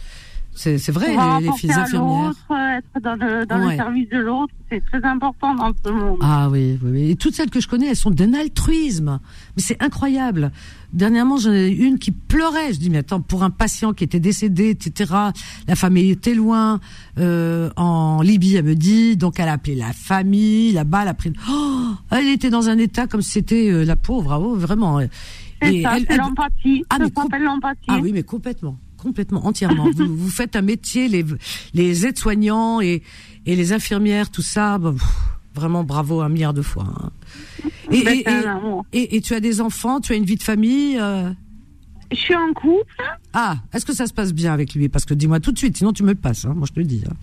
[0.57, 2.33] C'est, vrai, les, filles infirmières.
[2.51, 6.19] Être dans le, dans le service de l'autre, c'est très important dans ce monde.
[6.23, 7.11] Ah oui, oui, oui.
[7.11, 9.19] Et toutes celles que je connais, elles sont d'un altruisme.
[9.57, 10.53] Mais c'est incroyable.
[10.93, 12.73] Dernièrement, j'en ai une qui pleurait.
[12.73, 15.13] Je dis, mais attends, pour un patient qui était décédé, etc.,
[15.67, 16.79] la famille était loin,
[17.19, 21.15] euh, en Libye, elle me dit, donc elle a appelé la famille, là-bas, elle a
[21.15, 21.33] pris...
[21.51, 25.01] Oh, elle était dans un état comme si c'était euh, la pauvre, bravo, vraiment.
[25.65, 26.85] C'est ça, c'est l'empathie.
[26.91, 27.87] Ah, ça s'appelle l'empathie.
[27.89, 29.89] Ah oui, mais complètement, complètement, entièrement.
[29.97, 31.25] vous, vous, faites un métier, les,
[31.75, 33.03] les aides-soignants et,
[33.47, 34.95] et les infirmières, tout ça, bah,
[35.55, 36.87] vraiment bravo un milliard de fois.
[36.97, 37.11] Hein.
[37.91, 38.25] Et, et,
[38.93, 41.31] et, et, tu as des enfants, tu as une vie de famille euh...
[42.13, 43.03] Je suis en couple.
[43.33, 44.89] Ah, est-ce que ça se passe bien avec lui?
[44.89, 46.81] Parce que dis-moi tout de suite, sinon tu me le passes, hein, moi je te
[46.81, 47.03] le dis.
[47.09, 47.15] Hein.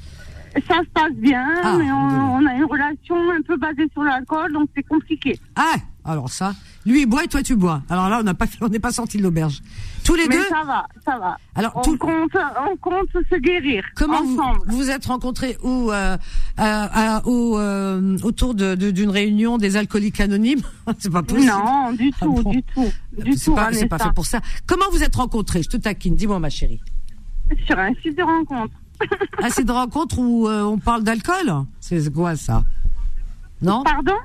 [0.67, 4.03] Ça se passe bien, ah, mais on, on, a une relation un peu basée sur
[4.03, 5.39] l'alcool, donc c'est compliqué.
[5.55, 6.53] Ah, alors ça,
[6.85, 7.83] lui il boit et toi tu bois.
[7.89, 9.61] Alors là, on n'a pas, on n'est pas sorti de l'auberge.
[10.03, 10.43] Tous les Mais deux.
[10.49, 11.37] ça va, ça va.
[11.55, 12.35] Alors on compte,
[12.69, 13.83] on compte se guérir.
[13.95, 14.61] Comment ensemble.
[14.67, 16.17] vous vous êtes rencontrés où euh,
[17.25, 20.61] au, euh, autour de, d'une réunion des alcooliques anonymes
[20.99, 21.51] C'est pas possible.
[21.51, 24.41] Non, du ah tout, du tout, du c'est Pas, c'est pas fait pour ça.
[24.65, 26.15] Comment vous êtes rencontrés Je te taquine.
[26.15, 26.81] Dis-moi, ma chérie.
[27.67, 28.73] Sur un site de rencontre.
[29.41, 32.63] Un site de rencontre où euh, on parle d'alcool C'est quoi ça
[33.61, 34.15] Non Pardon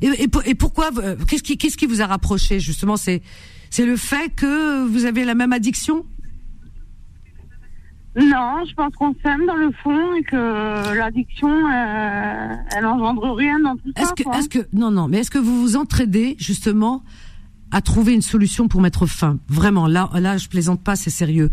[0.00, 3.22] et, et, pourquoi euh, Qu'est-ce qui, qu'est-ce qui vous a rapproché justement C'est
[3.70, 6.04] c'est le fait que vous avez la même addiction
[8.16, 13.58] Non, je pense qu'on s'aime dans le fond et que l'addiction, euh, elle engendre rien
[13.60, 14.14] dans tout est-ce ça.
[14.14, 17.02] Que, est-ce que non, non, mais est-ce que vous vous entraidez justement
[17.72, 19.38] à trouver une solution pour mettre fin.
[19.48, 21.50] Vraiment, là, là, je plaisante pas, c'est sérieux,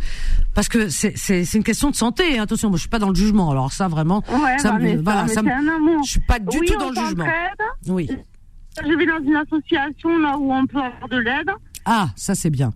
[0.54, 2.38] parce que c'est une question de santé.
[2.38, 2.44] Hein.
[2.44, 3.50] Attention, moi, je suis pas dans le jugement.
[3.50, 4.24] Alors ça, vraiment,
[4.58, 5.50] ça me, voilà, ça, me,
[6.04, 7.26] je suis pas du tout dans le jugement.
[7.88, 8.10] Oui.
[8.82, 11.50] Je vais dans une association là où on peut avoir de l'aide.
[11.86, 12.72] Ah, ça c'est bien.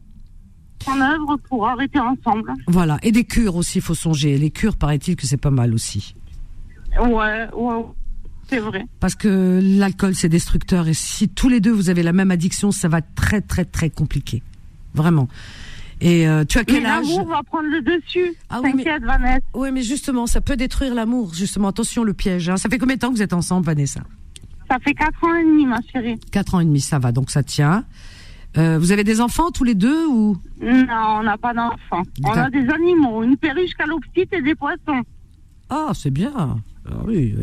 [0.86, 2.52] En œuvre pour arrêter ensemble.
[2.68, 4.38] Voilà, et des cures aussi, il faut songer.
[4.38, 6.16] Les cures, paraît-il que c'est pas mal aussi.
[7.00, 7.86] Ouais, ouais.
[8.54, 8.86] C'est vrai.
[9.00, 10.88] Parce que l'alcool, c'est destructeur.
[10.88, 13.66] Et si tous les deux, vous avez la même addiction, ça va être très, très,
[13.66, 14.44] très compliqué.
[14.94, 15.28] Vraiment.
[16.02, 17.08] Et euh, tu as quel mais âge?
[17.08, 18.36] L'amour va prendre le dessus.
[18.52, 18.84] Ah oui, mais...
[19.00, 19.40] Vanessa.
[19.56, 21.34] Oui, mais justement, ça peut détruire l'amour.
[21.34, 22.48] Justement, attention, le piège.
[22.50, 22.58] Hein.
[22.58, 24.02] Ça fait combien de temps que vous êtes ensemble, Vanessa?
[24.70, 26.20] Ça fait 4 ans et demi, ma chérie.
[26.32, 27.86] 4 ans et demi, ça va, donc ça tient.
[28.58, 30.38] Euh, vous avez des enfants tous les deux ou?
[30.62, 32.04] Non, on n'a pas d'enfants.
[32.24, 35.02] On a des animaux, une perruche calopsite et des poissons.
[35.70, 36.60] Ah, c'est bien.
[36.86, 37.34] Ah oui,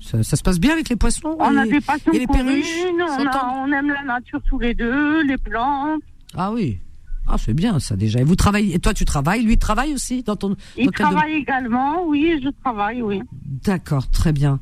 [0.00, 2.66] ça, se passe bien avec les poissons On a des passions et les perruches.
[2.98, 6.00] On, on, aime la nature tous les deux, les plantes.
[6.34, 6.78] Ah oui.
[7.26, 8.20] Ah, c'est bien ça déjà.
[8.20, 10.56] Et vous travaillez, et toi tu travailles, lui travaille aussi dans ton.
[10.78, 13.20] Il travaille également, oui, je travaille, oui.
[13.64, 14.60] D'accord, très bien.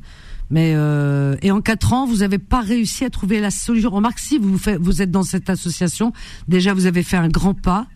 [0.49, 3.89] Mais euh, et en quatre ans, vous n'avez pas réussi à trouver la solution.
[3.89, 6.11] Remarque, si vous faites, vous êtes dans cette association,
[6.49, 7.87] déjà vous avez fait un grand pas.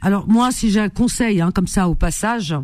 [0.00, 2.54] Alors moi, si j'ai un conseil, hein, comme ça au passage,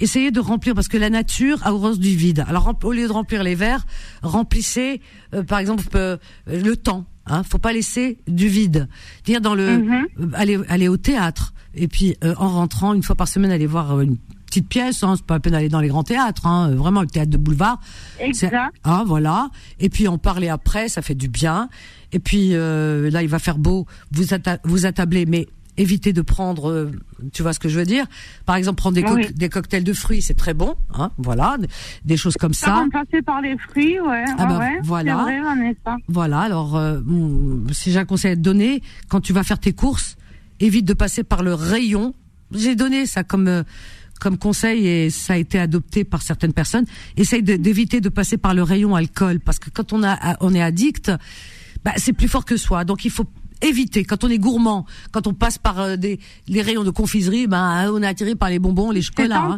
[0.00, 2.44] essayez de remplir parce que la nature a horreur du vide.
[2.48, 3.86] Alors au lieu de remplir les verres,
[4.22, 5.00] remplissez,
[5.34, 6.16] euh, par exemple, euh,
[6.46, 7.06] le temps.
[7.26, 8.88] Hein, faut pas laisser du vide.
[9.24, 10.34] Dire dans le, mm-hmm.
[10.34, 14.16] aller, aller au théâtre et puis en rentrant une fois par semaine aller voir une
[14.48, 17.06] petites pièces, hein, c'est pas la peine d'aller dans les grands théâtres, hein, vraiment le
[17.06, 17.80] théâtre de boulevard.
[18.18, 18.56] Exact.
[18.82, 19.50] Ah voilà.
[19.78, 21.68] Et puis en parler après, ça fait du bien.
[22.12, 23.86] Et puis euh, là, il va faire beau.
[24.10, 24.24] Vous
[24.64, 25.46] vous attablez, mais
[25.78, 26.92] évitez de prendre, euh,
[27.32, 28.04] tu vois ce que je veux dire?
[28.44, 31.56] Par exemple, prendre des, des cocktails de fruits, c'est très bon, hein, voilà,
[32.04, 32.74] des choses comme ça.
[32.74, 34.24] Remplacer par les fruits, ouais.
[34.38, 35.22] Ah bah, ouais voilà.
[35.22, 35.40] Vrai,
[36.08, 36.40] voilà.
[36.40, 37.00] Alors, euh,
[37.72, 40.16] si j'ai un conseil à te donner, quand tu vas faire tes courses,
[40.60, 42.14] évite de passer par le rayon.
[42.52, 43.62] J'ai donné ça comme euh,
[44.20, 46.86] comme conseil et ça a été adopté par certaines personnes.
[47.16, 50.62] Essaye d'éviter de passer par le rayon alcool parce que quand on a on est
[50.62, 51.12] addict,
[51.84, 52.84] bah, c'est plus fort que soi.
[52.84, 53.26] Donc il faut
[53.62, 54.04] éviter.
[54.04, 57.90] Quand on est gourmand, quand on passe par euh, des les rayons de confiserie, ben
[57.92, 59.56] on est attiré par les bonbons, les chocolats.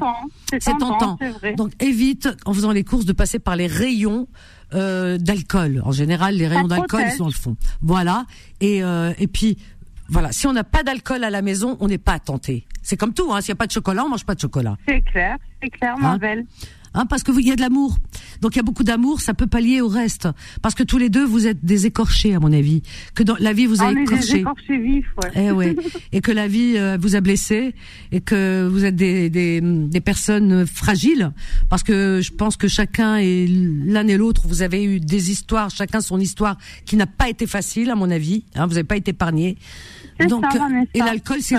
[0.58, 1.18] C'est tentant.
[1.20, 1.52] Hein.
[1.56, 4.28] Donc évite en faisant les courses de passer par les rayons
[4.74, 5.82] euh, d'alcool.
[5.84, 7.56] En général, les rayons d'alcool ils sont dans le fond.
[7.82, 8.26] Voilà.
[8.60, 9.58] Et euh, et puis
[10.08, 12.66] voilà, si on n'a pas d'alcool à la maison, on n'est pas tenté.
[12.82, 13.40] C'est comme tout, hein.
[13.40, 14.76] S'il n'y a pas de chocolat, on mange pas de chocolat.
[14.88, 16.46] C'est clair, c'est clair, ma hein belle
[16.94, 17.96] hein, parce que il y a de l'amour.
[18.40, 20.28] Donc il y a beaucoup d'amour, ça peut pallier au reste,
[20.62, 22.82] parce que tous les deux vous êtes des écorchés à mon avis,
[23.14, 24.32] que dans la vie vous a écorché.
[24.34, 25.30] Des écorchés vifs, ouais.
[25.34, 25.76] Eh ouais.
[26.12, 27.74] et que la vie euh, vous a blessé
[28.12, 31.32] et que vous êtes des, des, des personnes fragiles,
[31.68, 35.70] parce que je pense que chacun et l'un et l'autre, vous avez eu des histoires,
[35.70, 38.44] chacun son histoire qui n'a pas été facile à mon avis.
[38.54, 39.56] Hein, vous n'avez pas été épargné.
[40.28, 40.44] Donc,
[40.94, 41.56] et l'alcool, c'est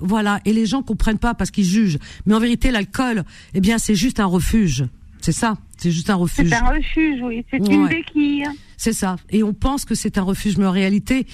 [0.00, 0.40] voilà.
[0.44, 1.98] Et les gens comprennent pas parce qu'ils jugent.
[2.26, 4.84] Mais en vérité, l'alcool, eh bien, c'est juste un refuge.
[5.20, 5.56] C'est ça.
[5.76, 6.48] C'est juste un refuge.
[6.48, 7.44] C'est un refuge, oui.
[7.50, 8.44] C'est une béquille.
[8.76, 9.16] C'est ça.
[9.30, 11.26] Et on pense que c'est un refuge, mais en réalité,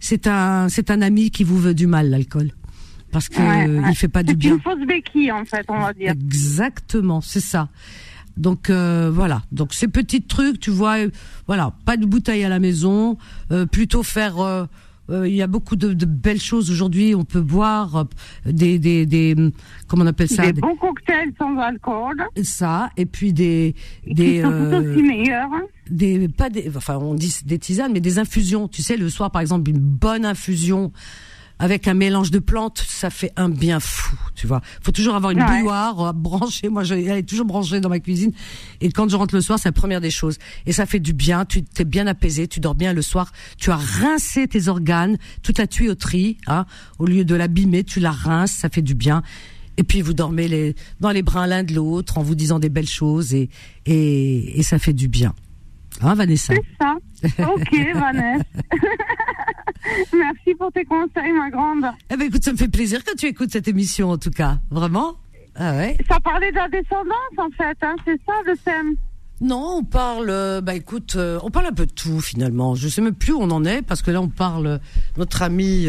[0.00, 2.50] c'est un, c'est un ami qui vous veut du mal, l'alcool.
[3.10, 4.50] Parce que il fait pas du bien.
[4.50, 6.10] C'est une fausse béquille, en fait, on va dire.
[6.10, 7.68] Exactement, c'est ça.
[8.38, 11.10] Donc euh, voilà, donc ces petits trucs, tu vois, euh,
[11.48, 13.18] voilà, pas de bouteille à la maison,
[13.50, 14.68] euh, plutôt faire
[15.10, 17.14] il y a beaucoup de, de belles choses aujourd'hui.
[17.14, 18.04] On peut boire euh,
[18.44, 19.34] des, des, des,
[19.86, 20.50] comment on appelle ça?
[20.52, 22.22] Des, bons cocktails sans alcool.
[22.42, 23.74] Ça, et puis des,
[24.06, 24.42] des.
[24.42, 25.50] sont euh, aussi meilleurs.
[25.90, 28.68] Des, pas des, enfin, on dit des tisanes, mais des infusions.
[28.68, 30.92] Tu sais, le soir, par exemple, une bonne infusion
[31.58, 34.60] avec un mélange de plantes, ça fait un bien fou, tu vois.
[34.82, 36.68] Faut toujours avoir une bouilloire euh, branchée.
[36.68, 38.32] Moi, elle est toujours branchée dans ma cuisine.
[38.80, 40.38] Et quand je rentre le soir, c'est la première des choses.
[40.66, 41.44] Et ça fait du bien.
[41.44, 43.32] Tu t'es bien apaisé, tu dors bien le soir.
[43.56, 46.66] Tu as rincé tes organes, toute la tuyauterie, hein.
[46.98, 49.22] Au lieu de l'abîmer, tu la rinces, ça fait du bien.
[49.76, 52.68] Et puis vous dormez les, dans les bras l'un de l'autre en vous disant des
[52.68, 53.48] belles choses et,
[53.86, 55.34] et, et ça fait du bien.
[56.00, 56.96] Hein, Vanessa C'est ça.
[57.50, 58.44] Ok, Vanessa.
[60.12, 61.84] Merci pour tes conseils, ma grande.
[62.10, 64.58] Eh ben, écoute, ça me fait plaisir que tu écoutes cette émission, en tout cas.
[64.70, 65.16] Vraiment?
[65.56, 65.96] Ah ouais?
[66.08, 67.96] Ça parlait de la descendance, en fait, hein.
[68.04, 68.94] C'est ça, le thème.
[69.40, 72.74] Non, on parle, euh, bah écoute, euh, on parle un peu de tout finalement.
[72.74, 74.78] Je sais même plus où on en est parce que là on parle euh,
[75.16, 75.86] notre ami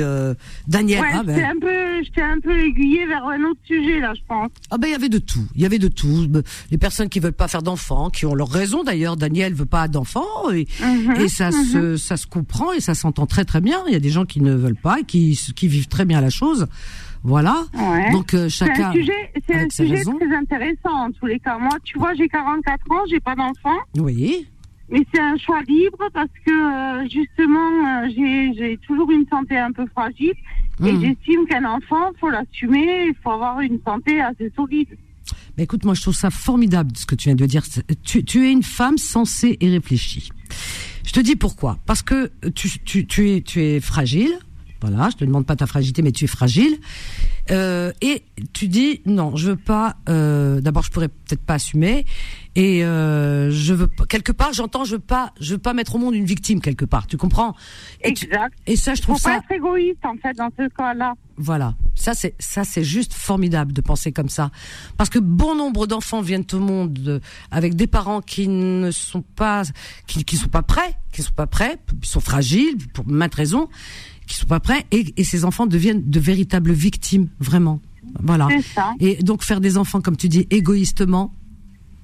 [0.68, 1.02] Daniel.
[1.02, 1.44] Ouais, ah, ben.
[1.44, 4.52] un peu, j'étais un peu aiguillé vers un autre sujet là, je pense.
[4.70, 6.28] Ah ben il y avait de tout, il y avait de tout.
[6.70, 9.18] Les personnes qui veulent pas faire d'enfants, qui ont leur raison d'ailleurs.
[9.18, 11.64] Daniel veut pas d'enfants et, mhm, et ça mhm.
[11.64, 13.82] se, ça se comprend et ça s'entend très très bien.
[13.88, 16.22] Il y a des gens qui ne veulent pas et qui, qui vivent très bien
[16.22, 16.68] la chose.
[17.24, 17.64] Voilà.
[18.12, 18.76] Donc euh, chacun.
[18.76, 21.58] C'est un sujet, c'est un sujet très intéressant en tous les cas.
[21.58, 23.78] Moi, tu vois, j'ai 44 ans, j'ai pas d'enfant.
[23.98, 24.48] Oui.
[24.90, 29.72] Mais c'est un choix libre parce que euh, justement, euh, j'ai toujours une santé un
[29.72, 30.34] peu fragile
[30.84, 31.02] et hmm.
[31.02, 34.88] j'estime qu'un enfant, faut l'assumer, il faut avoir une santé assez solide.
[35.58, 37.64] Mais écoute, moi, je trouve ça formidable ce que tu viens de dire.
[38.04, 40.30] Tu, tu es une femme sensée et réfléchie.
[41.06, 41.78] Je te dis pourquoi.
[41.86, 44.40] Parce que tu, tu, tu, es, tu es fragile,
[44.82, 46.78] voilà, je te demande pas ta fragilité, mais tu es fragile.
[47.52, 48.24] Euh, et
[48.54, 49.96] tu dis non, je veux pas.
[50.08, 52.06] Euh, D'abord, je pourrais peut-être pas assumer.
[52.56, 55.98] Et euh, je veux quelque part, j'entends, je veux pas, je veux pas mettre au
[55.98, 57.08] monde une victime quelque part.
[57.08, 57.56] Tu comprends?
[58.04, 58.54] Et Exact.
[58.68, 59.30] et ça, je trouve Faut ça.
[59.30, 61.14] Pas être égoïste en fait dans ce cas-là.
[61.38, 64.52] Voilà, ça c'est ça c'est juste formidable de penser comme ça,
[64.98, 69.64] parce que bon nombre d'enfants viennent au monde avec des parents qui ne sont pas,
[70.06, 73.70] qui, qui sont pas prêts, qui sont pas prêts, ils sont fragiles pour maintes raisons
[74.30, 77.82] qui sont pas prêts et, et ces enfants deviennent de véritables victimes, vraiment.
[78.22, 78.48] Voilà.
[78.74, 78.94] Ça.
[79.00, 81.34] Et donc faire des enfants, comme tu dis, égoïstement,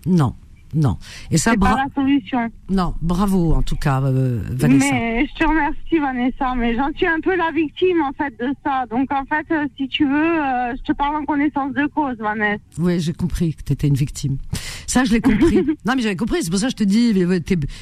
[0.05, 0.33] non.
[0.75, 0.97] Non.
[1.31, 2.51] Et ça, pas la solution.
[2.69, 4.91] Non, bravo en tout cas, euh, Vanessa.
[4.91, 6.53] Mais je te remercie, Vanessa.
[6.55, 8.85] Mais j'en suis un peu la victime en fait de ça.
[8.91, 12.17] Donc en fait, euh, si tu veux, euh, je te parle en connaissance de cause,
[12.17, 12.61] Vanessa.
[12.77, 14.37] Oui, j'ai compris que tu étais une victime.
[14.85, 15.57] Ça, je l'ai compris.
[15.85, 16.39] non, mais j'avais compris.
[16.43, 17.13] C'est pour ça que je te dis,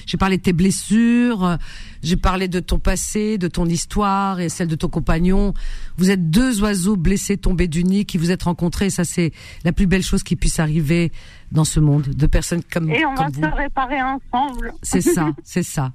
[0.06, 1.58] j'ai parlé de tes blessures,
[2.04, 5.54] j'ai parlé de ton passé, de ton histoire et celle de ton compagnon.
[5.98, 8.92] Vous êtes deux oiseaux blessés tombés du nid qui vous êtes rencontrés.
[8.92, 9.32] ça, c'est
[9.64, 11.12] la plus belle chose qui puisse arriver
[11.54, 14.74] dans ce monde, de personnes comme Et on va se réparer ensemble.
[14.82, 15.94] C'est ça, c'est ça.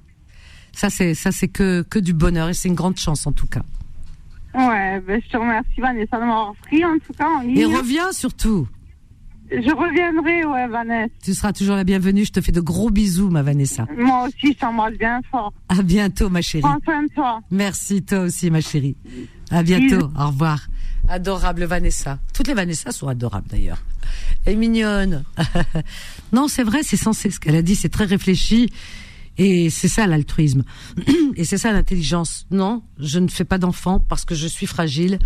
[0.71, 3.47] Ça c'est ça c'est que que du bonheur et c'est une grande chance en tout
[3.47, 3.61] cas.
[4.55, 7.57] Ouais, ben, je te remercie Vanessa de m'avoir pris en tout cas en ligne.
[7.57, 8.67] Et reviens surtout.
[9.51, 11.11] Je reviendrai, ouais, Vanessa.
[11.23, 12.23] Tu seras toujours la bienvenue.
[12.23, 13.87] Je te fais de gros bisous, ma Vanessa.
[13.97, 15.51] Moi aussi, je t'embrasse bien fort.
[15.69, 16.61] À bientôt, ma chérie.
[16.61, 17.41] Prends soin de toi.
[17.49, 18.95] Merci, toi aussi, ma chérie.
[19.49, 20.07] À bientôt.
[20.17, 20.67] Au revoir.
[21.07, 22.19] Adorable Vanessa.
[22.33, 23.81] Toutes les Vanessa sont adorables, d'ailleurs.
[24.45, 25.23] Elle est mignonne.
[26.33, 27.31] non, c'est vrai, c'est censé.
[27.31, 28.71] Ce qu'elle a dit, c'est très réfléchi.
[29.37, 30.63] Et c'est ça l'altruisme.
[31.35, 32.45] Et c'est ça l'intelligence.
[32.51, 35.17] Non, je ne fais pas d'enfant parce que je suis fragile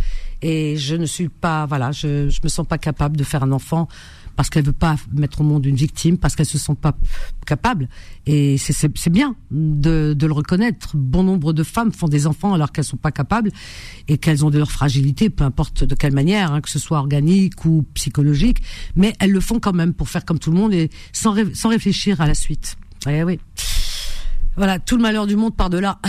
[0.43, 3.87] et je ne suis pas, voilà, je me sens pas capable de faire un enfant
[4.35, 6.95] parce qu'elle veut pas mettre au monde une victime, parce qu'elle se sent pas
[7.45, 7.89] capable.
[8.25, 10.95] Et c'est bien de, de, le reconnaître.
[10.95, 13.51] Bon nombre de femmes font des enfants alors qu'elles sont pas capables
[14.07, 16.99] et qu'elles ont de leur fragilité, peu importe de quelle manière, hein, que ce soit
[16.99, 18.61] organique ou psychologique,
[18.95, 21.69] mais elles le font quand même pour faire comme tout le monde et sans, sans
[21.69, 22.77] réfléchir à la suite.
[23.07, 23.39] Eh oui.
[24.55, 25.99] Voilà, tout le malheur du monde par de là.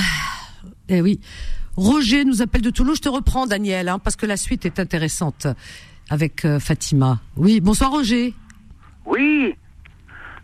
[0.88, 1.20] Eh oui.
[1.76, 2.96] Roger nous appelle de Toulouse.
[2.98, 5.46] Je te reprends, Daniel, hein, parce que la suite est intéressante
[6.10, 7.18] avec euh, Fatima.
[7.36, 8.34] Oui, bonsoir Roger.
[9.06, 9.54] Oui,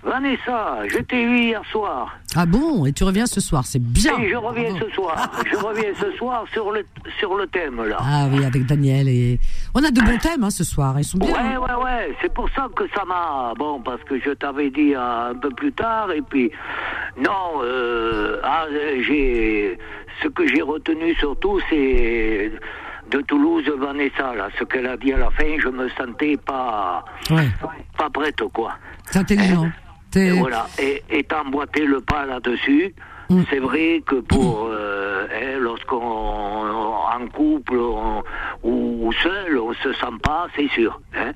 [0.03, 2.19] Vanessa, je t'ai vu hier soir.
[2.35, 2.87] Ah bon?
[2.87, 4.15] Et tu reviens ce soir, c'est bien.
[4.17, 5.31] Oui, je reviens ce soir.
[5.51, 6.87] je reviens ce soir sur le
[7.19, 7.99] sur le thème là.
[8.01, 9.39] Ah oui, avec Daniel et
[9.75, 10.95] on a de bons thèmes hein, ce soir.
[10.99, 11.35] Ils sont bien.
[11.35, 12.17] Ouais, ouais, ouais.
[12.23, 15.73] C'est pour ça que ça m'a bon parce que je t'avais dit un peu plus
[15.73, 16.51] tard et puis
[17.19, 17.61] non.
[17.63, 18.65] Euh, ah,
[19.07, 19.79] j'ai
[20.23, 22.53] ce que j'ai retenu surtout c'est
[23.11, 27.05] de Toulouse, Vanessa, là, ce qu'elle a dit à la fin, je me sentais pas,
[27.99, 28.73] pas prête, quoi.
[29.07, 29.65] C'est intelligent.
[29.65, 29.73] Hein
[30.17, 32.95] et voilà, et, et emboîté le pas là-dessus.
[33.29, 33.43] Mm.
[33.49, 37.79] C'est vrai que pour euh, hein, lorsqu'on en couple
[38.63, 41.01] ou seul, on se sent pas, c'est sûr.
[41.17, 41.33] Hein.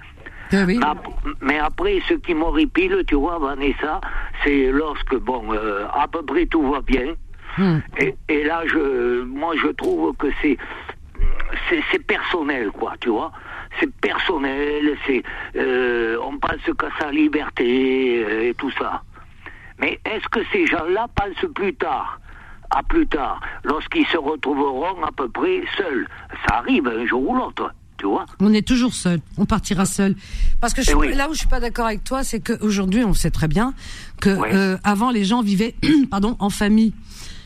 [0.52, 0.94] Ah
[1.40, 4.00] mais après, ce qui m'horripile, tu vois, Vanessa,
[4.44, 7.14] c'est lorsque, bon, euh, à peu près tout va bien.
[7.58, 7.78] Mm.
[7.98, 10.56] Et, et, là, je, moi, je trouve que c'est
[11.90, 13.32] c'est personnel, quoi, tu vois.
[13.80, 15.22] C'est personnel, c'est
[15.56, 19.02] euh, on pense qu'à sa liberté euh, et tout ça.
[19.80, 22.20] Mais est-ce que ces gens-là pensent plus tard
[22.70, 26.08] à plus tard, lorsqu'ils se retrouveront à peu près seuls?
[26.46, 28.26] Ça arrive un jour ou l'autre, tu vois.
[28.40, 30.14] On est toujours seul, on partira seul.
[30.60, 33.30] Parce que eh là où je suis pas d'accord avec toi, c'est qu'aujourd'hui, on sait
[33.30, 33.74] très bien
[34.20, 35.74] que euh, avant les gens vivaient,
[36.10, 36.94] pardon, en famille.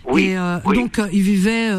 [0.07, 1.71] Oui, et donc ils vivaient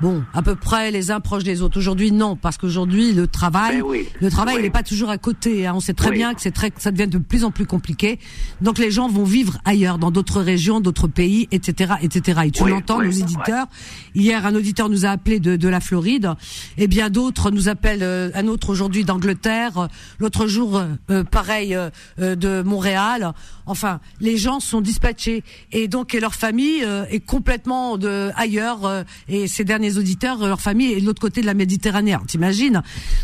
[0.00, 1.78] bon, à peu près les uns proches des autres.
[1.78, 5.66] Aujourd'hui, non, parce qu'aujourd'hui, le travail, ben le travail, il n'est pas toujours à côté.
[5.66, 5.74] Hein.
[5.76, 8.18] On sait très bien que c'est très, ça devient de plus en plus compliqué.
[8.60, 12.40] Donc, les gens vont vivre ailleurs, dans d'autres régions, d'autres pays, etc., etc.
[12.46, 13.66] Et tu l'entends, nos éditeurs.
[14.14, 16.32] Hier, un auditeur nous a appelé de, de la Floride,
[16.78, 18.02] et bien d'autres nous appellent.
[18.02, 23.32] Euh, un autre aujourd'hui d'Angleterre, l'autre jour, euh, pareil, euh, de Montréal.
[23.66, 25.42] Enfin, les gens sont dispatchés,
[25.72, 29.04] et donc et leur famille est complètement de ailleurs.
[29.28, 32.16] et ces derniers auditeurs, leur famille est de l'autre côté de la Méditerranée.
[32.26, 32.82] T'imagines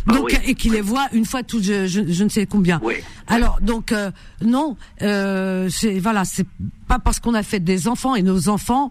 [0.08, 2.80] ah Donc et qui les voit une fois tout, je, je, ne sais combien.
[3.26, 4.10] Alors donc euh,
[4.44, 6.46] non, euh, c'est voilà, c'est
[6.92, 8.90] pas parce qu'on a fait des enfants et nos enfants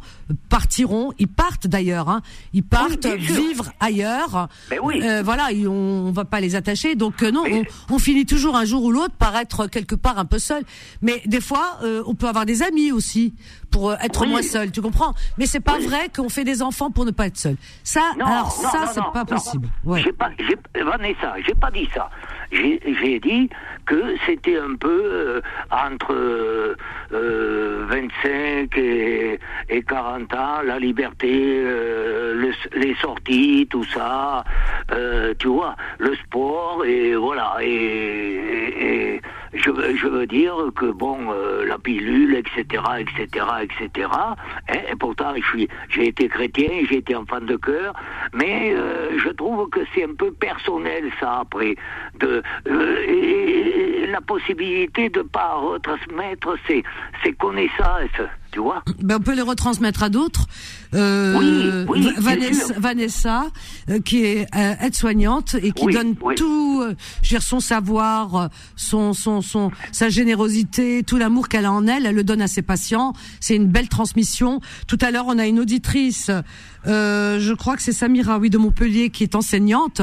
[0.50, 2.22] partiront, ils partent d'ailleurs, hein,
[2.52, 4.48] ils partent vivre ailleurs.
[4.72, 6.96] Euh, voilà, on, on va pas les attacher.
[6.96, 7.64] Donc euh, non, on,
[7.94, 10.64] on, finit toujours un jour ou l'autre par être quelque part un peu seul.
[11.04, 13.36] Mais des fois, euh, on peut avoir des amis aussi
[13.70, 15.14] pour être moins seul, tu comprends?
[15.38, 17.56] Mais c'est pas vrai qu'on fait des enfants pour ne pas être seul.
[17.84, 19.70] Ça, alors ça, c'est pas possible.
[19.86, 20.02] Ouais.
[20.04, 20.30] J'ai pas,
[20.84, 22.10] Vanessa, j'ai pas dit ça.
[22.52, 23.50] J'ai dit
[23.86, 25.42] que c'était un peu euh,
[25.72, 26.76] entre
[27.14, 34.44] euh, 25 et, et, 40 ans, la liberté, euh, les sorties, tout ça,
[34.92, 39.22] euh, tu vois, le sport, et voilà, et, et
[39.54, 44.08] je, je, veux dire que bon, euh, la pilule, etc., etc., etc.
[44.12, 44.36] Hein,
[44.70, 47.94] et pourtant, je suis, j'ai été chrétien, j'ai été enfant de cœur,
[48.34, 51.76] mais euh, je trouve que c'est un peu personnel ça après,
[52.20, 56.84] de euh, la possibilité de pas retransmettre ces,
[57.24, 58.22] ces connaissances
[58.52, 58.84] tu vois.
[59.02, 60.48] Ben, on peut les retransmettre à d'autres.
[60.94, 63.46] Euh, oui, Vanessa, Vanessa
[63.90, 69.42] euh, qui est euh, aide-soignante et qui donne tout, euh, gère son savoir, son, son,
[69.42, 73.14] son, sa générosité, tout l'amour qu'elle a en elle, elle le donne à ses patients.
[73.40, 74.60] C'est une belle transmission.
[74.88, 76.30] Tout à l'heure, on a une auditrice
[76.88, 80.02] euh, je crois que c'est Samira, oui, de Montpellier, qui est enseignante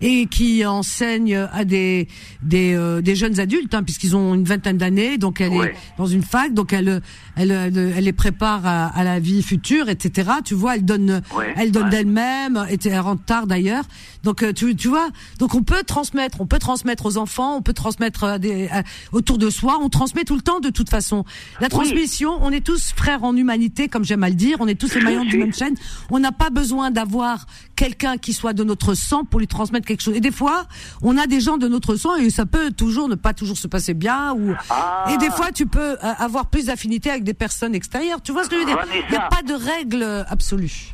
[0.00, 2.08] et qui enseigne à des
[2.42, 5.18] des, euh, des jeunes adultes, hein, puisqu'ils ont une vingtaine d'années.
[5.18, 7.02] Donc elle est dans une fac, donc elle,
[7.36, 10.30] elle, elle les prépare à, la vie future, etc.
[10.44, 11.22] Tu vois, elle donne,
[11.56, 13.84] elle donne d'elle-même, et elle rentre tard d'ailleurs.
[14.22, 15.08] Donc euh, tu, tu vois,
[15.38, 18.82] donc on peut transmettre, on peut transmettre aux enfants, on peut transmettre euh, des, euh,
[19.12, 21.24] autour de soi, on transmet tout le temps de toute façon.
[21.60, 24.74] La transmission, on est tous frères en humanité, comme j'aime à le dire, on est
[24.78, 25.74] tous les maillons d'une même chaîne.
[26.10, 27.46] On n'a pas besoin d'avoir
[27.76, 30.16] quelqu'un qui soit de notre sang pour lui transmettre quelque chose.
[30.16, 30.66] Et des fois,
[31.00, 33.68] on a des gens de notre sang et ça peut toujours ne pas toujours se
[33.68, 34.34] passer bien.
[34.34, 35.06] Ou ah.
[35.12, 38.20] et des fois, tu peux avoir plus d'affinité avec des personnes extérieures.
[38.22, 38.78] Tu vois ce que je veux dire
[39.08, 40.92] Il n'y a pas de règle absolue.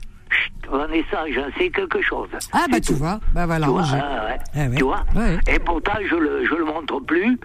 [0.71, 2.29] Vanessa, j'en sais quelque chose.
[2.53, 3.67] Ah bah tu vois, bah voilà.
[3.67, 3.85] Tu vois,
[4.55, 5.05] eh tu vois
[5.49, 7.39] Et pourtant, je le, je le montre plus,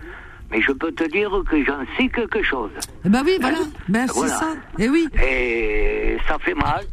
[0.49, 2.72] mais je peux te dire que j'en sais quelque chose.
[3.05, 4.53] Eh bah oui, voilà, ben, c'est ça.
[4.80, 5.07] Et eh oui.
[5.23, 6.84] Et ça fait mal.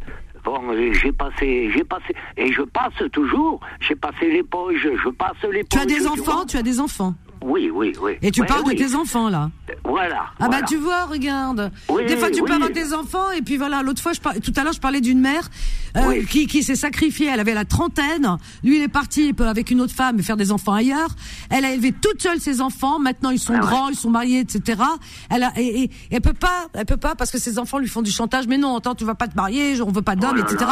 [0.45, 0.61] Bon,
[1.03, 3.61] j'ai passé, j'ai passé, et je passe toujours.
[3.81, 5.69] J'ai passé l'époque, je passe l'époque.
[5.71, 7.15] Tu as des enfants, tu as des enfants.
[7.43, 8.13] Oui, oui, oui.
[8.23, 9.51] Et tu parles de tes enfants, là
[9.85, 10.27] Voilà.
[10.39, 11.71] Ah bah tu vois, regarde.
[12.07, 14.65] Des fois tu parles de tes enfants et puis voilà, l'autre fois, je tout à
[14.65, 15.49] l'heure, je parlais d'une mère
[15.97, 17.29] euh, qui, qui s'est sacrifiée.
[17.33, 18.37] Elle avait la trentaine.
[18.63, 21.11] Lui, il est parti avec une autre femme faire des enfants ailleurs.
[21.51, 22.99] Elle a élevé toute seule ses enfants.
[22.99, 24.83] Maintenant, ils sont ah grands, ils sont mariés, etc.
[25.31, 27.89] Elle a, et, et, elle peut pas, elle peut pas parce que ses enfants lui
[27.89, 28.47] font du chantage.
[28.47, 30.71] Mais non, attends, tu vas pas te marier, on veut pas d'homme, oh etc.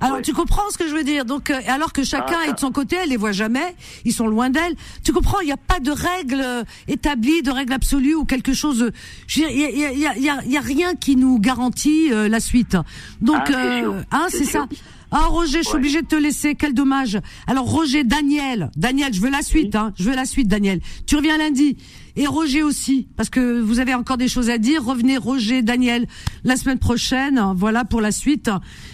[0.00, 1.24] alors tu comprends ce que je veux dire?
[1.24, 3.74] Donc, euh, alors que chacun ah, est de son côté, elle les voit jamais.
[4.04, 4.74] Ils sont loin d'elle.
[5.04, 5.40] Tu comprends?
[5.40, 8.90] Il n'y a pas de règles établies, de règles absolues ou quelque chose.
[9.36, 12.76] Il y a, y, a, y a, rien qui nous garantit euh, la suite.
[13.20, 14.66] Donc, ah, euh, hein, c'est ça.
[15.14, 16.54] Ah Roger, je suis obligé de te laisser.
[16.54, 17.20] Quel dommage.
[17.46, 19.76] Alors Roger, Daniel, Daniel, je veux la suite.
[19.76, 20.80] Hein, je veux la suite, Daniel.
[21.06, 21.76] Tu reviens lundi.
[22.16, 24.82] Et Roger aussi, parce que vous avez encore des choses à dire.
[24.82, 26.06] Revenez, Roger, Daniel,
[26.44, 27.42] la semaine prochaine.
[27.54, 28.50] Voilà pour la suite.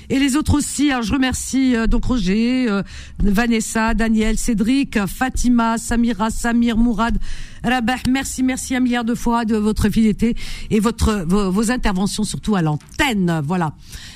[0.09, 0.91] Et les autres aussi.
[0.91, 2.83] Alors je remercie euh, donc Roger, euh,
[3.21, 7.17] Vanessa, Daniel, Cédric, Fatima, Samira, Samir, Mourad,
[7.63, 7.95] Rabah.
[8.09, 10.35] Merci, merci un milliard de fois de votre fidélité
[10.71, 13.41] et votre vos, vos interventions surtout à l'antenne.
[13.45, 13.75] Voilà.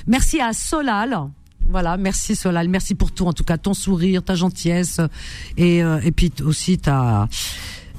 [0.08, 1.30] Merci à Solal.
[1.68, 5.00] Voilà, merci Solal, merci pour tout, en tout cas ton sourire, ta gentillesse
[5.56, 7.28] et, euh, et puis aussi ta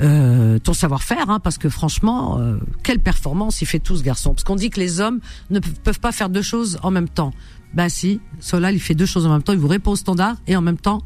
[0.02, 4.34] euh, ton savoir-faire, hein, parce que franchement, euh, quelle performance il fait tout ce garçon.
[4.34, 5.19] Parce qu'on dit que les hommes
[5.52, 7.31] ne peuvent pas faire deux choses en même temps.
[7.73, 10.35] Ben si, Solal il fait deux choses en même temps, il vous répond au standard
[10.48, 11.02] et en même temps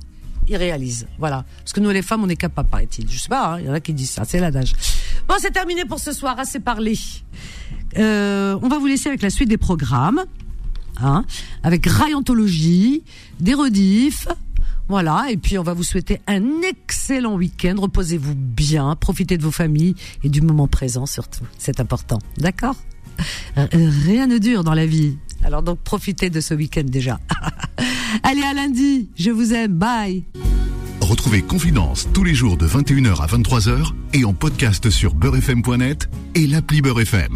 [0.49, 1.07] il réalise.
[1.19, 1.45] Voilà.
[1.59, 3.09] Parce que nous les femmes on est capables, paraît-il.
[3.09, 4.73] Je sais pas, hein, il y en a qui disent ça, c'est l'adage.
[5.27, 6.97] Bon, c'est terminé pour ce soir, assez parlé.
[7.97, 10.23] Euh, on va vous laisser avec la suite des programmes.
[10.99, 11.25] Hein,
[11.63, 13.03] avec Rayantologie,
[13.39, 14.27] des rediffs,
[14.89, 17.75] voilà, et puis on va vous souhaiter un excellent week-end.
[17.77, 21.43] Reposez-vous bien, profitez de vos familles et du moment présent surtout.
[21.57, 22.75] C'est important, d'accord?
[23.55, 25.17] Rien ne dure dans la vie.
[25.43, 27.19] Alors donc profitez de ce week-end déjà.
[28.23, 30.23] Allez à lundi, je vous aime, bye.
[31.01, 36.47] Retrouvez Confidence tous les jours de 21h à 23h et en podcast sur beurrefm.net et
[36.47, 37.35] l'appli Beurrefm.